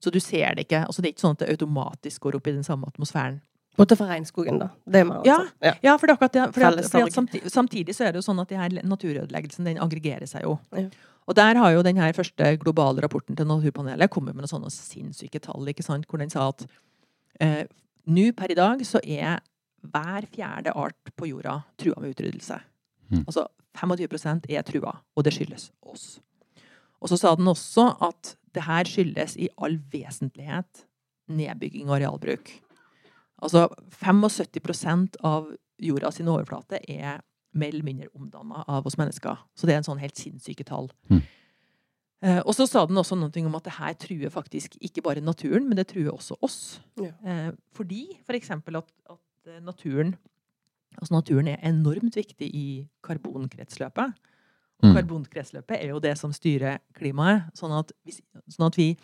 Så 0.04 0.12
du 0.12 0.20
ser 0.20 0.54
det 0.58 0.66
ikke. 0.66 0.84
altså 0.84 1.00
Det 1.02 1.08
er 1.08 1.14
ikke 1.14 1.24
sånn 1.24 1.36
at 1.38 1.42
det 1.46 1.50
automatisk 1.54 2.26
går 2.26 2.36
opp 2.38 2.48
i 2.50 2.56
den 2.58 2.66
samme 2.66 2.88
atmosfæren. 2.90 3.40
Bortsett 3.74 3.98
fra 3.98 4.06
regnskogen, 4.12 4.60
da. 4.60 4.68
Det 4.86 5.00
er 5.00 5.06
mer 5.08 5.24
Ja. 5.26 5.38
altså. 5.40 5.54
ja. 5.64 5.72
Ja, 5.82 5.96
for 5.98 6.06
det 6.06 6.12
er 6.12 6.18
akkurat 6.18 6.32
det. 6.36 6.44
For 6.54 6.60
det, 6.76 6.90
for 6.90 7.06
at 7.08 7.16
samtidig, 7.16 7.50
samtidig 7.50 7.94
så 7.96 8.04
er 8.06 8.12
det 8.12 8.20
jo 8.20 8.26
sånn 8.28 8.42
at 8.42 8.52
de 8.52 8.60
her 8.60 8.76
naturødeleggelsen 8.86 9.66
den 9.66 9.80
aggregerer 9.82 10.28
seg 10.30 10.44
jo. 10.46 10.58
Ja. 10.76 10.84
Og 11.26 11.34
der 11.34 11.56
har 11.56 11.72
jo 11.72 11.82
den 11.82 11.96
her 11.96 12.12
første 12.12 12.52
globale 12.60 13.00
rapporten 13.02 13.34
til 13.34 13.48
Naturpanelet 13.48 14.10
kommet 14.12 14.36
med 14.36 14.44
noen 14.44 14.52
sånne 14.52 14.70
sinnssyke 14.70 15.40
tall, 15.40 15.64
ikke 15.72 15.82
sant? 15.82 16.06
hvor 16.06 16.20
den 16.20 16.30
sa 16.30 16.50
at 16.52 16.66
eh, 17.40 17.64
nå 18.06 18.28
per 18.36 18.52
i 18.52 18.54
dag 18.58 18.84
så 18.86 19.00
er 19.02 19.40
hver 19.84 20.28
fjerde 20.30 20.72
art 20.76 21.10
på 21.16 21.26
jorda 21.32 21.62
trua 21.80 21.96
med 22.00 22.14
utryddelse. 22.14 22.60
Mm. 23.10 23.24
Altså 23.26 23.48
25% 23.74 24.50
er 24.52 24.62
trua, 24.62 24.98
og 25.16 25.24
det 25.24 25.32
skyldes 25.34 25.70
oss. 25.82 26.20
Og 27.00 27.08
så 27.10 27.18
sa 27.18 27.34
den 27.34 27.48
også 27.50 27.88
at 28.04 28.36
det 28.54 28.64
her 28.66 28.88
skyldes 28.88 29.36
i 29.40 29.50
all 29.58 29.78
vesentlighet 29.92 30.84
nedbygging 31.32 31.88
og 31.88 31.98
arealbruk. 31.98 32.50
Altså 33.44 33.66
75% 34.00 35.18
av 35.26 35.48
jorda 35.82 36.10
sin 36.14 36.28
overflate 36.30 36.80
er 36.88 37.22
mer 37.54 37.70
eller 37.70 37.86
mindre 37.86 38.10
omdanna 38.14 38.64
av 38.70 38.86
oss 38.86 38.98
mennesker. 38.98 39.40
Så 39.54 39.66
det 39.66 39.74
er 39.74 39.82
en 39.82 39.88
sånn 39.88 40.02
helt 40.02 40.18
sinnssyke 40.18 40.66
tall. 40.66 40.90
Mm. 41.10 41.22
Eh, 42.24 42.40
og 42.40 42.54
så 42.56 42.66
sa 42.68 42.84
den 42.88 42.98
også 42.98 43.18
noe 43.18 43.46
om 43.46 43.58
at 43.58 43.66
det 43.66 43.76
her 43.76 43.96
truer 44.00 44.32
faktisk 44.32 44.78
ikke 44.80 45.04
bare 45.04 45.24
naturen, 45.24 45.68
men 45.68 45.78
det 45.78 45.88
truer 45.92 46.12
også 46.14 46.38
oss. 46.44 46.60
Ja. 47.00 47.12
Eh, 47.24 47.50
fordi 47.76 48.06
for 48.24 48.38
eksempel 48.38 48.80
at, 48.80 48.94
at 49.10 49.50
eh, 49.50 49.64
naturen 49.64 50.16
Altså 50.94 51.10
naturen 51.10 51.48
er 51.50 51.62
enormt 51.66 52.14
viktig 52.14 52.46
i 52.54 52.66
karbonkretsløpet. 53.02 54.12
Og 54.82 54.90
Mm. 54.90 54.94
karbonkretsløpet 54.96 55.78
er 55.80 55.88
jo 55.94 56.00
det 56.00 56.16
som 56.18 56.32
styrer 56.32 56.78
klimaet. 56.98 57.46
Sånn 57.56 57.72
at, 57.78 57.92
sånn 58.50 58.66
at 58.66 58.76
vi 58.76 58.96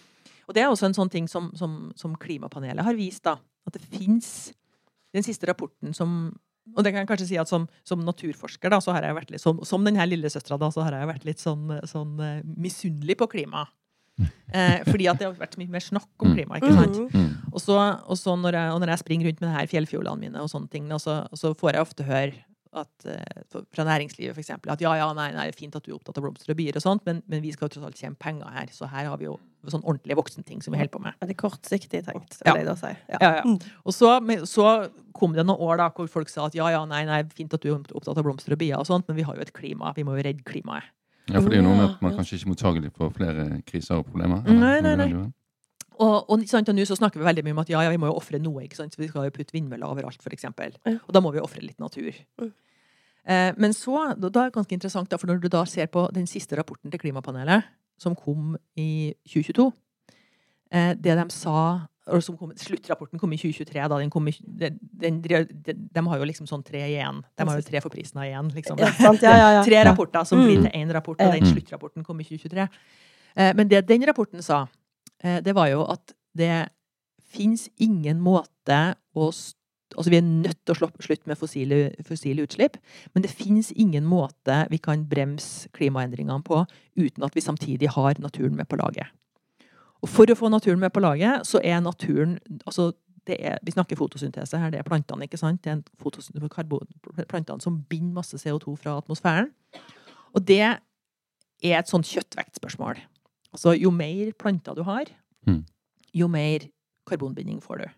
Og 0.49 0.55
det 0.55 0.63
er 0.65 0.69
også 0.69 0.87
en 0.87 0.95
sånn 0.95 1.11
ting 1.11 1.29
som, 1.29 1.53
som, 1.55 1.93
som 1.97 2.17
Klimapanelet 2.17 2.83
har 2.85 2.95
vist, 2.95 3.23
da. 3.23 3.37
At 3.67 3.73
det 3.73 3.83
fins 3.83 4.53
Den 5.15 5.23
siste 5.23 5.47
rapporten 5.47 5.95
som 5.95 6.35
Og 6.77 6.85
det 6.85 6.93
kan 6.93 7.01
jeg 7.07 7.09
kanskje 7.09 7.27
si 7.29 7.39
at 7.39 7.49
som, 7.49 7.69
som 7.85 8.01
naturforsker, 8.05 8.69
da, 8.71 8.79
så 8.81 8.93
har 8.93 9.03
jeg 9.03 9.15
vært 9.15 9.31
litt 9.31 9.41
som, 9.41 9.59
som 9.65 9.83
denne 9.85 10.05
lillesøstera, 10.07 10.71
så 10.73 10.83
har 10.85 10.93
jeg 10.93 11.09
vært 11.09 11.25
litt 11.25 11.39
sånn, 11.41 11.81
sånn 11.89 12.21
eh, 12.21 12.43
misunnelig 12.45 13.17
på 13.19 13.27
klima. 13.33 13.65
Eh, 14.53 14.83
fordi 14.85 15.09
at 15.09 15.19
det 15.19 15.27
har 15.27 15.35
vært 15.39 15.55
så 15.57 15.59
mye 15.63 15.71
mer 15.73 15.81
snakk 15.81 16.09
om 16.21 16.29
Mm. 16.29 16.35
klima, 16.37 16.59
ikke 16.61 16.75
sant? 16.77 17.15
Mm. 17.15 17.31
Og 17.55 17.61
så, 17.61 17.79
og 18.07 18.17
så 18.21 18.37
når, 18.39 18.53
jeg, 18.53 18.73
og 18.75 18.81
når 18.81 18.89
jeg 18.93 18.99
springer 19.03 19.27
rundt 19.31 19.41
med 19.41 19.49
det 19.49 19.57
her 19.57 19.67
fjellfjolene 19.73 20.21
mine, 20.21 20.43
og 20.45 20.51
sånne 20.53 20.71
ting, 20.71 20.87
så, 21.01 21.27
så 21.35 21.55
får 21.57 21.73
jeg 21.73 21.81
ofte 21.87 22.05
høre 22.05 22.35
at, 22.73 23.07
eh, 23.07 23.43
fra 23.75 23.85
næringslivet 23.85 24.39
eksempel, 24.39 24.71
at 24.71 24.83
ja, 24.83 24.93
ja, 24.95 25.09
nei, 25.17 25.31
nei, 25.35 25.49
det 25.49 25.57
er 25.57 25.59
fint 25.59 25.75
at 25.75 25.83
du 25.83 25.91
er 25.91 25.97
opptatt 25.97 26.21
av 26.21 26.25
blomster 26.25 26.53
og 26.53 26.59
bier, 26.61 26.77
og 26.79 26.85
sånt, 26.85 27.03
men, 27.09 27.23
men 27.27 27.43
vi 27.43 27.51
skal 27.55 27.67
jo 27.67 27.75
tross 27.75 27.89
alt 27.89 27.99
tjene 27.99 28.19
penger 28.21 28.53
her. 28.55 28.71
Så 28.75 28.87
her 28.91 29.09
har 29.11 29.19
vi 29.19 29.27
jo 29.27 29.35
sånn 29.67 29.83
ordentlige 29.83 30.17
voksenting 30.21 30.63
som 30.63 30.75
vi 30.75 30.81
holder 30.81 30.95
på 30.95 31.03
med. 31.03 31.17
Veldig 31.21 31.37
kortsiktig 31.41 32.05
tenkt, 32.07 32.39
Ja. 32.47 32.55
vil 32.55 32.63
jeg 32.63 32.69
da 32.71 32.77
si. 32.79 32.93
Ja. 33.11 33.19
Ja, 33.21 33.33
ja. 33.41 33.57
Og 33.85 33.97
så, 33.97 34.13
så 34.47 34.69
kom 35.17 35.35
det 35.35 35.45
noen 35.47 35.61
år 35.67 35.83
da, 35.83 35.91
hvor 35.97 36.09
folk 36.09 36.31
sa 36.33 36.47
at 36.47 36.55
ja, 36.55 36.71
ja, 36.73 36.85
nei, 36.89 37.03
nei, 37.09 37.25
fint 37.35 37.53
at 37.55 37.65
du 37.65 37.73
er 37.73 37.81
opptatt 37.81 38.17
av 38.17 38.25
blomster 38.25 38.55
og 38.55 38.63
bier, 38.63 38.79
og 38.79 38.87
sånt, 38.89 39.09
men 39.11 39.19
vi 39.19 39.27
har 39.27 39.35
jo 39.37 39.45
et 39.45 39.53
klima. 39.57 39.93
Vi 39.97 40.07
må 40.07 40.17
jo 40.17 40.25
redde 40.25 40.47
klimaet. 40.47 40.95
Ja, 41.31 41.39
for 41.39 41.51
det 41.51 41.61
er 41.61 41.63
jo 41.63 41.69
noe 41.69 41.77
med 41.79 41.91
at 41.93 42.01
man 42.03 42.15
kanskje 42.17 42.39
ikke 42.39 42.49
er 42.49 42.51
mottagelig 42.55 42.91
for 42.97 43.13
flere 43.15 43.45
kriser 43.69 44.01
og 44.01 44.09
problemer. 44.09 44.41
Eller? 44.47 44.81
nei, 44.83 44.95
nei. 44.97 45.11
nei. 45.11 45.29
Og, 46.01 46.31
og, 46.33 46.41
og 46.41 46.73
nå 46.75 46.85
så 46.89 46.97
snakker 46.97 47.21
vi 47.21 47.27
veldig 47.29 47.45
mye 47.45 47.53
om 47.53 47.59
at 47.63 47.71
ja, 47.73 47.83
ja, 47.85 47.91
vi 47.93 47.99
må 48.01 48.09
jo 48.09 48.17
ofre 48.17 48.39
noe. 48.41 48.63
ikke 48.65 48.79
sant? 48.79 48.95
Så 48.95 49.03
Vi 49.03 49.09
skal 49.11 49.27
jo 49.29 49.35
putte 49.37 49.53
vindmøller 49.53 49.87
overalt, 49.91 50.23
f.eks. 50.25 50.47
Ja. 50.49 50.97
Og 50.97 51.13
da 51.13 51.21
må 51.21 51.33
vi 51.35 51.43
ofre 51.45 51.61
litt 51.61 51.79
natur. 51.83 52.15
Mm. 52.41 52.53
Eh, 53.29 53.53
men 53.61 53.75
så, 53.77 54.15
da, 54.17 54.31
da 54.33 54.47
er 54.47 54.51
det 54.51 54.57
ganske 54.57 54.73
interessant, 54.79 55.11
da, 55.13 55.19
for 55.21 55.29
når 55.29 55.43
du 55.43 55.49
da 55.53 55.65
ser 55.69 55.91
på 55.93 56.07
den 56.17 56.27
siste 56.31 56.57
rapporten 56.57 56.91
til 56.91 57.03
Klimapanelet, 57.03 57.69
som 58.01 58.15
kom 58.17 58.55
i 58.81 59.13
2022 59.29 59.67
eh, 60.73 60.95
Det 60.97 61.19
de 61.19 61.27
sa 61.37 61.57
og 62.11 62.23
som 62.25 62.35
kom, 62.41 62.51
Sluttrapporten 62.57 63.21
kom 63.21 63.31
i 63.37 63.39
2023. 63.39 63.83
da, 63.93 63.99
den 64.01 64.11
kom 64.11 64.27
i, 64.27 64.33
den, 64.41 64.79
den, 64.81 65.21
de, 65.23 65.75
de 65.77 66.03
har 66.09 66.19
jo 66.19 66.27
liksom 66.27 66.49
sånn 66.49 66.65
tre 66.67 66.81
igjen. 66.89 67.21
De 67.39 67.47
har 67.47 67.61
jo 67.61 67.67
tre 67.69 67.83
for 67.85 67.93
prisen 67.93 68.19
av 68.19 68.27
én. 68.27 68.49
Liksom. 68.57 68.81
Ja, 68.81 68.89
sant? 68.97 69.23
Ja, 69.23 69.35
ja, 69.37 69.51
ja. 69.59 69.63
Tre 69.69 69.85
rapporter 69.87 70.25
som 70.27 70.41
Mm. 70.41 70.47
blir 70.49 70.63
til 70.65 70.81
én 70.81 70.91
rapport, 70.97 71.21
og 71.21 71.33
den 71.37 71.45
Mm. 71.45 71.53
sluttrapporten 71.53 72.03
kom 72.05 72.19
i 72.19 72.25
2023. 72.25 72.67
Eh, 73.37 73.53
Men 73.55 73.69
det 73.69 73.87
den 73.87 74.03
rapporten 74.09 74.43
sa, 74.43 74.67
det 75.23 75.55
var 75.55 75.69
jo 75.69 75.85
at 75.85 76.15
det 76.37 76.69
fins 77.31 77.69
ingen 77.79 78.21
måte 78.25 78.83
å 79.15 79.31
Altså, 79.91 80.11
vi 80.13 80.21
er 80.21 80.23
nødt 80.23 80.59
til 80.65 80.71
å 80.71 80.79
slå- 80.79 81.03
slutte 81.03 81.27
med 81.27 81.35
fossile, 81.35 81.91
fossile 82.07 82.45
utslipp, 82.47 82.77
men 83.13 83.25
det 83.25 83.31
fins 83.35 83.73
ingen 83.75 84.05
måte 84.07 84.69
vi 84.71 84.79
kan 84.79 85.03
bremse 85.05 85.69
klimaendringene 85.75 86.45
på 86.47 86.61
uten 86.97 87.25
at 87.25 87.35
vi 87.35 87.41
samtidig 87.41 87.89
har 87.89 88.15
naturen 88.23 88.55
med 88.55 88.69
på 88.69 88.79
laget. 88.79 89.11
Og 90.01 90.09
for 90.09 90.31
å 90.31 90.37
få 90.39 90.49
naturen 90.49 90.79
med 90.79 90.93
på 90.93 91.03
laget, 91.03 91.43
så 91.43 91.61
er 91.65 91.81
naturen 91.81 92.39
altså 92.67 92.93
er, 93.27 93.59
Vi 93.63 93.73
snakker 93.73 93.97
fotosyntese 93.97 94.59
her, 94.59 94.71
det 94.71 94.79
er 94.79 94.83
plantene, 94.83 95.27
ikke 95.27 95.39
sant? 95.39 95.63
Det 95.63 95.71
er 95.71 96.49
karbon, 96.49 96.87
plantene 97.29 97.61
som 97.61 97.85
binder 97.89 98.15
masse 98.15 98.35
CO2 98.35 98.77
fra 98.79 98.97
atmosfæren. 98.97 99.51
Og 100.35 100.47
det 100.47 100.61
er 100.61 100.79
et 101.63 101.89
sånt 101.89 102.07
kjøttvektsspørsmål. 102.07 102.97
Altså, 103.53 103.75
jo 103.81 103.91
mer 103.91 104.33
planter 104.39 104.75
du 104.79 104.83
har, 104.87 105.05
Mm. 105.47 105.65
jo 106.15 106.29
mer 106.29 106.61
karbonbinding 107.07 107.61
får 107.63 107.79
du. 107.79 107.91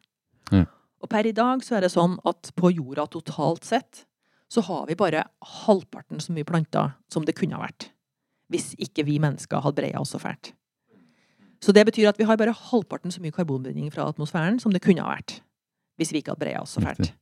Ja. 0.57 0.65
Og 1.03 1.09
per 1.11 1.27
i 1.27 1.33
dag 1.33 1.61
så 1.63 1.77
er 1.77 1.81
det 1.81 1.91
sånn 1.91 2.19
at 2.25 2.53
på 2.55 2.71
jorda 2.73 3.07
totalt 3.11 3.65
sett 3.65 4.05
så 4.49 4.63
har 4.63 4.87
vi 4.87 4.95
bare 4.95 5.25
halvparten 5.43 6.21
så 6.21 6.33
mye 6.33 6.45
planter 6.45 6.93
som 7.11 7.25
det 7.25 7.35
kunne 7.35 7.57
ha 7.57 7.63
vært. 7.67 7.91
Hvis 8.53 8.75
ikke 8.79 9.05
vi 9.05 9.19
mennesker 9.19 9.61
hadde 9.65 9.75
breia 9.81 10.01
oss 10.01 10.13
så 10.13 10.21
fælt. 10.21 10.53
Så 11.61 11.73
det 11.73 11.87
betyr 11.87 12.09
at 12.09 12.19
vi 12.19 12.25
har 12.25 12.37
bare 12.37 12.53
halvparten 12.53 13.11
så 13.11 13.21
mye 13.21 13.33
karbonbinding 13.33 13.91
fra 13.93 14.07
atmosfæren 14.13 14.61
som 14.61 14.73
det 14.73 14.83
kunne 14.83 15.03
ha 15.03 15.15
vært. 15.17 15.41
Hvis 15.99 16.13
vi 16.13 16.21
ikke 16.23 16.33
hadde 16.35 16.45
breia 16.45 16.61
oss 16.63 16.77
så 16.77 16.81
fælt. 16.85 17.13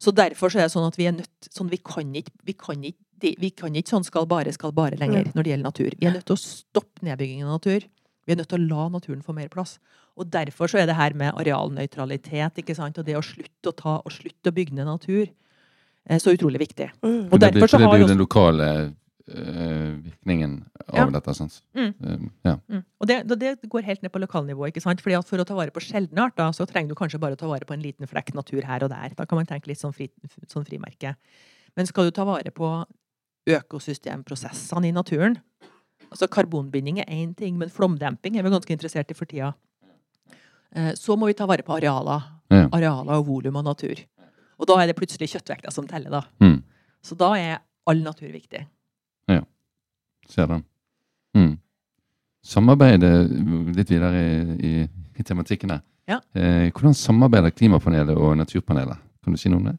Så 0.00 0.10
derfor 0.10 0.48
så 0.50 0.58
er 0.58 0.66
det 0.68 0.72
sånn 0.74 0.86
at 0.88 0.96
vi 0.98 1.06
er 1.06 1.12
nødt 1.12 1.48
sånn, 1.54 1.70
vi, 1.70 1.78
kan 1.78 2.12
ikke, 2.14 2.32
vi, 2.44 2.52
kan 2.52 2.82
ikke, 2.84 3.03
det- 3.24 3.34
vi 3.40 3.50
kan 3.50 3.72
ikke 3.74 3.88
sånn 3.96 4.04
skal 4.04 4.26
bare, 4.30 4.52
skal 4.52 4.72
bare 4.72 4.96
lenger 5.00 5.32
når 5.34 5.42
det 5.42 5.50
gjelder 5.52 5.68
natur. 5.70 5.90
Vi 5.98 6.06
er 6.06 6.12
nødt 6.18 6.26
til 6.28 6.36
å 6.36 6.42
stoppe 6.44 7.02
nedbyggingen 7.08 7.46
av 7.48 7.56
natur. 7.60 7.88
Vi 8.26 8.32
er 8.32 8.36
nødt 8.40 8.48
til 8.48 8.58
å 8.60 8.68
la 8.68 8.88
naturen 8.88 9.22
få 9.24 9.34
mer 9.34 9.48
plass. 9.52 9.78
Og 10.16 10.30
derfor 10.30 10.68
så 10.70 10.78
er 10.80 10.86
det 10.86 10.94
her 10.96 11.12
med 11.14 11.34
arealnøytralitet 11.34 12.60
ikke 12.62 12.74
sant? 12.76 12.98
og 12.98 13.04
det 13.04 13.16
å 13.18 13.22
slutte 13.24 13.72
å 13.72 13.76
ta 13.76 13.96
og 14.04 14.12
slutte 14.12 14.50
å 14.52 14.54
bygge 14.54 14.72
ned 14.78 14.86
natur 14.86 15.26
eh, 16.08 16.18
så 16.20 16.32
utrolig 16.36 16.60
viktig. 16.60 16.90
Mm. 17.02 17.32
Og 17.32 17.40
det, 17.40 17.52
blir- 17.52 17.60
derfor 17.60 17.68
så 17.68 17.78
det 17.78 17.86
har 17.88 17.92
blir 17.92 17.98
vi 17.98 18.04
jo 18.04 18.12
den 18.12 18.18
lokale 18.22 18.68
eh, 19.26 19.92
virkningen 20.04 20.64
av 20.88 20.94
Ja. 20.98 21.06
dette. 21.10 21.34
Sant? 21.34 21.62
Mm. 21.74 21.94
Eh, 22.04 22.18
ja. 22.44 22.56
mm. 22.68 22.84
Og 23.00 23.06
det, 23.08 23.18
det 23.40 23.68
går 23.68 23.82
helt 23.82 24.02
ned 24.02 24.12
på 24.12 24.20
lokalnivå. 24.20 24.68
ikke 24.68 24.82
sant? 24.82 25.00
Fordi 25.00 25.16
at 25.18 25.26
For 25.26 25.38
å 25.38 25.44
ta 25.46 25.54
vare 25.54 25.70
på 25.72 25.80
sjeldne 25.80 26.18
arter 26.28 26.52
så 26.52 26.66
trenger 26.68 26.88
du 26.88 26.94
kanskje 26.94 27.18
bare 27.20 27.34
å 27.34 27.38
ta 27.40 27.46
vare 27.48 27.64
på 27.64 27.72
en 27.74 27.82
liten 27.82 28.06
flekk 28.06 28.34
natur 28.34 28.62
her 28.62 28.84
og 28.84 28.90
der. 28.90 29.14
Da 29.16 29.24
kan 29.26 29.36
man 29.36 29.46
tenke 29.46 29.66
litt 29.68 29.80
sånn, 29.80 29.94
fri, 29.94 30.10
sånn 30.46 30.66
frimerke. 30.66 31.16
Men 31.76 31.86
skal 31.86 32.04
du 32.04 32.10
ta 32.12 32.24
vare 32.24 32.50
på 32.54 32.84
økosystemprosessene 33.46 34.88
i 34.88 34.94
naturen 34.94 35.38
altså 36.14 36.28
Karbonbinding 36.30 37.00
er 37.02 37.10
én 37.10 37.34
ting, 37.34 37.56
men 37.58 37.70
flomdemping 37.72 38.36
er 38.38 38.44
vi 38.46 38.52
ganske 38.52 38.70
interessert 38.74 39.10
i 39.10 39.14
for 39.18 39.26
tida. 39.26 39.52
Eh, 40.74 40.92
Så 40.94 41.16
må 41.18 41.26
vi 41.26 41.34
ta 41.34 41.46
vare 41.46 41.62
på 41.66 41.74
arealer. 41.74 42.22
Arealer 42.72 43.18
og 43.18 43.26
volum 43.26 43.56
og 43.56 43.64
natur. 43.64 43.98
Og 44.58 44.66
da 44.68 44.76
er 44.78 44.86
det 44.86 44.96
plutselig 44.96 45.32
kjøttvekta 45.32 45.72
som 45.72 45.86
teller, 45.90 46.10
da. 46.10 46.22
Mm. 46.40 46.62
Så 47.02 47.16
da 47.18 47.32
er 47.34 47.58
all 47.86 48.02
natur 48.02 48.30
viktig. 48.30 48.66
Ja. 49.28 49.40
Ser 50.28 50.46
den. 50.46 50.64
Mm. 51.34 51.58
Samarbeidet 52.44 53.30
litt 53.74 53.90
videre 53.90 54.20
i, 54.20 54.36
i, 54.54 54.88
i 55.18 55.22
tematikken 55.26 55.70
her. 55.74 55.82
Ja. 56.06 56.20
Eh, 56.36 56.70
hvordan 56.70 56.94
samarbeider 56.94 57.50
Klimapanelet 57.50 58.16
og 58.16 58.36
Naturpanelet? 58.36 59.00
Kan 59.24 59.32
du 59.34 59.40
si 59.40 59.48
noe 59.48 59.58
om 59.58 59.70
det? 59.72 59.78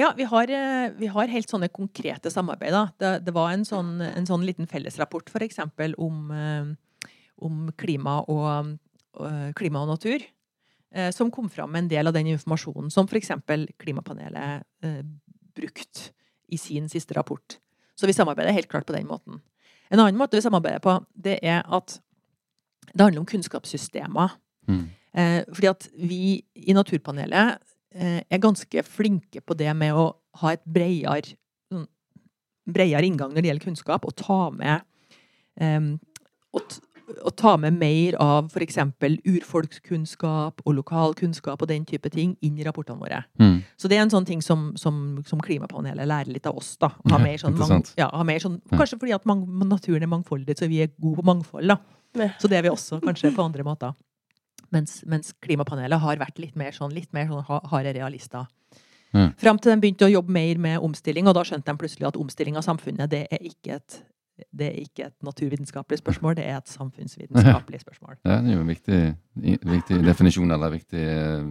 Ja, 0.00 0.14
vi 0.16 0.24
har, 0.24 0.48
eh, 0.48 0.90
vi 0.96 1.08
har 1.12 1.28
helt 1.28 1.50
sånne 1.50 1.68
konkrete 1.68 2.30
samarbeid. 2.32 2.72
Da. 2.72 2.84
Det, 2.96 3.08
det 3.26 3.32
var 3.36 3.52
en 3.52 3.66
sånn, 3.68 3.98
en 4.00 4.28
sånn 4.28 4.46
liten 4.48 4.68
fellesrapport 4.70 5.28
for 5.32 5.44
eksempel 5.44 5.92
om, 6.00 6.30
eh, 6.32 6.70
om 7.44 7.66
klima, 7.76 8.20
og, 8.24 8.78
og, 9.20 9.50
klima 9.58 9.82
og 9.82 9.90
natur. 9.92 10.24
eh, 10.94 11.10
Som 11.12 11.30
kom 11.30 11.50
fram 11.52 11.72
med 11.72 11.84
en 11.84 11.90
del 11.92 12.06
av 12.08 12.16
den 12.16 12.30
informasjonen 12.32 12.90
som 12.90 13.10
f.eks. 13.10 13.34
Klimapanelet 13.78 14.64
eh, 14.82 15.02
brukte 15.54 16.12
i 16.48 16.56
sin 16.56 16.88
siste 16.88 17.14
rapport. 17.14 17.58
Så 17.94 18.06
vi 18.08 18.16
samarbeider 18.16 18.56
helt 18.56 18.68
klart 18.68 18.86
på 18.86 18.96
den 18.96 19.06
måten. 19.06 19.42
En 19.90 20.00
annen 20.00 20.16
måte 20.16 20.38
vi 20.38 20.42
samarbeider 20.42 20.80
på, 20.80 20.96
det 21.14 21.40
er 21.42 21.60
at 21.68 22.00
det 22.94 23.04
handler 23.04 23.20
om 23.20 23.28
kunnskapssystemer. 23.28 24.32
Mm. 24.66 24.86
Eh, 25.12 25.42
fordi 25.52 25.68
at 25.68 25.88
vi 25.98 26.42
i 26.54 26.72
Naturpanelet 26.72 27.58
eh, 27.58 27.69
er 27.94 28.38
ganske 28.42 28.82
flinke 28.86 29.40
på 29.42 29.56
det 29.58 29.72
med 29.76 29.96
å 29.98 30.04
ha 30.42 30.52
et 30.54 30.62
bredere, 30.64 31.34
sånn, 31.72 31.88
bredere 32.70 33.06
inngang 33.08 33.32
når 33.34 33.42
det 33.42 33.50
gjelder 33.50 33.66
kunnskap, 33.70 34.04
og 34.06 34.14
ta 34.14 34.50
med 34.54 34.84
um, 35.60 35.98
og, 36.54 36.62
t- 36.70 36.82
og 37.24 37.34
ta 37.36 37.56
med 37.58 37.74
mer 37.80 38.14
av 38.22 38.50
f.eks. 38.54 38.78
urfolkskunnskap 39.26 40.62
og 40.64 40.74
lokalkunnskap 40.76 41.62
og 41.62 41.68
den 41.70 41.84
type 41.88 42.10
ting 42.14 42.36
inn 42.46 42.58
i 42.58 42.66
rapportene 42.66 43.00
våre. 43.02 43.24
Mm. 43.42 43.56
Så 43.76 43.90
det 43.90 43.98
er 43.98 44.04
en 44.04 44.12
sånn 44.12 44.28
ting 44.28 44.42
som, 44.42 44.70
som, 44.78 45.18
som 45.26 45.42
Klimapanelet 45.42 46.06
lærer 46.06 46.30
litt 46.30 46.46
av 46.46 46.58
oss. 46.60 46.76
da. 46.80 46.92
Ha 47.10 47.18
mer 47.22 47.38
sånn, 47.42 47.56
mang, 47.58 47.82
ja, 47.98 48.06
ha 48.14 48.22
mer 48.26 48.38
sånn, 48.42 48.60
kanskje 48.70 49.00
fordi 49.00 49.14
at 49.16 49.26
man, 49.26 49.42
naturen 49.66 50.06
er 50.06 50.12
mangfoldig, 50.12 50.56
så 50.58 50.70
vi 50.70 50.82
er 50.84 50.92
gode 50.96 51.18
på 51.20 51.26
mangfold. 51.26 51.74
da. 51.74 51.80
Så 52.42 52.50
det 52.50 52.58
er 52.58 52.66
vi 52.66 52.72
også, 52.72 53.00
kanskje 53.02 53.34
på 53.34 53.44
andre 53.44 53.66
måter. 53.66 53.94
Mens, 54.70 55.00
mens 55.06 55.34
Klimapanelet 55.42 55.98
har 56.02 56.20
vært 56.20 56.38
litt 56.38 56.56
mer 56.58 56.74
sånn, 56.76 56.94
litt 56.94 57.10
mer 57.16 57.26
sånn 57.30 57.42
harde 57.46 57.94
realister. 57.96 58.46
Mm. 59.10 59.32
Fram 59.40 59.58
til 59.58 59.72
de 59.72 59.80
begynte 59.82 60.06
å 60.06 60.12
jobbe 60.12 60.32
mer 60.34 60.60
med 60.62 60.84
omstilling, 60.86 61.26
og 61.26 61.34
da 61.34 61.42
skjønte 61.46 61.72
de 61.72 61.80
plutselig 61.80 62.06
at 62.06 62.18
omstilling 62.20 62.58
av 62.58 62.66
samfunnet 62.66 63.10
det 63.10 63.24
er 63.34 63.42
ikke 63.48 63.80
et, 63.80 63.96
det 64.54 64.68
er 64.68 64.78
ikke 64.84 65.08
et 65.08 65.16
naturvitenskapelig 65.26 65.98
spørsmål, 65.98 66.36
det 66.38 66.46
er 66.46 66.60
et 66.60 66.70
samfunnsvitenskapelig 66.70 67.82
spørsmål. 67.84 68.20
Ja, 68.22 68.38
det 68.38 68.52
er 68.52 68.56
jo 68.56 68.62
en 68.62 68.70
viktig, 68.70 69.00
viktig 69.74 70.00
definisjon, 70.06 70.54
eller 70.54 70.74
viktig 70.76 71.02
eh, 71.02 71.50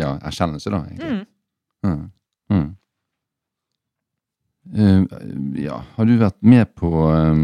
ja, 0.00 0.16
erkjennelse, 0.24 0.72
da, 0.72 0.82
egentlig. 0.88 1.12
Mm. 1.84 1.92
Mm. 1.92 2.10
Mm. 2.56 2.74
Uh, 4.66 5.04
ja, 5.60 5.76
har 5.94 6.08
du 6.08 6.16
vært 6.18 6.40
med 6.42 6.72
på 6.74 6.90
eh, 7.12 7.42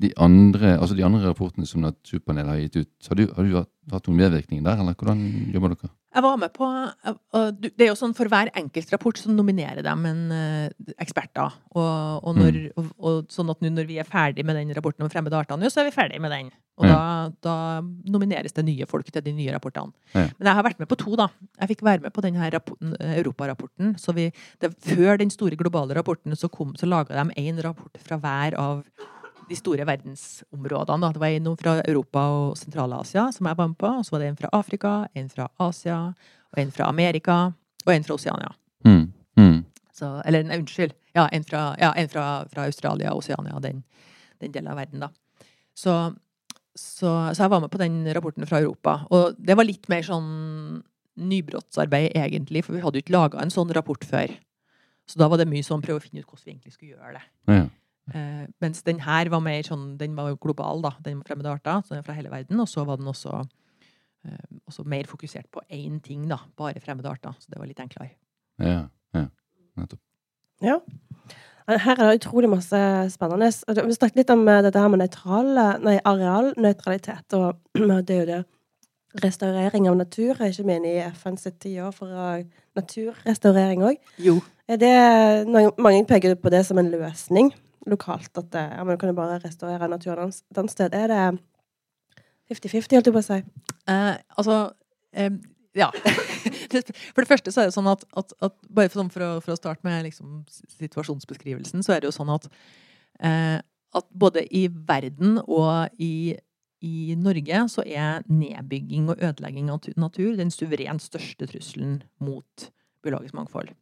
de 0.00 0.10
andre, 0.16 0.76
altså 0.78 0.96
de 0.96 1.04
andre 1.04 1.28
rapportene 1.28 1.68
som 1.68 1.82
Naturpanelet 1.84 2.54
har 2.54 2.60
gitt 2.62 2.78
ut? 2.80 3.08
Har 3.10 3.18
du, 3.18 3.24
har 3.36 3.46
du 3.46 3.56
hatt, 3.58 3.70
hatt 3.92 4.06
noen 4.08 4.20
medvirkning 4.22 4.62
der, 4.64 4.80
eller 4.80 4.96
hvordan 4.96 5.20
jobber 5.52 5.74
dere? 5.74 5.92
Jeg 6.10 6.24
var 6.24 6.38
med 6.42 6.50
på 6.50 6.66
og 6.66 7.58
Det 7.62 7.84
er 7.84 7.92
jo 7.92 7.98
sånn 7.98 8.16
For 8.18 8.26
hver 8.26 8.48
enkelt 8.58 8.88
rapport 8.90 9.18
så 9.20 9.30
nominerer 9.30 9.84
de 9.86 9.92
en 9.92 10.24
ekspert, 10.32 11.04
eksperter. 11.04 11.58
Og, 11.76 12.24
og, 12.24 12.32
når, 12.38 12.58
og, 12.80 12.88
og 12.98 13.30
sånn 13.30 13.52
at 13.52 13.62
nå 13.62 13.70
når 13.76 13.86
vi 13.90 14.00
er 14.02 14.08
ferdig 14.08 14.44
med 14.46 14.58
den 14.58 14.72
rapporten 14.74 15.06
om 15.06 15.12
fremmede 15.12 15.38
arter, 15.38 15.60
nå, 15.60 15.70
så 15.70 15.82
er 15.82 15.90
vi 15.90 15.94
ferdig 15.94 16.18
med 16.22 16.34
den. 16.34 16.50
Og 16.80 16.88
da, 16.88 17.02
da 17.44 17.54
nomineres 18.08 18.56
det 18.56 18.64
nye 18.64 18.88
folk 18.88 19.10
til 19.12 19.24
de 19.24 19.34
nye 19.36 19.52
rapportene. 19.52 19.92
Ja. 20.14 20.26
Men 20.38 20.48
jeg 20.48 20.58
har 20.58 20.66
vært 20.66 20.80
med 20.80 20.90
på 20.90 20.98
to, 21.00 21.14
da. 21.20 21.28
Jeg 21.60 21.74
fikk 21.74 21.84
være 21.86 22.06
med 22.06 22.14
på 22.16 22.24
denne 22.24 22.50
rapporten, 22.54 22.94
eh, 22.96 23.18
Europarapporten. 23.20 23.94
Så 24.00 24.16
vi, 24.16 24.30
det, 24.62 24.72
før 24.86 25.20
den 25.20 25.32
store 25.34 25.58
globale 25.60 25.96
rapporten 25.98 26.36
så, 26.38 26.48
kom, 26.52 26.72
så 26.80 26.88
laga 26.88 27.20
de 27.20 27.36
én 27.40 27.60
rapport 27.64 28.00
fra 28.06 28.18
hver 28.22 28.56
av 28.60 28.84
de 29.50 29.58
store 29.58 29.86
verdensområdene. 29.88 31.02
Da. 31.02 31.12
Det 31.14 31.22
var 31.22 31.34
en 31.34 31.56
fra 31.58 31.74
Europa 31.82 32.22
og 32.36 32.58
Sentral-Asia 32.58 33.26
som 33.34 33.48
jeg 33.50 33.58
var 33.58 33.70
med 33.72 33.78
på. 33.80 33.90
Og 33.98 34.06
så 34.06 34.14
var 34.14 34.22
det 34.22 34.30
en 34.30 34.38
fra 34.38 34.52
Afrika, 34.56 34.92
en 35.14 35.30
fra 35.32 35.48
Asia, 35.58 36.00
og 36.50 36.62
en 36.62 36.72
fra 36.74 36.88
Amerika, 36.88 37.38
og 37.86 37.94
en 37.94 38.06
fra 38.06 38.16
Oceania. 38.16 38.52
Mm. 38.86 39.12
Mm. 39.36 39.58
Så, 39.94 40.10
eller 40.24 40.46
nei, 40.46 40.60
unnskyld. 40.62 40.94
Ja, 41.16 41.26
en 41.34 41.44
fra, 41.44 41.74
ja, 41.80 41.92
en 41.98 42.08
fra, 42.08 42.26
fra 42.50 42.66
Australia 42.70 43.12
og 43.12 43.24
Oceania, 43.24 43.58
den, 43.62 43.82
den 44.40 44.54
delen 44.54 44.70
av 44.70 44.78
verden, 44.78 45.02
da. 45.02 45.10
Så, 45.74 45.96
så, 46.76 47.10
så 47.34 47.42
jeg 47.42 47.50
var 47.50 47.64
med 47.64 47.72
på 47.72 47.80
den 47.80 48.04
rapporten 48.14 48.46
fra 48.46 48.60
Europa. 48.62 49.00
Og 49.10 49.34
det 49.38 49.56
var 49.58 49.66
litt 49.66 49.90
mer 49.90 50.06
sånn 50.06 50.30
nybrottsarbeid, 51.20 52.14
egentlig, 52.16 52.62
for 52.64 52.76
vi 52.76 52.84
hadde 52.84 53.00
jo 53.00 53.04
ikke 53.04 53.16
laga 53.16 53.42
en 53.42 53.52
sånn 53.52 53.74
rapport 53.76 54.04
før. 54.06 54.32
Så 55.10 55.18
da 55.18 55.26
var 55.26 55.40
det 55.40 55.48
mye 55.50 55.66
sånn 55.66 55.82
prøve 55.82 55.98
å 55.98 56.04
finne 56.04 56.22
ut 56.22 56.28
hvordan 56.28 56.46
vi 56.46 56.52
egentlig 56.54 56.76
skulle 56.76 56.94
gjøre 56.94 57.16
det. 57.18 57.24
Ja. 57.50 57.64
Eh, 58.14 58.46
mens 58.62 58.82
den 58.82 59.00
her 59.04 59.30
var 59.30 59.42
mer 59.44 59.62
sånn, 59.66 59.94
den 60.00 60.16
var 60.18 60.34
global, 60.42 60.82
da. 60.82 60.94
Den 61.04 61.20
var 61.20 61.30
fremmede 61.30 61.52
arter, 61.52 61.82
så 61.84 61.94
den 61.94 62.02
er 62.02 62.06
fra 62.06 62.16
hele 62.16 62.32
verden. 62.32 62.60
Og 62.62 62.68
så 62.70 62.84
var 62.88 62.98
den 62.98 63.10
også, 63.10 63.42
eh, 64.26 64.46
også 64.66 64.84
mer 64.84 65.06
fokusert 65.06 65.50
på 65.52 65.62
én 65.70 66.00
ting, 66.02 66.28
da. 66.28 66.40
Bare 66.58 66.82
fremmede 66.82 67.10
arter. 67.10 67.36
Så 67.38 67.52
det 67.52 67.60
var 67.60 67.70
litt 67.70 67.82
enklere. 67.82 68.16
ja. 68.58 68.86
ja. 69.14 69.26
Nettopp. 69.78 70.00
Ja. 70.62 70.80
Her 71.70 71.94
er 71.94 72.10
det 72.10 72.20
utrolig 72.20 72.48
masse 72.50 72.78
spennende. 73.12 73.46
Vi 73.86 73.94
snakket 73.94 74.16
litt 74.16 74.30
om 74.30 74.42
eh, 74.48 74.62
dette 74.66 74.80
her 74.80 74.90
med 74.90 75.04
nøytral, 75.04 75.52
nei, 75.84 76.00
arealnøytralitet. 76.04 77.36
Og 77.38 77.60
det 78.06 78.16
er 78.16 78.24
jo 78.24 78.30
det 78.32 78.40
Restaurering 79.10 79.88
av 79.90 79.96
natur 79.98 80.36
er 80.38 80.52
ikke 80.52 80.64
vi 80.68 80.74
inne 80.78 80.90
i 80.92 81.00
FNs 81.10 81.48
tiår 81.58 81.90
for 81.94 82.14
eh, 82.14 82.44
naturrestaurering 82.78 83.82
òg. 83.82 83.96
Jo. 84.22 84.36
Er 84.70 84.78
det 84.78 85.48
Mange 85.50 86.04
peker 86.06 86.36
på 86.38 86.52
det 86.52 86.62
som 86.66 86.78
en 86.78 86.92
løsning 86.92 87.50
lokalt. 87.88 88.32
At 88.36 88.50
det 88.54 88.66
ja, 88.72 88.82
men 88.84 88.98
kan 89.00 89.12
jo 89.12 89.16
bare 89.18 89.38
restaurere 89.44 89.88
naturen 89.88 90.32
et 90.32 90.60
annet 90.60 90.74
sted. 90.74 90.94
Er 90.96 91.08
det 91.12 91.22
50-50, 92.50 92.98
holdt 92.98 93.10
jeg 93.10 93.16
på 93.16 93.22
å 93.22 93.28
si? 93.28 93.40
Eh, 93.88 94.12
altså 94.36 94.60
eh, 95.12 95.32
Ja. 95.78 95.90
For 97.14 97.22
det 97.22 97.30
første 97.30 97.52
så 97.52 97.62
er 97.62 97.70
det 97.70 97.74
sånn 97.74 97.88
at, 97.90 98.04
at, 98.16 98.32
at 98.46 98.54
bare 98.70 98.88
for, 98.88 99.00
sånn 99.00 99.10
for, 99.10 99.22
å, 99.26 99.40
for 99.42 99.52
å 99.52 99.58
starte 99.58 99.82
med 99.86 100.04
liksom, 100.06 100.44
situasjonsbeskrivelsen, 100.78 101.82
så 101.82 101.92
er 101.92 102.00
det 102.00 102.08
jo 102.08 102.14
sånn 102.14 102.30
at 102.30 102.46
eh, 103.26 103.58
at 103.96 104.06
både 104.14 104.44
i 104.54 104.66
verden 104.70 105.38
og 105.42 105.90
i, 106.02 106.36
i 106.86 107.16
Norge 107.18 107.62
så 107.72 107.84
er 107.84 108.24
nedbygging 108.30 109.10
og 109.10 109.22
ødelegging 109.22 109.70
av 109.72 109.88
natur 110.00 110.36
den 110.38 110.52
suverent 110.54 111.02
største 111.02 111.48
trusselen 111.50 112.00
mot 112.22 112.70
biologisk 113.04 113.34
mangfold. 113.36 113.72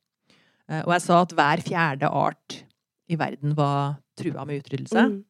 Eh, 0.69 0.83
og 0.85 0.95
jeg 0.97 1.05
sa 1.05 1.23
at 1.25 1.35
hver 1.37 1.65
fjerde 1.67 2.09
art 2.09 2.63
i 3.09 3.17
verden 3.17 3.55
var 3.57 3.97
trua 4.17 4.45
med 4.45 4.63
utryddelse. 4.63 5.05
Mm. 5.09 5.25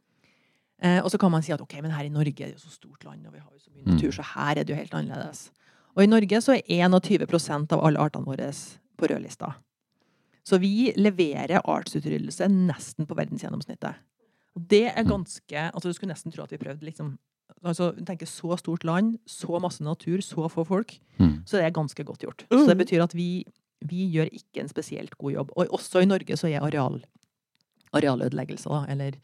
Eh, 0.82 1.00
og 1.04 1.10
så 1.10 1.18
kan 1.18 1.30
man 1.30 1.42
si 1.42 1.52
at 1.52 1.60
ok, 1.60 1.74
men 1.82 1.90
her 1.90 2.04
i 2.04 2.08
Norge 2.12 2.40
er 2.44 2.52
det 2.52 2.54
jo 2.58 2.68
så 2.68 2.70
stort 2.74 3.04
land, 3.04 3.26
og 3.26 3.32
vi 3.34 3.38
har 3.40 3.50
jo 3.52 3.58
så 3.58 3.70
mye 3.74 3.84
Mm. 3.86 3.94
natur, 3.96 4.10
så 4.12 4.22
her 4.34 4.50
er 4.58 4.64
det 4.64 4.68
jo 4.70 4.76
helt 4.76 4.94
annerledes. 4.94 5.50
Og 5.96 6.02
i 6.02 6.06
Norge 6.06 6.40
så 6.40 6.54
er 6.54 6.62
21% 6.68 7.72
av 7.72 7.84
alle 7.84 7.98
artene 7.98 8.24
våre 8.24 8.52
på 8.98 9.08
rødlista. 9.08 9.54
Så 10.44 10.58
vi 10.60 10.92
leverer 10.96 11.60
artsutryddelse 11.64 12.46
nesten 12.48 13.06
på 13.06 13.14
verdensgjennomsnittet. 13.16 13.94
Og 14.56 14.68
det 14.68 14.86
er 14.96 15.04
ganske 15.04 15.70
Altså, 15.74 15.88
du 15.88 15.92
skulle 15.92 16.14
nesten 16.14 16.32
tro 16.32 16.42
at 16.44 16.50
vi 16.50 16.56
prøvde 16.58 16.80
liksom 16.86 17.18
altså, 17.64 17.92
tenker 18.06 18.26
så 18.26 18.56
stort 18.58 18.84
land, 18.84 19.18
så 19.26 19.58
masse 19.60 19.80
natur, 19.82 20.18
så 20.20 20.48
få 20.50 20.64
folk, 20.66 20.98
Mm. 21.18 21.42
så 21.44 21.58
det 21.58 21.64
er 21.64 21.70
ganske 21.70 22.04
godt 22.04 22.20
gjort. 22.20 22.44
Så 22.50 22.66
det 22.66 22.76
Mm. 22.76 22.84
betyr 22.86 23.02
at 23.02 23.14
vi, 23.14 23.44
vi 23.84 24.10
gjør 24.12 24.30
ikke 24.32 24.60
en 24.60 24.68
spesielt 24.68 25.18
god 25.18 25.32
jobb. 25.32 25.50
Og 25.56 25.66
også 25.72 26.00
i 26.02 26.04
Norge 26.04 26.36
så 26.36 26.46
er 26.48 26.60
areal, 26.62 27.02
arealødeleggelser, 27.96 28.88
eller 28.92 29.16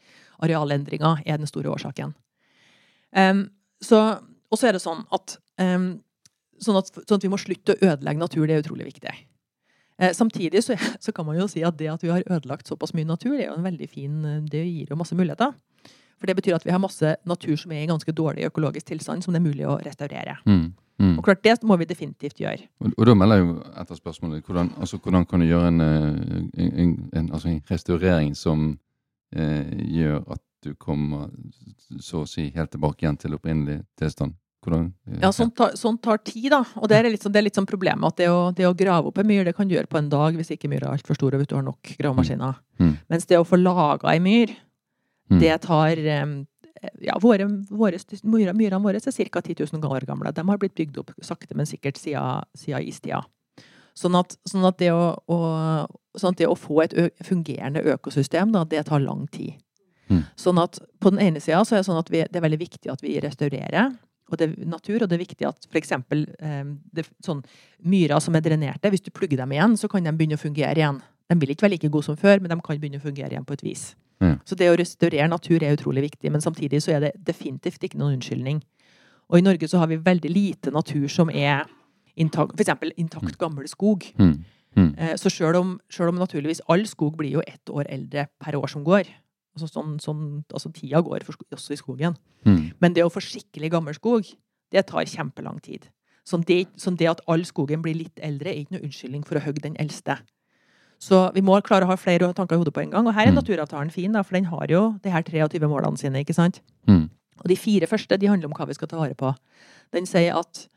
arealendringer, 0.43 1.21
er 1.25 1.37
den 1.41 1.49
store 1.49 1.71
årsaken. 1.73 2.15
Um, 3.15 3.47
så, 3.81 4.01
og 4.51 4.59
så 4.59 4.69
er 4.69 4.75
det 4.75 4.83
sånn 4.83 5.05
at, 5.15 5.37
um, 5.61 5.93
sånn 6.61 6.79
at 6.79 6.91
sånn 6.95 7.19
at 7.19 7.27
vi 7.27 7.31
må 7.31 7.39
slutte 7.39 7.75
å 7.75 7.93
ødelegge 7.93 8.21
natur, 8.21 8.45
det 8.47 8.57
er 8.57 8.65
utrolig 8.65 8.89
viktig. 8.89 9.13
Eh, 9.97 10.11
samtidig 10.11 10.63
så, 10.63 10.75
så 10.99 11.13
kan 11.15 11.27
man 11.27 11.37
jo 11.39 11.47
si 11.47 11.63
at 11.63 11.77
det 11.79 11.87
at 11.91 12.03
vi 12.03 12.11
har 12.11 12.25
ødelagt 12.27 12.67
såpass 12.67 12.93
mye 12.95 13.07
natur, 13.07 13.37
det 13.37 13.45
er 13.45 13.53
jo 13.53 13.59
en 13.61 13.87
fin 13.87 14.25
eh, 14.25 14.41
Det 14.51 14.63
gir 14.65 14.91
jo 14.91 14.97
masse 14.99 15.15
muligheter. 15.15 15.53
For 16.19 16.29
det 16.29 16.37
betyr 16.37 16.55
at 16.55 16.65
vi 16.65 16.71
har 16.71 16.81
masse 16.81 17.15
natur 17.27 17.57
som 17.59 17.73
er 17.75 17.83
i 17.83 17.89
ganske 17.89 18.13
dårlig 18.15 18.47
økologisk 18.47 18.87
tilstand, 18.93 19.25
som 19.25 19.35
det 19.35 19.41
er 19.41 19.47
mulig 19.47 19.67
å 19.67 19.77
restaurere. 19.83 20.37
Mm. 20.47 20.73
Mm. 20.95 21.17
Og 21.17 21.25
klart, 21.27 21.43
det 21.43 21.57
må 21.67 21.75
vi 21.75 21.87
definitivt 21.89 22.39
gjøre. 22.39 22.69
Og, 22.79 22.93
og 22.95 23.09
da 23.09 23.15
melder 23.19 23.41
jeg 23.41 23.45
jo 23.45 23.55
etter 23.81 23.99
spørsmålet 23.99 24.47
hvordan, 24.47 24.71
altså, 24.79 24.99
hvordan 25.03 25.27
kan 25.27 25.43
du 25.43 25.49
gjøre 25.49 25.73
en, 25.73 25.83
eh, 25.83 26.39
en, 26.63 26.71
en, 26.71 26.95
en, 27.11 27.29
altså 27.35 27.51
en 27.51 27.59
restaurering 27.69 28.31
som 28.39 28.69
eh, 29.35 29.75
gjør 29.91 30.23
at 30.37 30.43
du 30.63 30.71
kommer 30.79 31.27
så 32.01 32.23
å 32.23 32.29
si 32.29 32.47
helt 32.55 32.71
tilbake 32.71 33.03
igjen 33.03 33.19
til 33.19 33.35
opprinnelig 33.35 33.81
tilstand? 33.99 34.37
Hvordan, 34.63 34.87
eh, 35.11 35.19
Ja, 35.21 35.33
sånt 35.35 35.57
tar, 35.59 35.75
sånt 35.75 36.01
tar 36.01 36.23
tid, 36.23 36.47
da. 36.55 36.63
Og 36.79 36.87
det 36.89 37.01
er 37.01 37.09
litt 37.11 37.27
sånn, 37.27 37.35
det 37.35 37.43
er 37.43 37.47
litt 37.49 37.59
sånn 37.59 37.67
problemet 37.69 38.15
at 38.15 38.23
det 38.23 38.29
å, 38.31 38.39
det 38.55 38.69
å 38.69 38.77
grave 38.77 39.11
opp 39.11 39.19
en 39.19 39.27
myr, 39.27 39.43
det 39.43 39.55
kan 39.57 39.67
du 39.67 39.75
gjøre 39.75 39.91
på 39.91 39.99
en 39.99 40.09
dag 40.09 40.39
hvis 40.39 40.55
ikke 40.55 40.71
myra 40.71 40.87
er 40.87 40.95
altfor 40.95 41.19
stor 41.19 41.35
og 41.35 41.43
du 41.43 41.57
har 41.59 41.67
nok 41.67 41.91
gravemaskiner. 41.99 42.55
Mm. 42.79 42.95
Mens 43.11 43.27
det 43.27 43.41
å 43.41 43.47
få 43.47 43.59
laga 43.59 44.15
ei 44.15 44.23
myr, 44.23 44.55
Mm. 45.31 45.39
det 45.41 45.55
tar 45.63 45.97
ja, 47.01 47.15
våre, 47.21 47.47
våre, 47.69 47.97
Myrene 48.23 48.81
våre 48.83 48.99
er 48.99 49.29
ca. 49.29 49.41
10 49.41 49.65
000 49.73 49.87
år 49.89 50.05
gamle. 50.05 50.31
De 50.31 50.43
har 50.45 50.59
blitt 50.61 50.75
bygd 50.77 50.99
opp 51.01 51.13
sakte, 51.25 51.55
men 51.57 51.65
sikkert 51.65 51.97
siden, 51.97 52.45
siden 52.53 52.85
istida. 52.85 53.23
Sånn 53.95 54.17
at, 54.19 54.35
sånn 54.45 54.67
at, 54.67 54.77
det, 54.77 54.91
å, 54.91 55.15
å, 55.31 55.37
sånn 56.19 56.35
at 56.35 56.41
det 56.41 56.49
å 56.51 56.57
få 56.59 56.81
et 56.83 56.93
fungerende 57.23 57.81
økosystem, 57.95 58.51
da, 58.51 58.65
det 58.67 58.83
tar 58.89 59.01
lang 59.01 59.23
tid. 59.31 59.55
Mm. 60.11 60.25
Sånn 60.37 60.59
at 60.61 60.77
på 61.01 61.13
den 61.15 61.23
ene 61.23 61.41
sida 61.41 61.63
så 61.65 61.77
er 61.77 61.81
det 61.81 61.87
sånn 61.87 62.01
at 62.01 62.11
vi, 62.13 62.25
det 62.27 62.37
er 62.37 62.45
veldig 62.45 62.61
viktig 62.61 62.91
at 62.91 63.01
vi 63.01 63.15
restaurerer 63.23 63.95
og 64.25 64.39
det 64.39 64.47
er 64.47 64.69
natur, 64.69 65.03
og 65.03 65.09
det 65.09 65.17
er 65.17 65.21
viktig 65.21 65.47
at 65.47 65.67
f.eks. 65.69 65.91
Eh, 65.93 67.09
sånn, 67.25 67.43
myrer 67.85 68.21
som 68.23 68.37
er 68.37 68.43
drenerte, 68.45 68.89
hvis 68.89 69.05
du 69.05 69.11
plugger 69.13 69.43
dem 69.43 69.53
igjen, 69.53 69.75
så 69.77 69.89
kan 69.91 70.05
de 70.05 70.13
begynne 70.17 70.39
å 70.39 70.41
fungere 70.41 70.81
igjen. 70.81 70.97
De 71.29 71.37
vil 71.41 71.53
ikke 71.53 71.67
være 71.67 71.75
like 71.75 71.91
gode 71.93 72.07
som 72.07 72.17
før, 72.17 72.41
men 72.41 72.53
de 72.53 72.57
kan 72.65 72.79
begynne 72.81 73.01
å 73.01 73.05
fungere 73.05 73.35
igjen 73.35 73.45
på 73.45 73.57
et 73.57 73.65
vis. 73.65 73.85
Ja. 74.21 74.37
Så 74.45 74.55
det 74.55 74.69
å 74.71 74.77
restaurere 74.79 75.27
natur 75.29 75.63
er 75.63 75.75
utrolig 75.75 76.01
viktig, 76.11 76.31
men 76.31 76.41
samtidig 76.41 76.81
så 76.81 76.93
er 76.95 76.99
det 76.99 77.13
definitivt 77.25 77.83
ikke 77.83 77.97
noen 77.99 78.15
unnskyldning. 78.19 78.61
Og 79.29 79.37
i 79.39 79.41
Norge 79.41 79.67
så 79.67 79.77
har 79.81 79.87
vi 79.87 79.97
veldig 79.97 80.29
lite 80.31 80.71
natur 80.71 81.07
som 81.09 81.29
er 81.29 81.65
intakt, 82.17 82.53
f.eks. 82.59 82.93
intakt 82.97 83.37
gammel 83.37 83.67
skog. 83.67 84.05
Mm. 84.19 84.45
Mm. 84.75 84.93
Eh, 84.97 85.15
Så 85.15 85.29
selv 85.29 85.55
om, 85.57 85.79
selv 85.89 86.09
om 86.09 86.15
naturligvis 86.19 86.61
all 86.69 86.85
skog 86.85 87.17
blir 87.17 87.31
jo 87.31 87.41
ett 87.47 87.65
år 87.69 87.85
eldre 87.89 88.27
per 88.39 88.55
år 88.55 88.67
som 88.69 88.83
går, 88.83 89.03
altså 89.57 89.67
sånn, 89.71 89.99
sånn, 89.99 90.43
altså 90.53 90.71
tida 90.73 91.01
går 91.01 91.23
for, 91.23 91.35
også 91.51 91.73
i 91.73 91.77
skogen, 91.79 92.15
Mm. 92.45 92.73
men 92.79 92.93
det 92.93 93.03
å 93.03 93.09
få 93.09 93.19
skikkelig 93.23 93.71
gammel 93.71 93.93
skog, 93.95 94.23
det 94.71 94.85
tar 94.87 95.05
kjempelang 95.05 95.61
tid. 95.61 95.87
Som 96.25 96.41
det, 96.43 96.67
som 96.77 96.95
det 96.95 97.07
at 97.07 97.21
all 97.27 97.43
skogen 97.45 97.81
blir 97.81 97.95
litt 97.95 98.19
eldre, 98.21 98.49
er 98.49 98.59
ikke 98.65 98.71
noe 98.71 98.83
unnskyldning 98.85 99.23
for 99.25 99.35
å 99.37 99.43
hogge 99.45 99.61
den 99.61 99.75
eldste. 99.77 100.19
Så 100.99 101.31
vi 101.35 101.41
må 101.41 101.57
klare 101.61 101.85
å 101.85 101.91
ha 101.91 101.95
flere 101.99 102.31
tanker 102.33 102.55
i 102.55 102.59
hodet 102.61 102.73
på 102.73 102.81
en 102.81 102.91
gang. 102.91 103.07
Og 103.07 103.13
her 103.13 103.27
er 103.27 103.31
Mm. 103.31 103.39
naturavtalen 103.41 103.91
fin, 103.91 104.11
da, 104.11 104.21
for 104.23 104.33
den 104.35 104.45
har 104.45 104.67
jo 104.69 104.99
de 105.03 105.09
her 105.11 105.21
23 105.21 105.67
målene 105.67 105.97
sine, 105.97 106.23
ikke 106.23 106.33
sant? 106.33 106.61
Mm. 106.87 107.09
Og 107.43 107.47
de 107.49 107.55
fire 107.55 107.87
første 107.87 108.17
de 108.17 108.27
handler 108.27 108.47
om 108.47 108.53
hva 108.53 108.67
vi 108.67 108.73
skal 108.73 108.87
ta 108.87 108.97
vare 108.97 109.13
på. 109.13 109.35
Den 109.93 110.05
sier 110.05 110.35
at, 110.37 110.67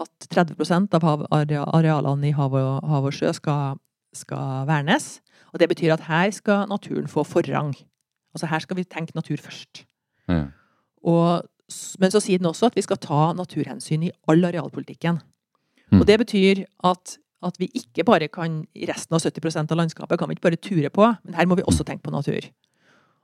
at 0.00 0.28
30 0.30 0.88
av 0.94 1.02
hav, 1.02 1.26
arealene 1.30 2.28
i 2.28 2.32
hav 2.32 2.54
og, 2.54 2.88
hav 2.88 3.04
og 3.04 3.12
sjø 3.12 3.32
skal, 3.34 3.78
skal 4.14 4.66
vernes. 4.66 5.20
Og 5.52 5.60
det 5.60 5.68
betyr 5.68 5.92
at 5.92 6.00
her 6.08 6.30
skal 6.30 6.66
naturen 6.66 7.06
få 7.06 7.24
forrang. 7.24 7.74
Altså 8.34 8.48
her 8.48 8.58
skal 8.64 8.76
vi 8.76 8.84
tenke 8.84 9.12
natur 9.14 9.36
først. 9.36 9.84
Mm. 10.28 10.48
Og, 11.04 11.42
men 12.00 12.10
så 12.10 12.20
sier 12.20 12.38
den 12.38 12.48
også 12.48 12.66
at 12.66 12.76
vi 12.76 12.82
skal 12.82 12.96
ta 12.96 13.32
naturhensyn 13.36 14.08
i 14.08 14.12
all 14.28 14.44
arealpolitikken. 14.48 15.20
Mm. 15.92 16.00
Og 16.00 16.06
det 16.08 16.18
betyr 16.18 16.64
at, 16.88 17.18
at 17.46 17.58
vi 17.60 17.70
ikke 17.78 18.04
bare 18.08 18.28
kan 18.32 18.62
resten 18.88 19.16
av 19.16 19.22
70 19.24 19.64
av 19.64 19.78
landskapet 19.78 20.18
kan 20.18 20.28
vi 20.30 20.36
ikke 20.36 20.48
bare 20.50 20.60
ture 20.60 20.90
på, 20.90 21.08
men 21.24 21.34
her 21.38 21.48
må 21.50 21.58
vi 21.58 21.66
også 21.66 21.84
tenke 21.88 22.06
på 22.06 22.14
natur. 22.14 22.48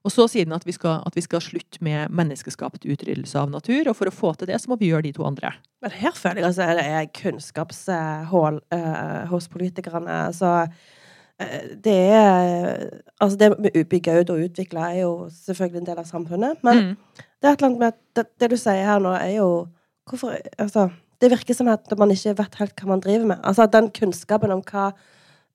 Og 0.07 0.13
så 0.15 0.29
sier 0.31 0.47
den 0.47 0.55
at 0.55 0.65
vi 0.65 0.73
skal, 0.73 1.01
at 1.05 1.17
vi 1.19 1.25
skal 1.25 1.43
slutte 1.43 1.81
med 1.85 2.13
menneskeskapt 2.15 2.87
utryddelse 2.87 3.39
av 3.41 3.51
natur, 3.51 3.91
og 3.91 3.97
for 3.99 4.09
å 4.09 4.15
få 4.15 4.31
til 4.39 4.49
det, 4.49 4.61
så 4.63 4.71
må 4.71 4.79
vi 4.79 4.93
gjøre 4.93 5.09
de 5.09 5.13
to 5.17 5.27
andre. 5.27 5.51
Men 5.83 5.91
her 5.99 6.15
føler 6.15 6.41
jeg 6.43 6.49
altså 6.53 6.69
det 6.79 6.85
er 6.87 7.09
kunnskapshull 7.19 8.61
uh, 8.75 9.25
hos 9.33 9.49
politikerne. 9.51 10.21
Så 10.37 10.53
uh, 10.69 11.59
det 11.85 11.97
er 12.15 12.87
Altså, 13.19 13.37
det 13.41 13.51
med 13.59 13.75
å 13.75 13.83
bygge 13.91 14.21
ut 14.21 14.31
og 14.31 14.45
utvikle 14.47 14.87
er 14.87 15.01
jo 15.03 15.13
selvfølgelig 15.35 15.83
en 15.83 15.91
del 15.91 15.99
av 15.99 16.07
samfunnet. 16.07 16.63
Men 16.63 16.79
Mm. 16.79 16.97
det 17.43 17.49
er 17.49 17.53
et 17.53 17.59
eller 17.59 17.67
annet 17.67 17.79
med 17.79 17.89
at 17.89 17.99
det, 18.17 18.27
det 18.41 18.51
du 18.51 18.57
sier 18.57 18.87
her 18.87 19.03
nå, 19.03 19.13
er 19.19 19.37
jo 19.41 19.51
Hvorfor 20.09 20.39
Altså, 20.57 20.89
det 21.21 21.31
virker 21.33 21.55
som 21.55 21.69
at 21.69 21.91
man 21.99 22.11
ikke 22.15 22.37
vet 22.39 22.55
helt 22.61 22.75
hva 22.81 22.89
man 22.93 23.01
driver 23.05 23.27
med. 23.27 23.41
Altså, 23.43 23.67
den 23.67 23.91
kunnskapen 23.91 24.53
om 24.55 24.63
hva 24.63 24.93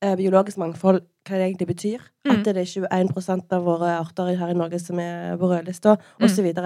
eh, 0.03 0.15
biologisk 0.19 0.57
mangfold 0.59 1.01
hva 1.23 1.37
det 1.39 1.45
egentlig 1.47 1.67
betyr. 1.69 2.01
Mm. 2.25 2.31
At 2.33 2.45
det 2.45 2.57
er 2.57 2.65
21% 2.67 3.53
av 3.55 3.63
våre 3.63 3.93
arter 4.01 4.33
her 4.35 4.49
i 4.51 4.57
Norge 4.59 4.79
som 4.83 4.99
er 4.99 5.37
på 5.39 5.47
rødlista, 5.47 5.95
Mm. 6.19 6.25
osv. 6.27 6.49
Det 6.53 6.65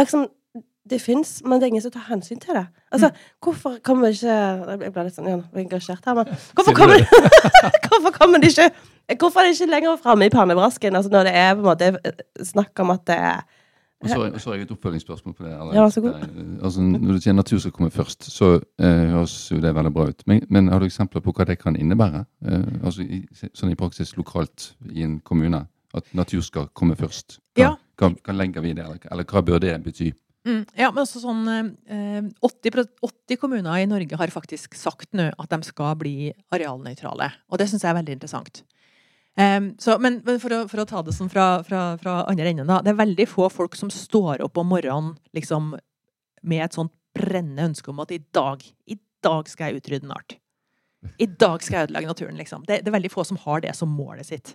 er 0.00 0.06
liksom 0.06 0.26
det 0.88 0.98
fins, 1.00 1.42
men 1.44 1.60
det 1.60 1.66
er 1.66 1.70
ingen 1.70 1.82
som 1.84 1.92
tar 1.94 2.08
hensyn 2.08 2.40
til 2.40 2.54
det. 2.54 2.66
Altså, 2.90 3.08
Mm. 3.12 3.16
Hvorfor 3.44 3.76
kommer 3.84 4.08
ikke 4.08 4.80
Jeg 4.82 4.92
ble 4.92 5.04
litt 5.04 5.14
sånn 5.14 5.28
ja, 5.28 5.36
engasjert 5.60 6.04
her, 6.04 6.14
men 6.14 6.26
hvorfor 6.56 6.74
kommer, 6.74 6.98
hvorfor 7.88 8.10
kommer 8.18 8.38
de 8.42 8.48
ikke 8.48 8.70
Hvorfor 9.18 9.40
er 9.40 9.44
de 9.44 9.52
ikke 9.54 9.70
lenger 9.70 9.96
framme 10.02 10.26
i 10.26 10.30
pannebrasken? 10.32 10.96
Altså, 10.96 11.10
når 11.10 11.24
det 11.28 11.34
er 11.36 11.54
på 11.54 11.60
en 11.60 11.68
måte 11.68 12.12
snakk 12.42 12.80
om 12.80 12.90
at 12.90 13.04
det 13.06 13.16
er 13.18 13.42
Og 14.02 14.08
så, 14.10 14.16
og 14.34 14.40
så 14.40 14.50
har 14.50 14.56
jeg 14.58 14.66
et 14.66 14.72
oppfølgingsspørsmål 14.74 15.34
på 15.38 15.44
det. 15.46 15.52
Eller, 15.54 15.74
Ja, 15.78 15.84
så 15.90 16.00
god. 16.02 16.14
Eh, 16.22 16.64
Altså, 16.64 16.80
når 16.82 17.12
du 17.12 17.20
sier 17.20 17.32
natur 17.38 17.58
skal 17.62 17.72
komme 17.76 17.90
først, 17.90 18.26
så 18.32 18.48
eh, 18.78 19.04
høres 19.12 19.36
jo 19.52 19.60
det 19.62 19.74
veldig 19.74 19.92
bra 19.94 20.08
ut. 20.10 20.22
Men, 20.26 20.42
men 20.50 20.68
har 20.68 20.80
du 20.82 20.86
eksempler 20.86 21.22
på 21.22 21.32
hva 21.36 21.46
det 21.46 21.58
kan 21.62 21.76
innebære? 21.78 22.24
Eh, 22.46 22.66
altså 22.82 23.02
i, 23.06 23.22
sånn 23.54 23.70
i 23.72 23.78
praksis 23.78 24.16
lokalt 24.18 24.72
i 24.90 25.02
en 25.06 25.20
kommune? 25.20 25.66
At 25.94 26.08
natur 26.16 26.40
skal 26.42 26.66
komme 26.74 26.96
først? 26.96 27.38
Hva, 27.54 27.62
Ja. 27.62 27.70
hva, 28.00 28.10
hva 28.24 28.34
legger 28.34 28.62
vi 28.64 28.70
i 28.70 28.74
det, 28.74 28.84
eller, 28.84 28.98
eller 29.12 29.24
hva 29.28 29.42
bør 29.44 29.60
det 29.60 29.74
bety? 29.84 30.12
Mm, 30.48 30.64
ja, 30.74 30.88
men 30.90 31.04
også 31.04 31.20
sånn 31.22 31.44
eh, 31.86 32.22
80, 32.42 32.88
80 33.06 33.36
kommuner 33.38 33.76
i 33.78 33.86
Norge 33.86 34.16
har 34.18 34.32
faktisk 34.34 34.74
sagt 34.74 35.12
nå 35.14 35.28
at 35.38 35.50
de 35.52 35.62
skal 35.68 35.94
bli 36.00 36.32
arealnøytrale. 36.50 37.28
Og 37.52 37.60
det 37.60 37.68
syns 37.70 37.84
jeg 37.84 37.92
er 37.92 37.98
veldig 38.00 38.16
interessant. 38.18 38.64
Em, 39.40 39.70
så, 39.80 39.96
men 40.02 40.20
for, 40.24 40.52
å, 40.52 40.64
for 40.68 40.82
å 40.82 40.88
ta 40.88 41.00
det 41.04 41.14
sånn 41.16 41.30
fra, 41.32 41.62
fra, 41.64 41.84
fra 42.00 42.18
andre 42.28 42.50
enden, 42.50 42.68
da. 42.68 42.82
Det 42.84 42.92
er 42.92 43.00
veldig 43.00 43.28
få 43.30 43.48
folk 43.52 43.76
som 43.78 43.90
står 43.92 44.44
opp 44.44 44.60
om 44.60 44.68
morgenen 44.68 45.14
liksom, 45.36 45.72
med 46.42 46.66
et 46.66 46.76
sånt 46.76 46.92
brennende 47.16 47.70
ønske 47.70 47.92
om 47.92 48.02
at 48.04 48.12
i 48.12 48.20
dag, 48.34 48.64
i 48.88 48.98
dag 49.24 49.48
skal 49.48 49.70
jeg 49.70 49.82
utrydde 49.82 50.08
en 50.08 50.16
art. 50.16 50.36
I 51.18 51.26
dag 51.26 51.64
skal 51.64 51.78
jeg 51.78 51.88
ødelegge 51.88 52.12
naturen, 52.12 52.38
liksom. 52.38 52.66
Det, 52.68 52.82
det 52.82 52.92
er 52.92 52.98
veldig 52.98 53.12
få 53.12 53.24
som 53.26 53.40
har 53.42 53.64
det 53.64 53.72
som 53.78 53.90
målet 53.90 54.28
sitt. 54.28 54.54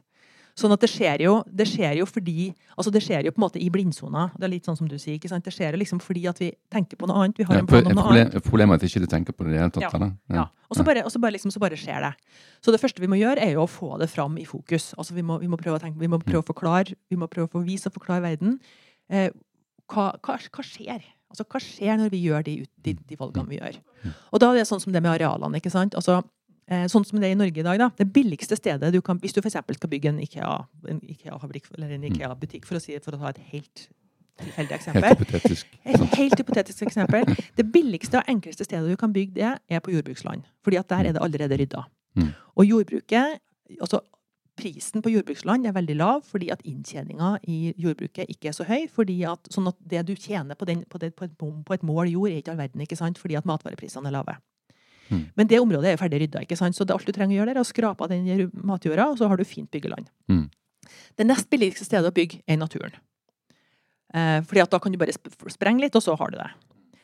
Sånn 0.57 0.73
at 0.73 0.81
det 0.81 0.89
skjer 0.89 1.21
jo, 1.21 1.33
det 1.53 1.67
skjer 1.69 1.99
jo 1.99 2.05
fordi 2.09 2.47
Altså 2.77 2.89
det 2.93 3.01
skjer 3.05 3.25
jo 3.25 3.31
på 3.33 3.37
en 3.39 3.43
måte 3.45 3.59
i 3.61 3.67
blindsona. 3.73 4.23
Det 4.37 4.45
er 4.47 4.51
litt 4.55 4.65
sånn 4.65 4.77
som 4.77 4.87
du 4.89 4.95
sier. 4.97 5.15
ikke 5.17 5.29
sant? 5.29 5.45
Det 5.45 5.53
skjer 5.53 5.73
jo 5.73 5.79
liksom 5.81 5.99
fordi 6.01 6.23
at 6.29 6.37
vi 6.41 6.51
tenker 6.73 6.97
på 6.97 7.07
noe 7.09 7.23
annet. 7.23 7.37
Vi 7.37 7.45
har 7.45 7.55
Ja, 7.55 7.61
en 7.61 7.67
plan 7.69 7.85
om 7.85 7.93
noe 7.93 8.03
problem, 8.07 8.27
annet. 8.33 8.43
problemet 8.45 8.73
er 8.73 8.81
at 8.81 8.89
ikke 8.89 9.01
du 9.01 9.07
tenker 9.09 9.33
på 9.37 9.45
det 9.45 9.49
i 9.49 9.53
det 9.55 9.61
hele 9.61 9.73
tatt? 9.77 9.97
Ja. 10.01 10.09
Ja. 10.35 10.45
Og 10.69 10.77
så 10.77 10.83
bare, 10.85 11.03
og 11.05 11.11
så 11.13 11.21
bare, 11.21 11.33
liksom, 11.37 11.49
så 11.53 11.59
bare 11.61 11.77
skjer 11.77 12.01
det. 12.05 12.13
Så 12.61 12.71
det 12.73 12.81
første 12.81 13.01
vi 13.01 13.07
må 13.09 13.17
gjøre, 13.17 13.41
er 13.41 13.53
jo 13.53 13.63
å 13.65 13.69
få 13.69 13.97
det 14.01 14.09
fram 14.09 14.37
i 14.37 14.45
fokus. 14.45 14.93
Altså 14.97 15.13
vi 15.17 15.21
må, 15.25 15.39
vi 15.41 15.47
må 15.49 15.57
prøve 15.57 15.77
å 15.77 15.81
tenke, 15.81 15.97
vi 16.01 16.07
må 16.09 16.17
prøve 16.21 16.41
å 16.45 16.49
forklare, 16.53 16.93
vi 17.09 17.15
må 17.17 17.27
prøve 17.29 17.47
å 17.49 17.53
få 17.57 17.63
vise 17.65 17.89
og 17.89 17.93
forklare 17.97 18.21
verden. 18.25 18.59
Eh, 19.09 19.29
hva, 19.93 20.11
hva, 20.21 20.37
hva 20.37 20.63
skjer? 20.65 21.01
Altså, 21.29 21.43
hva 21.49 21.59
skjer 21.61 21.97
når 21.99 22.09
vi 22.13 22.21
gjør 22.23 22.43
de, 22.45 22.55
de, 22.85 22.93
de 22.93 23.15
valgene 23.19 23.49
vi 23.49 23.57
gjør? 23.59 23.77
Og 24.31 24.39
da 24.39 24.51
er 24.53 24.61
det 24.61 24.67
sånn 24.69 24.79
som 24.83 24.93
det 24.93 25.01
med 25.03 25.11
arealene. 25.17 25.57
ikke 25.59 25.71
sant? 25.73 25.95
Altså, 25.95 26.21
sånn 26.67 27.05
som 27.07 27.21
det 27.21 27.29
er 27.29 27.35
i 27.35 27.39
Norge 27.39 27.61
i 27.61 27.63
dag. 27.63 27.79
da, 27.79 27.89
Det 27.95 28.09
billigste 28.11 28.57
stedet 28.59 28.89
du 28.91 28.99
kan 29.01 29.19
Hvis 29.21 29.31
du 29.31 29.39
f.eks. 29.39 29.55
skal 29.55 29.89
bygge 29.89 30.09
en 30.09 30.19
Ikea-butikk, 30.19 31.13
IKEA-fabrikk 31.13 31.69
eller 31.77 31.93
en 31.95 32.03
IKEA-butikk, 32.09 32.65
for 32.67 32.79
si 32.83 32.97
for 32.99 33.15
å 33.15 33.21
ta 33.21 33.29
et 33.29 33.39
helt 33.53 33.87
tilfeldig 34.37 34.75
eksempel. 34.75 35.03
Helt 35.03 35.23
hypotetisk. 35.23 35.71
Et 35.85 36.17
helt 36.17 36.37
hypotetisk 36.37 36.83
eksempel. 36.85 37.25
Det 37.57 37.65
billigste 37.71 38.19
og 38.19 38.29
enkleste 38.29 38.67
stedet 38.67 38.91
du 38.91 38.99
kan 38.99 39.13
bygge 39.13 39.33
det, 39.39 39.55
er 39.69 39.81
på 39.81 39.95
jordbruksland. 39.95 40.45
Fordi 40.63 40.77
at 40.77 40.89
der 40.89 41.09
er 41.09 41.17
det 41.17 41.23
allerede 41.23 41.57
rydda. 41.57 41.87
Mm. 42.19 42.29
Og 42.55 42.65
jordbruket 42.65 43.39
altså 43.81 44.03
Prisen 44.57 45.03
på 45.05 45.11
jordbruksland 45.13 45.67
er 45.69 45.73
veldig 45.75 45.95
lav 45.99 46.23
fordi 46.25 46.47
at 46.49 46.63
inntjeninga 46.65 47.35
i 47.45 47.75
jordbruket 47.77 48.25
ikke 48.33 48.49
er 48.49 48.55
så 48.57 48.65
høy. 48.65 48.87
fordi 48.89 49.19
at, 49.29 49.51
sånn 49.53 49.69
at 49.69 49.77
det 49.85 50.01
du 50.07 50.15
tjener 50.15 50.57
på, 50.57 50.65
den, 50.65 50.81
på, 50.89 50.97
det, 50.97 51.11
på, 51.13 51.27
et, 51.27 51.35
på 51.37 51.73
et 51.75 51.83
mål 51.85 52.09
jord, 52.09 52.31
er 52.31 52.41
ikke 52.41 52.55
all 52.55 52.57
verden. 52.63 52.81
ikke 52.81 52.97
sant? 52.97 53.21
Fordi 53.21 53.37
at 53.37 53.45
matvareprisene 53.45 54.09
er 54.09 54.15
lave. 54.17 54.33
Mm. 55.09 55.25
Men 55.35 55.47
det 55.47 55.59
området 55.59 55.85
er 55.91 55.95
jo 55.97 56.01
ferdig 56.03 56.21
rydda. 56.25 56.41
ikke 56.45 56.57
sant? 56.57 56.75
Så 56.75 56.85
det 56.85 56.93
alt 56.95 57.05
du 57.05 57.11
trenger 57.11 57.35
å 57.35 57.39
gjøre, 57.41 57.53
der, 57.53 57.61
er 57.61 57.65
å 57.65 57.71
skrape 57.73 58.03
av 58.03 58.09
den 58.09 58.51
matjorda, 58.63 59.09
og 59.11 59.17
så 59.17 59.27
har 59.27 59.37
du 59.37 59.43
fint 59.45 59.69
byggeland. 59.71 60.07
Mm. 60.29 60.49
Det 61.17 61.25
nest 61.27 61.49
billigste 61.49 61.85
stedet 61.85 62.07
å 62.11 62.15
bygge 62.15 62.41
er 62.47 62.53
i 62.53 62.61
naturen. 62.61 62.93
Eh, 64.13 64.39
fordi 64.47 64.61
at 64.63 64.71
da 64.71 64.79
kan 64.79 64.91
du 64.91 64.97
bare 65.01 65.11
sp- 65.15 65.49
sprenge 65.51 65.81
litt, 65.83 65.95
og 65.95 66.03
så 66.03 66.15
har 66.17 66.31
du 66.31 66.37
det. 66.39 66.49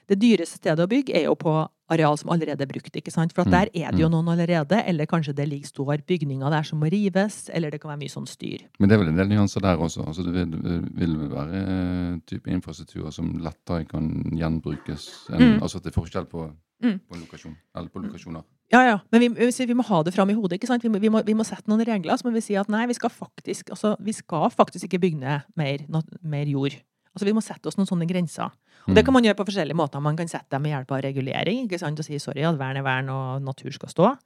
Det 0.07 0.17
dyreste 0.19 0.59
stedet 0.59 0.83
å 0.83 0.89
bygge 0.91 1.15
er 1.15 1.25
jo 1.29 1.35
på 1.39 1.51
areal 1.93 2.17
som 2.17 2.29
allerede 2.33 2.61
er 2.63 2.67
brukt. 2.67 2.91
ikke 2.95 3.11
sant? 3.11 3.31
For 3.33 3.41
at 3.43 3.47
Mm, 3.47 3.51
der 3.51 3.69
er 3.73 3.91
det 3.91 3.99
jo 4.01 4.09
noen 4.09 4.27
allerede, 4.27 4.83
eller 4.85 5.05
kanskje 5.05 5.33
det 5.35 5.47
ligger 5.47 5.67
står 5.67 6.03
bygninger 6.07 6.49
der 6.49 6.63
som 6.63 6.79
må 6.79 6.89
rives, 6.91 7.49
eller 7.53 7.71
det 7.71 7.79
kan 7.81 7.91
være 7.91 7.99
mye 8.03 8.11
sånn 8.11 8.27
styr. 8.27 8.63
Men 8.79 8.89
det 8.89 8.95
er 8.95 8.99
vel 9.03 9.07
en 9.09 9.15
del 9.15 9.27
nyanser 9.29 9.61
der 9.61 9.77
også. 9.77 10.05
Altså, 10.07 10.23
det 10.23 10.33
vil, 10.33 10.81
vil 10.95 11.15
være 11.29 11.61
eh, 11.63 12.19
type 12.27 12.47
infrastruktur 12.51 13.11
som 13.11 13.37
lettere 13.39 13.85
kan 13.87 14.09
gjenbrukes. 14.33 15.29
En, 15.31 15.39
Mm. 15.39 15.61
Altså 15.61 15.77
at 15.77 15.83
det 15.83 15.95
er 15.95 16.01
forskjell 16.01 16.25
på, 16.25 16.51
Mm. 16.83 16.99
på, 17.07 17.15
lokasjon, 17.15 17.55
eller 17.75 17.89
på 17.89 18.01
lokasjoner. 18.03 18.43
Ja, 18.73 18.81
ja. 18.83 18.99
Men 19.11 19.21
vi, 19.21 19.27
vi, 19.29 19.65
vi 19.69 19.73
må 19.77 19.83
ha 19.87 20.01
det 20.03 20.13
fram 20.13 20.29
i 20.29 20.33
hodet. 20.33 20.57
ikke 20.57 20.67
sant? 20.67 20.83
Vi 20.83 20.89
må, 20.89 20.99
vi, 20.99 21.09
må, 21.09 21.21
vi 21.23 21.33
må 21.33 21.43
sette 21.45 21.67
noen 21.71 21.83
regler. 21.85 22.17
Så 22.17 22.25
må 22.27 22.33
vi 22.33 22.41
si 22.41 22.55
at 22.59 22.67
nei, 22.69 22.85
vi 22.89 22.93
skal 22.97 23.09
faktisk, 23.13 23.69
altså, 23.69 23.95
vi 24.01 24.11
skal 24.13 24.49
faktisk 24.51 24.85
ikke 24.89 24.99
bygge 24.99 25.19
ned 25.21 25.41
mer, 25.55 25.77
nat- 25.89 26.09
mer 26.21 26.45
jord. 26.45 26.73
Altså, 27.13 27.25
Vi 27.25 27.33
må 27.33 27.41
sette 27.45 27.67
oss 27.69 27.77
noen 27.77 27.85
sånne 27.87 28.07
grenser. 28.09 28.49
Og 28.87 28.95
Det 28.95 29.05
kan 29.05 29.13
man 29.13 29.23
gjøre 29.23 29.37
på 29.37 29.45
forskjellige 29.45 29.77
måter. 29.77 30.01
Man 30.01 30.17
kan 30.17 30.27
sette 30.27 30.49
dem 30.49 30.63
med 30.63 30.71
hjelp 30.73 30.91
av 30.91 31.01
regulering 31.05 31.67
ikke 31.69 31.79
sant? 31.79 31.99
og 31.99 32.05
si 32.05 32.17
sorry, 32.19 32.41
at 32.41 32.57
vern 32.57 32.75
er 32.77 32.83
vern 32.83 33.09
og 33.13 33.41
natur 33.45 33.71
skal 33.71 33.89
stå. 33.89 34.17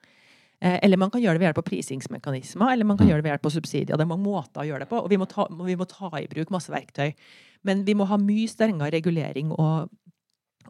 Eh, 0.61 0.79
Eller 0.81 0.97
man 0.97 1.11
kan 1.11 1.21
gjøre 1.21 1.33
det 1.37 1.41
ved 1.43 1.47
hjelp 1.53 1.57
av 1.59 1.67
prisingsmekanismer, 1.69 2.71
eller 2.73 2.85
man 2.85 2.97
kan 2.97 3.05
Mm. 3.05 3.11
gjøre 3.11 3.21
det 3.21 3.23
ved 3.27 3.31
hjelp 3.37 3.45
av 3.45 3.51
subsidier. 3.51 3.97
Det 3.97 4.01
er 4.01 4.05
mange 4.09 4.23
måter 4.25 4.61
å 4.61 4.65
gjøre 4.65 4.79
det 4.79 4.89
på, 4.89 5.03
og 5.03 5.09
vi 5.09 5.17
må 5.17 5.27
ta, 5.27 5.45
vi 5.51 5.75
må 5.75 5.85
ta 5.87 6.09
i 6.17 6.25
bruk 6.27 6.49
masse 6.49 6.69
verktøy. 6.71 7.13
Men 7.63 7.83
vi 7.85 7.93
må 7.93 8.07
ha 8.07 8.17
mye 8.17 8.47
strengere 8.47 8.91
regulering, 8.91 9.51
og, 9.51 9.89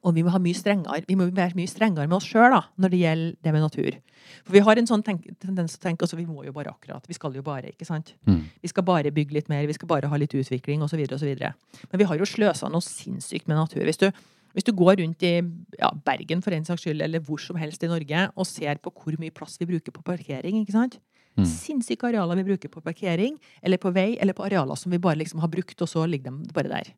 og 0.04 0.16
vi 0.16 0.24
må 0.26 0.34
ha 0.34 0.39
mye 0.41 0.58
strengere, 0.58 1.04
vi 1.08 1.18
må 1.18 1.30
være 1.34 1.58
mye 1.58 1.70
strengere 1.70 2.08
med 2.08 2.20
oss 2.20 2.28
sjøl 2.30 2.56
når 2.78 2.93
det 2.93 3.02
gjelder 3.02 3.36
det 3.43 3.54
med 3.56 3.66
natur. 3.66 3.98
For 4.45 4.56
vi 4.56 4.64
har 4.64 4.80
en 4.80 4.88
sånn 4.89 5.04
tenk, 5.06 5.26
tendens 5.41 5.76
til 5.76 5.82
å 5.82 5.86
tenke 5.88 6.06
altså 6.06 6.20
vi 6.20 6.28
må 6.28 6.43
jo 6.45 6.54
bare 6.56 6.72
akkurat. 6.74 7.06
Vi 7.08 7.16
skal 7.18 7.36
jo 7.38 7.43
bare, 7.45 7.72
ikke 7.74 7.88
sant. 7.88 8.14
Mm. 8.28 8.41
Vi 8.64 8.72
skal 8.72 8.86
bare 8.88 9.14
bygge 9.14 9.38
litt 9.38 9.52
mer, 9.52 9.68
vi 9.70 9.76
skal 9.78 9.89
bare 9.89 10.10
ha 10.12 10.20
litt 10.20 10.36
utvikling 10.38 10.84
osv. 10.86 11.04
osv. 11.18 11.32
Men 11.38 12.02
vi 12.02 12.08
har 12.10 12.20
jo 12.20 12.28
sløsa 12.28 12.72
noe 12.72 12.84
sinnssykt 12.84 13.48
med 13.48 13.60
natur. 13.60 13.86
Hvis 13.88 14.02
du, 14.02 14.08
hvis 14.56 14.68
du 14.68 14.74
går 14.78 15.00
rundt 15.02 15.24
i 15.28 15.36
ja, 15.80 15.91
Bergen 16.08 16.43
for 16.45 16.56
en 16.56 16.68
saks 16.68 16.86
skyld, 16.86 17.04
eller 17.06 17.24
hvor 17.24 17.41
som 17.43 17.60
helst 17.62 17.84
i 17.86 17.91
Norge, 17.91 18.28
og 18.36 18.50
ser 18.50 18.82
på 18.84 18.93
hvor 18.93 19.20
mye 19.22 19.36
plass 19.36 19.60
vi 19.62 19.70
bruker 19.70 19.95
på 19.95 20.06
parkering, 20.06 20.62
ikke 20.64 20.76
sant? 20.76 21.00
Mm. 21.38 21.45
Sinnssyke 21.45 22.08
arealer 22.10 22.39
vi 22.39 22.48
bruker 22.48 22.72
på 22.74 22.82
parkering, 22.82 23.36
eller 23.62 23.82
på 23.82 23.91
vei, 23.93 24.16
eller 24.22 24.34
på 24.38 24.48
arealer 24.48 24.80
som 24.80 24.93
vi 24.93 25.02
bare 25.02 25.22
liksom 25.22 25.43
har 25.43 25.52
brukt, 25.54 25.78
og 25.82 25.89
så 25.89 26.08
ligger 26.10 26.34
de 26.34 26.56
bare 26.56 26.72
der. 26.72 26.95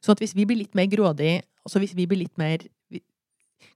Så 0.00 0.14
at 0.14 0.22
hvis 0.22 0.34
vi 0.34 0.46
blir 0.48 0.62
litt 0.62 0.74
mer 0.74 0.88
grådig, 0.90 1.42
altså 1.66 1.82
hvis 1.82 1.96
vi 1.96 2.06
blir 2.10 2.22
litt 2.22 2.36
mer 2.40 2.66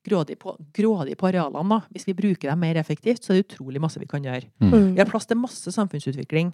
grådige 0.05 0.41
på, 0.41 0.55
grådig 0.76 1.16
på 1.20 1.28
arealene, 1.28 1.76
da, 1.76 1.93
hvis 1.93 2.07
vi 2.09 2.16
bruker 2.16 2.51
dem 2.51 2.62
mer 2.64 2.78
effektivt, 2.80 3.24
så 3.24 3.32
er 3.32 3.41
det 3.41 3.49
utrolig 3.49 3.82
masse 3.82 4.01
vi 4.01 4.09
kan 4.09 4.24
gjøre. 4.24 4.49
Mm. 4.62 4.95
Vi 4.95 5.01
har 5.01 5.11
plass 5.11 5.28
til 5.28 5.41
masse 5.41 5.72
samfunnsutvikling 5.74 6.53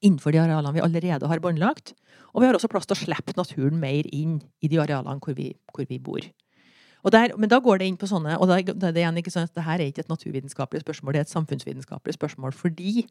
innenfor 0.00 0.32
de 0.32 0.40
arealene 0.40 0.72
vi 0.76 0.84
allerede 0.84 1.28
har 1.28 1.42
båndlagt. 1.44 1.94
Og 2.32 2.40
vi 2.40 2.48
har 2.48 2.56
også 2.56 2.70
plass 2.72 2.88
til 2.88 2.96
å 2.96 3.00
slippe 3.02 3.36
naturen 3.36 3.80
mer 3.80 4.08
inn 4.16 4.38
i 4.64 4.70
de 4.72 4.80
arealene 4.80 5.20
hvor 5.20 5.36
vi, 5.36 5.50
hvor 5.74 5.88
vi 5.88 6.00
bor. 6.00 6.24
Og 7.04 7.12
der, 7.12 7.34
men 7.40 7.48
da 7.48 7.60
går 7.64 7.80
det 7.80 7.86
inn 7.88 7.96
på 7.96 8.04
sånne 8.10 8.34
Og 8.36 8.44
da 8.50 8.58
er 8.58 8.74
det 8.92 9.00
igjen 9.00 9.16
ikke 9.16 9.32
sånn 9.32 9.46
at 9.48 9.54
det 9.56 9.64
her 9.64 9.80
er 9.80 9.88
ikke 9.88 10.02
et 10.04 10.12
naturvitenskapelig 10.12 10.82
spørsmål, 10.82 11.14
det 11.16 11.22
er 11.22 11.28
et 11.28 11.32
samfunnsvitenskapelig 11.32 12.16
spørsmål. 12.18 12.52
Fordi 12.56 13.06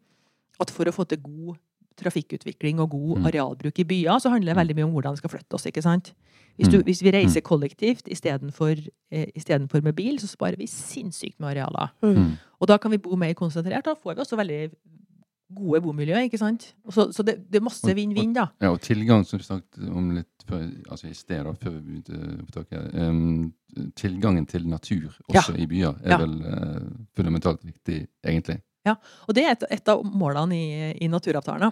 at 0.61 0.73
for 0.73 0.89
å 0.89 0.93
få 0.93 1.07
til 1.09 1.21
god 1.23 1.57
trafikkutvikling 1.99 2.79
og 2.79 2.89
god 2.91 3.17
Mm. 3.19 3.25
arealbruk 3.29 3.79
i 3.79 3.83
byer, 3.83 4.19
så 4.19 4.29
handler 4.29 4.53
det 4.53 4.59
veldig 4.61 4.75
mye 4.75 4.87
om 4.87 4.91
hvordan 4.95 5.13
vi 5.15 5.17
skal 5.23 5.29
flytte 5.29 5.53
oss. 5.53 5.65
ikke 5.65 5.81
sant? 5.83 6.13
Hvis, 6.57 6.67
du, 6.71 6.77
Mm. 6.77 6.83
hvis 6.83 7.01
vi 7.03 7.11
reiser 7.11 7.41
kollektivt 7.41 8.07
istedenfor 8.07 8.75
eh, 9.11 9.81
med 9.83 9.95
bil, 9.95 10.19
så 10.19 10.27
sparer 10.27 10.57
vi 10.57 10.65
sinnssykt 10.67 11.39
med 11.39 11.55
arealer. 11.55 11.89
Mm. 12.03 12.37
Og 12.59 12.67
da 12.67 12.77
kan 12.77 12.91
vi 12.91 12.97
bo 12.97 13.15
mer 13.15 13.33
konsentrert. 13.33 13.85
Da 13.85 13.93
får 13.95 14.15
vi 14.15 14.21
også 14.21 14.35
veldig 14.37 14.71
gode 15.55 15.81
bomiljø, 15.81 16.15
ikke 16.27 16.37
sant? 16.37 16.73
Og 16.85 16.93
Så, 16.93 17.11
så 17.15 17.23
det, 17.25 17.37
det 17.49 17.59
er 17.59 17.63
masse 17.65 17.95
vinn-vinn, 17.95 18.33
da. 18.35 18.47
Ja, 18.61 18.69
og 18.71 18.81
tilgang, 18.81 19.23
som 19.25 19.39
vi 19.39 19.45
snakket 19.47 19.89
om 19.89 20.11
litt 20.11 20.43
før, 20.45 20.67
altså 20.91 21.09
i 21.09 21.13
sted, 21.17 21.43
da, 21.43 21.53
før 21.53 21.71
vi 21.71 21.81
begynte 21.81 22.19
opptaket, 22.43 22.91
taket. 22.91 23.09
Um, 23.09 23.53
tilgangen 23.95 24.45
til 24.49 24.67
natur 24.67 25.09
også 25.29 25.55
i 25.57 25.65
byer 25.65 25.95
er 26.03 26.09
Ja. 26.09 26.17
vel 26.17 26.35
uh, 26.45 26.89
fundamentalt 27.17 27.63
viktig, 27.65 28.07
egentlig. 28.25 28.61
Ja, 28.85 28.95
Og 29.27 29.35
det 29.35 29.43
er 29.45 29.51
et, 29.51 29.63
et 29.71 29.87
av 29.89 30.03
målene 30.05 30.53
i, 30.55 30.97
i 31.01 31.07
naturavtalen. 31.07 31.59
da. 31.61 31.71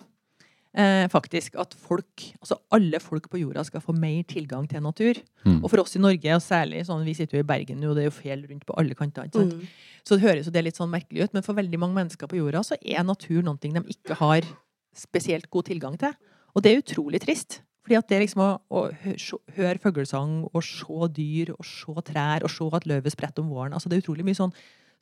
Eh, 0.75 1.07
faktisk. 1.09 1.55
At 1.57 1.73
folk, 1.73 2.23
altså 2.41 2.59
alle 2.75 2.99
folk 3.01 3.29
på 3.31 3.39
jorda 3.41 3.63
skal 3.65 3.81
få 3.81 3.95
mer 3.97 4.21
tilgang 4.29 4.67
til 4.69 4.83
natur. 4.83 5.19
Mm. 5.45 5.61
Og 5.63 5.69
for 5.71 5.81
oss 5.81 5.97
i 5.97 6.01
Norge, 6.03 6.35
og 6.35 6.43
særlig 6.43 6.83
sånn, 6.85 7.05
vi 7.07 7.15
sitter 7.17 7.39
jo 7.39 7.45
i 7.45 7.47
Bergen 7.47 7.79
nå, 7.81 7.91
og 7.91 7.97
det 7.97 8.05
er 8.05 8.09
jo 8.11 8.17
fjell 8.19 8.43
rundt 8.49 8.65
på 8.67 8.75
alle 8.77 8.97
kanter. 8.97 9.29
ikke 9.29 9.41
sant? 9.41 9.55
Mm. 9.57 10.01
Så 10.03 10.17
det 10.17 10.27
høres 10.27 10.49
jo 10.49 10.53
det 10.53 10.65
litt 10.67 10.79
sånn 10.79 10.91
merkelig 10.93 11.27
ut, 11.27 11.37
men 11.37 11.45
for 11.45 11.57
veldig 11.57 11.79
mange 11.81 11.97
mennesker 11.97 12.29
på 12.29 12.39
jorda 12.39 12.63
så 12.67 12.77
er 12.81 13.07
natur 13.07 13.41
noe 13.45 13.57
de 13.61 13.73
ikke 13.95 14.19
har 14.19 14.45
spesielt 14.97 15.49
god 15.53 15.69
tilgang 15.71 15.97
til. 15.99 16.13
Og 16.55 16.63
det 16.63 16.73
er 16.73 16.83
utrolig 16.83 17.21
trist. 17.23 17.61
Fordi 17.87 17.95
at 17.95 18.09
det 18.11 18.17
liksom 18.19 18.41
å, 18.43 18.49
å 18.67 18.81
høre 19.55 19.79
fuglesang, 19.79 20.41
og 20.51 20.63
se 20.65 21.07
dyr, 21.15 21.53
og 21.55 21.63
se 21.65 21.93
trær, 22.09 22.43
og 22.43 22.51
se 22.51 22.67
at 22.75 22.87
løvet 22.89 23.15
spretter 23.15 23.45
om 23.45 23.53
våren 23.53 23.73
altså 23.77 23.87
Det 23.87 23.95
er 23.95 24.03
utrolig 24.03 24.25
mye 24.27 24.35
sånn, 24.35 24.51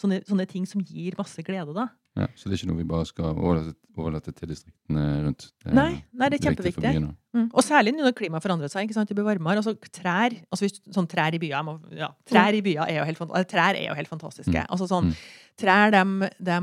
sånne, 0.01 0.21
sånne 0.27 0.45
ting 0.49 0.65
som 0.67 0.81
gir 0.81 1.15
masse 1.17 1.41
glede, 1.45 1.73
da. 1.75 1.87
Ja, 2.15 2.27
så 2.39 2.47
det 2.47 2.55
er 2.55 2.61
ikke 2.61 2.69
noe 2.71 2.79
vi 2.79 2.87
bare 2.87 3.05
skal 3.09 3.33
overlate, 3.35 3.73
overlate 3.99 4.31
til 4.31 4.47
distriktene 4.47 5.01
rundt. 5.25 5.49
Det 5.65 5.73
Nei, 5.75 5.89
nei, 6.15 6.29
det 6.31 6.37
er 6.39 6.45
kjempeviktig. 6.45 6.91
Mm. 7.35 7.49
Og 7.51 7.63
særlig 7.63 7.91
nå 7.91 8.05
når 8.05 8.13
klimaet 8.15 8.43
forandrer 8.45 8.71
seg. 8.71 8.85
ikke 8.87 8.95
sant? 8.95 9.09
Det 9.11 9.17
blir 9.17 9.27
varmere. 9.27 9.59
Altså 9.59 9.73
trær 9.91 10.31
altså 10.47 10.63
hvis, 10.63 10.77
sånn 10.95 11.09
trær 11.11 11.35
i 11.35 11.41
byer, 11.43 11.63
må, 11.67 11.73
ja, 11.91 12.07
trær 12.27 12.55
i 12.55 12.61
byer 12.63 12.87
er 12.87 13.01
jo 13.01 13.07
helt, 13.09 13.19
trær 13.51 13.75
er 13.75 13.89
jo 13.89 13.97
helt 13.99 14.07
fantastiske. 14.11 14.55
Mm. 14.55 14.69
Altså 14.71 14.87
sånn, 14.91 15.11
Mm. 15.11 15.17
Trær 15.59 15.91
de, 15.91 16.29
de, 16.43 16.55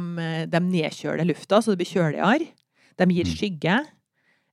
de 0.53 0.61
nedkjøler 0.61 1.25
lufta, 1.29 1.61
så 1.65 1.73
det 1.73 1.79
blir 1.81 1.93
kjøligere. 1.93 2.49
De 3.01 3.07
gir 3.13 3.25
Mm. 3.29 3.37
skygge. 3.37 3.77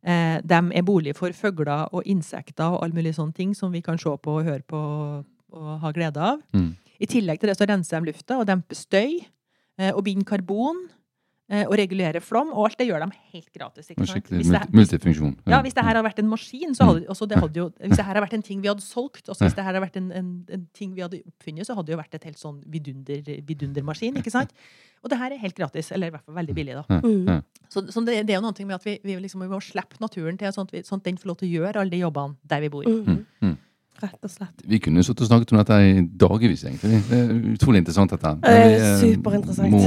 Eh, 0.04 0.40
de 0.48 0.60
er 0.80 0.84
bolig 0.88 1.16
for 1.16 1.32
fugler 1.36 1.88
og 1.92 2.04
insekter 2.08 2.64
og 2.72 2.84
alle 2.84 2.96
mulige 2.96 3.16
sånne 3.18 3.36
ting 3.36 3.54
som 3.56 3.72
vi 3.72 3.82
kan 3.82 3.98
se 4.00 4.10
på 4.16 4.38
og 4.40 4.46
høre 4.48 4.64
på 4.68 4.80
og 5.52 5.80
ha 5.82 5.92
glede 5.92 6.18
av. 6.18 6.40
Mm. 6.54 6.76
I 7.00 7.08
tillegg 7.08 7.40
til 7.40 7.48
det 7.52 7.58
så 7.58 7.68
renser 7.70 8.00
de 8.04 8.12
lufta 8.12 8.40
og 8.42 8.48
demper 8.50 8.76
støy 8.76 9.20
eh, 9.80 9.92
og 9.94 10.04
binder 10.04 10.26
karbon. 10.28 10.88
eh, 11.50 11.64
Og 11.66 11.74
regulerer 11.80 12.20
flom. 12.22 12.52
Og 12.54 12.66
alt 12.68 12.78
det 12.78 12.86
gjør 12.90 13.02
de 13.08 13.16
helt 13.34 13.48
gratis. 13.56 13.88
ikke 13.90 14.06
sant? 14.06 14.12
skikkelig 14.20 14.42
Hvis 14.44 14.52
det- 14.52 14.74
multifunksjon. 14.76 15.36
ja, 15.48 15.62
hvis 15.64 15.74
det 15.74 15.84
her 15.84 15.96
hadde 15.96 16.04
vært 16.06 16.20
en 16.20 16.28
maskin, 16.30 16.76
så 16.76 16.86
hadde, 16.86 17.08
altså 17.10 17.26
det 17.28 17.40
hadde 17.40 17.56
jo, 17.58 17.70
hvis 17.80 17.96
det 17.98 18.06
her 18.06 18.14
hadde 18.14 18.22
vært 18.28 18.34
en 18.38 18.42
ting 18.44 18.62
vi 18.62 18.68
hadde 18.68 18.82
solgt, 18.86 19.26
også 19.30 19.48
hvis 19.48 19.56
det 19.56 19.64
her 19.64 19.74
hadde 19.74 19.82
vært 19.82 19.98
en, 19.98 20.12
en, 20.12 20.46
en 20.52 20.68
ting 20.74 20.94
vi 20.94 21.02
hadde 21.02 21.24
oppfunnet, 21.26 21.66
så 21.66 21.74
hadde 21.74 21.88
det 21.88 21.96
jo 21.96 22.02
vært 22.04 22.14
et 22.20 22.24
helt 22.30 22.38
sånn 22.38 22.62
vidunder, 22.70 23.24
vidundermaskin, 23.48 24.16
ikke 24.22 24.30
sant? 24.32 24.52
Og 25.04 25.10
det 25.10 25.18
her 25.18 25.32
er 25.32 25.38
helt 25.40 25.56
gratis, 25.56 25.92
eller 25.96 26.08
i 26.08 26.12
hvert 26.12 26.26
fall 26.28 26.36
veldig 26.36 26.54
billig, 26.54 26.76
da. 26.76 27.00
Mm. 27.00 27.42
Så, 27.72 27.86
så 27.90 28.02
det, 28.06 28.18
det 28.28 28.34
er 28.36 28.42
jo 28.42 28.44
noe 28.44 28.66
med 28.68 28.76
at 28.76 28.84
vi, 28.84 29.00
vi, 29.02 29.16
liksom, 29.16 29.40
vi 29.42 29.48
må 29.48 29.62
slippe 29.64 29.96
naturen 30.04 30.38
til, 30.38 30.52
sånn 30.52 30.68
at, 30.68 30.72
vi, 30.76 30.82
sånn 30.84 31.00
at 31.00 31.06
den 31.08 31.16
får 31.18 31.30
lov 31.32 31.38
til 31.40 31.48
å 31.48 31.52
gjøre 31.64 31.80
alle 31.80 31.90
de 31.94 32.02
jobbene 32.04 32.36
der 32.44 32.60
vi 32.66 32.70
bor. 32.74 32.84
Mm. 32.84 33.56
Rett 34.02 34.24
og 34.24 34.32
slett. 34.32 34.62
Vi 34.66 34.80
kunne 34.80 35.04
sittet 35.04 35.26
og 35.26 35.28
snakket 35.32 35.52
om 35.54 35.58
dette 35.60 35.78
i 35.84 36.02
dagevis, 36.22 36.64
egentlig. 36.64 37.02
Det 37.10 37.18
er 37.20 37.32
utrolig 37.56 37.82
interessant, 37.84 38.12
dette. 38.16 38.32
Men 38.42 38.54
Eh, 38.54 38.68
vi, 38.68 38.76
eh, 38.76 39.16
superinteressant. 39.18 39.72
Må, 39.72 39.82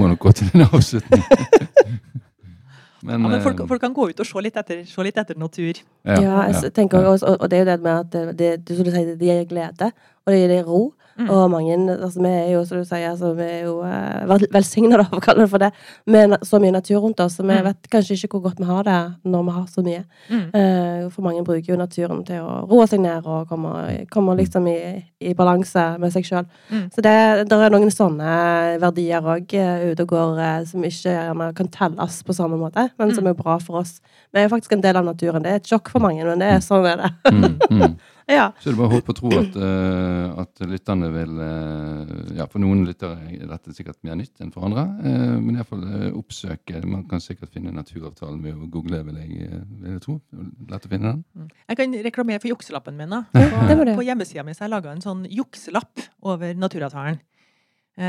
må 0.00 0.08
nok 0.12 0.18
gå 0.26 0.32
til 0.40 0.50
en 0.54 0.66
avslutning. 0.72 1.22
men, 3.04 3.20
Ja, 3.20 3.28
men 3.28 3.40
folk, 3.44 3.60
eh, 3.60 3.66
folk 3.68 3.80
kan 3.84 3.94
gå 3.94 4.08
ut 4.10 4.20
og 4.20 4.26
se 4.28 4.42
litt 4.46 4.56
etter, 4.56 4.84
se 4.88 5.02
litt 5.04 5.16
etter 5.20 5.36
natur. 5.40 5.80
Ja, 6.04 6.20
jeg 6.48 6.54
s- 6.60 6.70
tenker 6.76 7.04
også, 7.04 7.26
og, 7.34 7.42
og 7.44 7.50
det 7.52 7.58
er 7.58 7.64
jo 7.64 7.70
det 7.72 7.80
med 7.84 7.92
at 8.00 8.10
det, 8.12 8.22
det, 8.38 8.50
det, 8.68 8.78
du 8.84 8.90
sier, 8.90 9.14
det 9.16 9.28
gir 9.28 9.44
glede, 9.50 9.90
og 10.24 10.32
det 10.32 10.38
gir 10.44 10.64
ro. 10.68 10.82
Mm. 11.18 11.28
Og 11.30 11.50
mange, 11.50 11.74
altså 11.94 12.20
vi 12.22 12.28
er 12.28 12.48
jo, 12.54 12.64
som 12.66 12.78
du 12.80 12.84
sier, 12.84 13.10
altså, 13.12 13.28
vi 13.38 13.42
er 13.46 13.60
jo 13.68 13.74
uh, 13.86 14.38
velsigna, 14.50 14.96
da, 14.98 15.04
for 15.04 15.20
å 15.20 15.22
kalle 15.22 15.44
det 15.44 15.50
for 15.52 15.62
det, 15.62 15.68
med 16.10 16.34
så 16.42 16.58
mye 16.58 16.72
natur 16.74 17.00
rundt 17.04 17.20
oss. 17.20 17.36
Så 17.38 17.42
vi 17.46 17.54
Mm. 17.54 17.64
vet 17.68 17.88
kanskje 17.92 18.16
ikke 18.18 18.32
hvor 18.34 18.42
godt 18.48 18.58
vi 18.58 18.64
har 18.66 18.82
det 18.84 18.96
når 19.30 19.44
vi 19.46 19.50
har 19.54 19.66
så 19.70 19.82
mye. 19.86 20.04
Mm. 20.30 20.44
Eh, 20.54 21.08
for 21.10 21.22
mange 21.22 21.44
bruker 21.46 21.70
jo 21.72 21.76
naturen 21.78 22.24
til 22.26 22.40
å 22.42 22.68
roe 22.68 22.86
seg 22.90 23.00
ned 23.00 23.26
og 23.26 23.46
komme, 23.48 24.06
komme 24.10 24.34
liksom 24.36 24.66
i, 24.68 25.04
i 25.20 25.34
balanse 25.34 25.84
med 26.02 26.10
seg 26.12 26.24
sjøl. 26.26 26.46
Mm. 26.70 26.90
Så 26.94 27.00
det, 27.06 27.14
det 27.48 27.60
er 27.62 27.70
noen 27.70 27.90
sånne 27.94 28.78
verdier 28.82 29.22
òg 29.22 29.54
ute 29.54 30.02
og 30.02 30.08
går 30.08 30.40
eh, 30.42 30.64
som 30.66 30.82
ikke 30.82 31.14
gjerne 31.14 31.52
kan 31.54 31.68
telles 31.68 32.22
på 32.26 32.34
samme 32.34 32.58
måte, 32.58 32.88
men 32.98 33.14
som 33.14 33.24
Mm. 33.24 33.30
er 33.30 33.34
bra 33.42 33.58
for 33.58 33.80
oss. 33.80 34.00
Vi 34.34 34.40
er 34.42 34.48
faktisk 34.48 34.72
en 34.72 34.80
del 34.82 34.96
av 34.96 35.04
naturen. 35.06 35.42
Det 35.42 35.50
er 35.52 35.56
et 35.62 35.70
sjokk 35.70 35.88
for 35.94 36.00
mange, 36.00 36.24
men 36.26 36.38
det 36.42 36.50
er 36.50 36.58
sånn 36.60 36.84
er 36.90 36.96
det. 36.96 37.12
mm, 38.26 38.30
mm. 38.30 38.36
ja. 38.36 38.46
Så 38.60 38.70
er 38.70 38.74
det 38.74 38.78
bare 38.80 38.88
å 38.90 38.94
håpe 38.94 39.12
og 39.12 39.18
tro 39.18 39.30
at, 39.38 39.56
uh, 39.60 40.40
at 40.42 40.62
lytterne 40.70 41.10
vil 41.14 41.34
uh, 41.40 42.14
Ja, 42.38 42.46
for 42.50 42.62
noen 42.62 42.84
lyttere 42.88 43.18
er 43.30 43.46
dette 43.50 43.74
sikkert 43.76 44.00
mer 44.06 44.18
nytt 44.20 44.40
enn 44.42 44.52
for 44.54 44.66
andre. 44.68 44.86
Uh, 45.04 45.36
men 45.42 45.58
iallfall 45.58 45.84
uh, 45.84 46.08
oppsøke. 46.18 46.80
Man 46.88 47.04
kan 47.10 47.22
sikkert 47.22 47.52
finne 47.54 47.74
naturavtalen 47.74 48.40
ved 48.44 48.56
å 48.56 48.70
google, 48.72 49.02
vil 49.06 49.20
jeg, 49.22 49.50
vil 49.82 49.92
jeg 49.94 50.02
tro. 50.04 50.18
Lett 50.70 50.88
å 50.88 50.92
finne 50.92 51.12
den. 51.12 51.22
Mm. 51.36 51.52
Jeg 51.72 51.80
kan 51.80 51.96
reklamere 52.08 52.42
for 52.42 52.52
jukselappen 52.54 52.98
min. 52.98 53.14
da. 53.14 53.22
På, 53.34 53.78
må 53.78 53.88
på 54.00 54.08
hjemmesida 54.08 54.44
mi 54.46 54.56
har 54.56 54.66
jeg 54.66 54.74
laga 54.74 54.92
en 54.94 55.04
sånn 55.04 55.24
jukselapp 55.30 56.04
over 56.24 56.56
naturavtalen. 56.58 57.20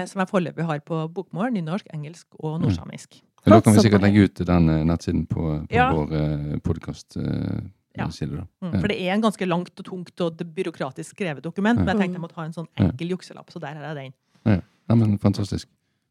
Som 0.10 0.24
jeg 0.24 0.30
foreløpig 0.32 0.66
har 0.66 0.80
på 0.82 1.04
bokmål, 1.14 1.52
nynorsk, 1.54 1.92
engelsk 1.94 2.40
og 2.40 2.56
nordsamisk. 2.64 3.20
Mm. 3.20 3.52
da 3.54 3.60
kan 3.62 3.76
vi 3.76 3.84
sikkert 3.86 4.02
legge 4.02 4.24
ut 4.26 4.40
den 4.48 4.72
nettsiden 4.90 5.28
på, 5.30 5.44
på 5.70 5.76
Ja. 5.76 5.92
vår 5.94 6.58
podkast-side. 6.66 7.68
Ja. 7.98 8.08
kilder. 8.10 8.48
Mm. 8.62 8.74
Ja. 8.74 8.80
For 8.82 8.88
det 8.88 8.98
er 9.02 9.14
en 9.14 9.22
ganske 9.22 9.46
langt 9.48 9.80
og 9.80 9.86
tungt 9.86 10.22
og 10.22 10.38
byråkratisk 10.56 11.16
skrevet 11.16 11.44
dokument, 11.44 11.80
men 11.80 11.88
jeg 11.88 11.98
tenkte 12.02 12.18
jeg 12.20 12.22
måtte 12.22 12.36
ha 12.36 12.46
en 12.46 12.54
sånn 12.54 12.68
enkel 12.78 13.10
jukselapp, 13.16 13.50
så 13.52 13.60
der 13.60 13.74
har 13.80 13.96
jeg 13.96 14.14
den. 14.46 14.62
Ja, 14.90 14.96
men 14.96 15.18
Fantastisk. 15.20 15.68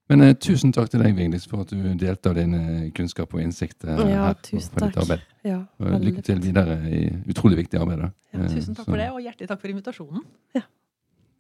Men 0.09 0.21
eh, 0.21 0.35
tusen 0.37 0.71
takk 0.73 0.91
til 0.91 1.01
deg, 1.01 1.15
Vigdis, 1.17 1.47
for 1.49 1.63
at 1.63 1.71
du 1.73 1.77
delte 1.97 2.29
av 2.29 2.35
din 2.37 2.53
eh, 2.55 2.91
kunnskap 2.93 3.33
og 3.33 3.41
innsikt 3.41 3.85
eh, 3.89 3.97
Ja, 4.11 4.27
her. 4.27 4.35
tusen 4.45 4.69
for 4.75 4.85
ditt 4.85 4.95
takk. 4.99 5.03
arbeid. 5.05 5.21
Ja, 5.45 5.61
Og 5.81 6.01
lykke 6.05 6.23
til 6.23 6.41
videre 6.45 6.77
i 6.93 7.07
utrolig 7.33 7.57
viktig 7.63 7.81
arbeid. 7.81 7.99
da. 8.03 8.11
Ja, 8.35 8.41
Eh, 8.45 8.49
Tusen 8.53 8.75
takk 8.75 8.85
så 8.85 8.91
for 8.93 8.97
det, 9.01 9.09
og 9.15 9.21
hjertelig 9.23 9.49
takk 9.49 9.61
for 9.63 9.69
invitasjonen. 9.69 10.23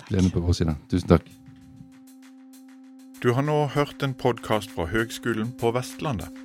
Gleden 0.08 0.30
på 0.30 0.40
vår 0.40 0.52
side. 0.54 0.76
Tusen 0.88 1.08
takk. 1.08 1.28
Du 3.20 3.32
har 3.32 3.42
nå 3.42 3.66
hørt 3.72 4.02
en 4.02 4.14
podkast 4.14 4.70
fra 4.70 4.84
Høgskolen 4.86 5.52
på 5.60 5.70
Vestlandet. 5.72 6.28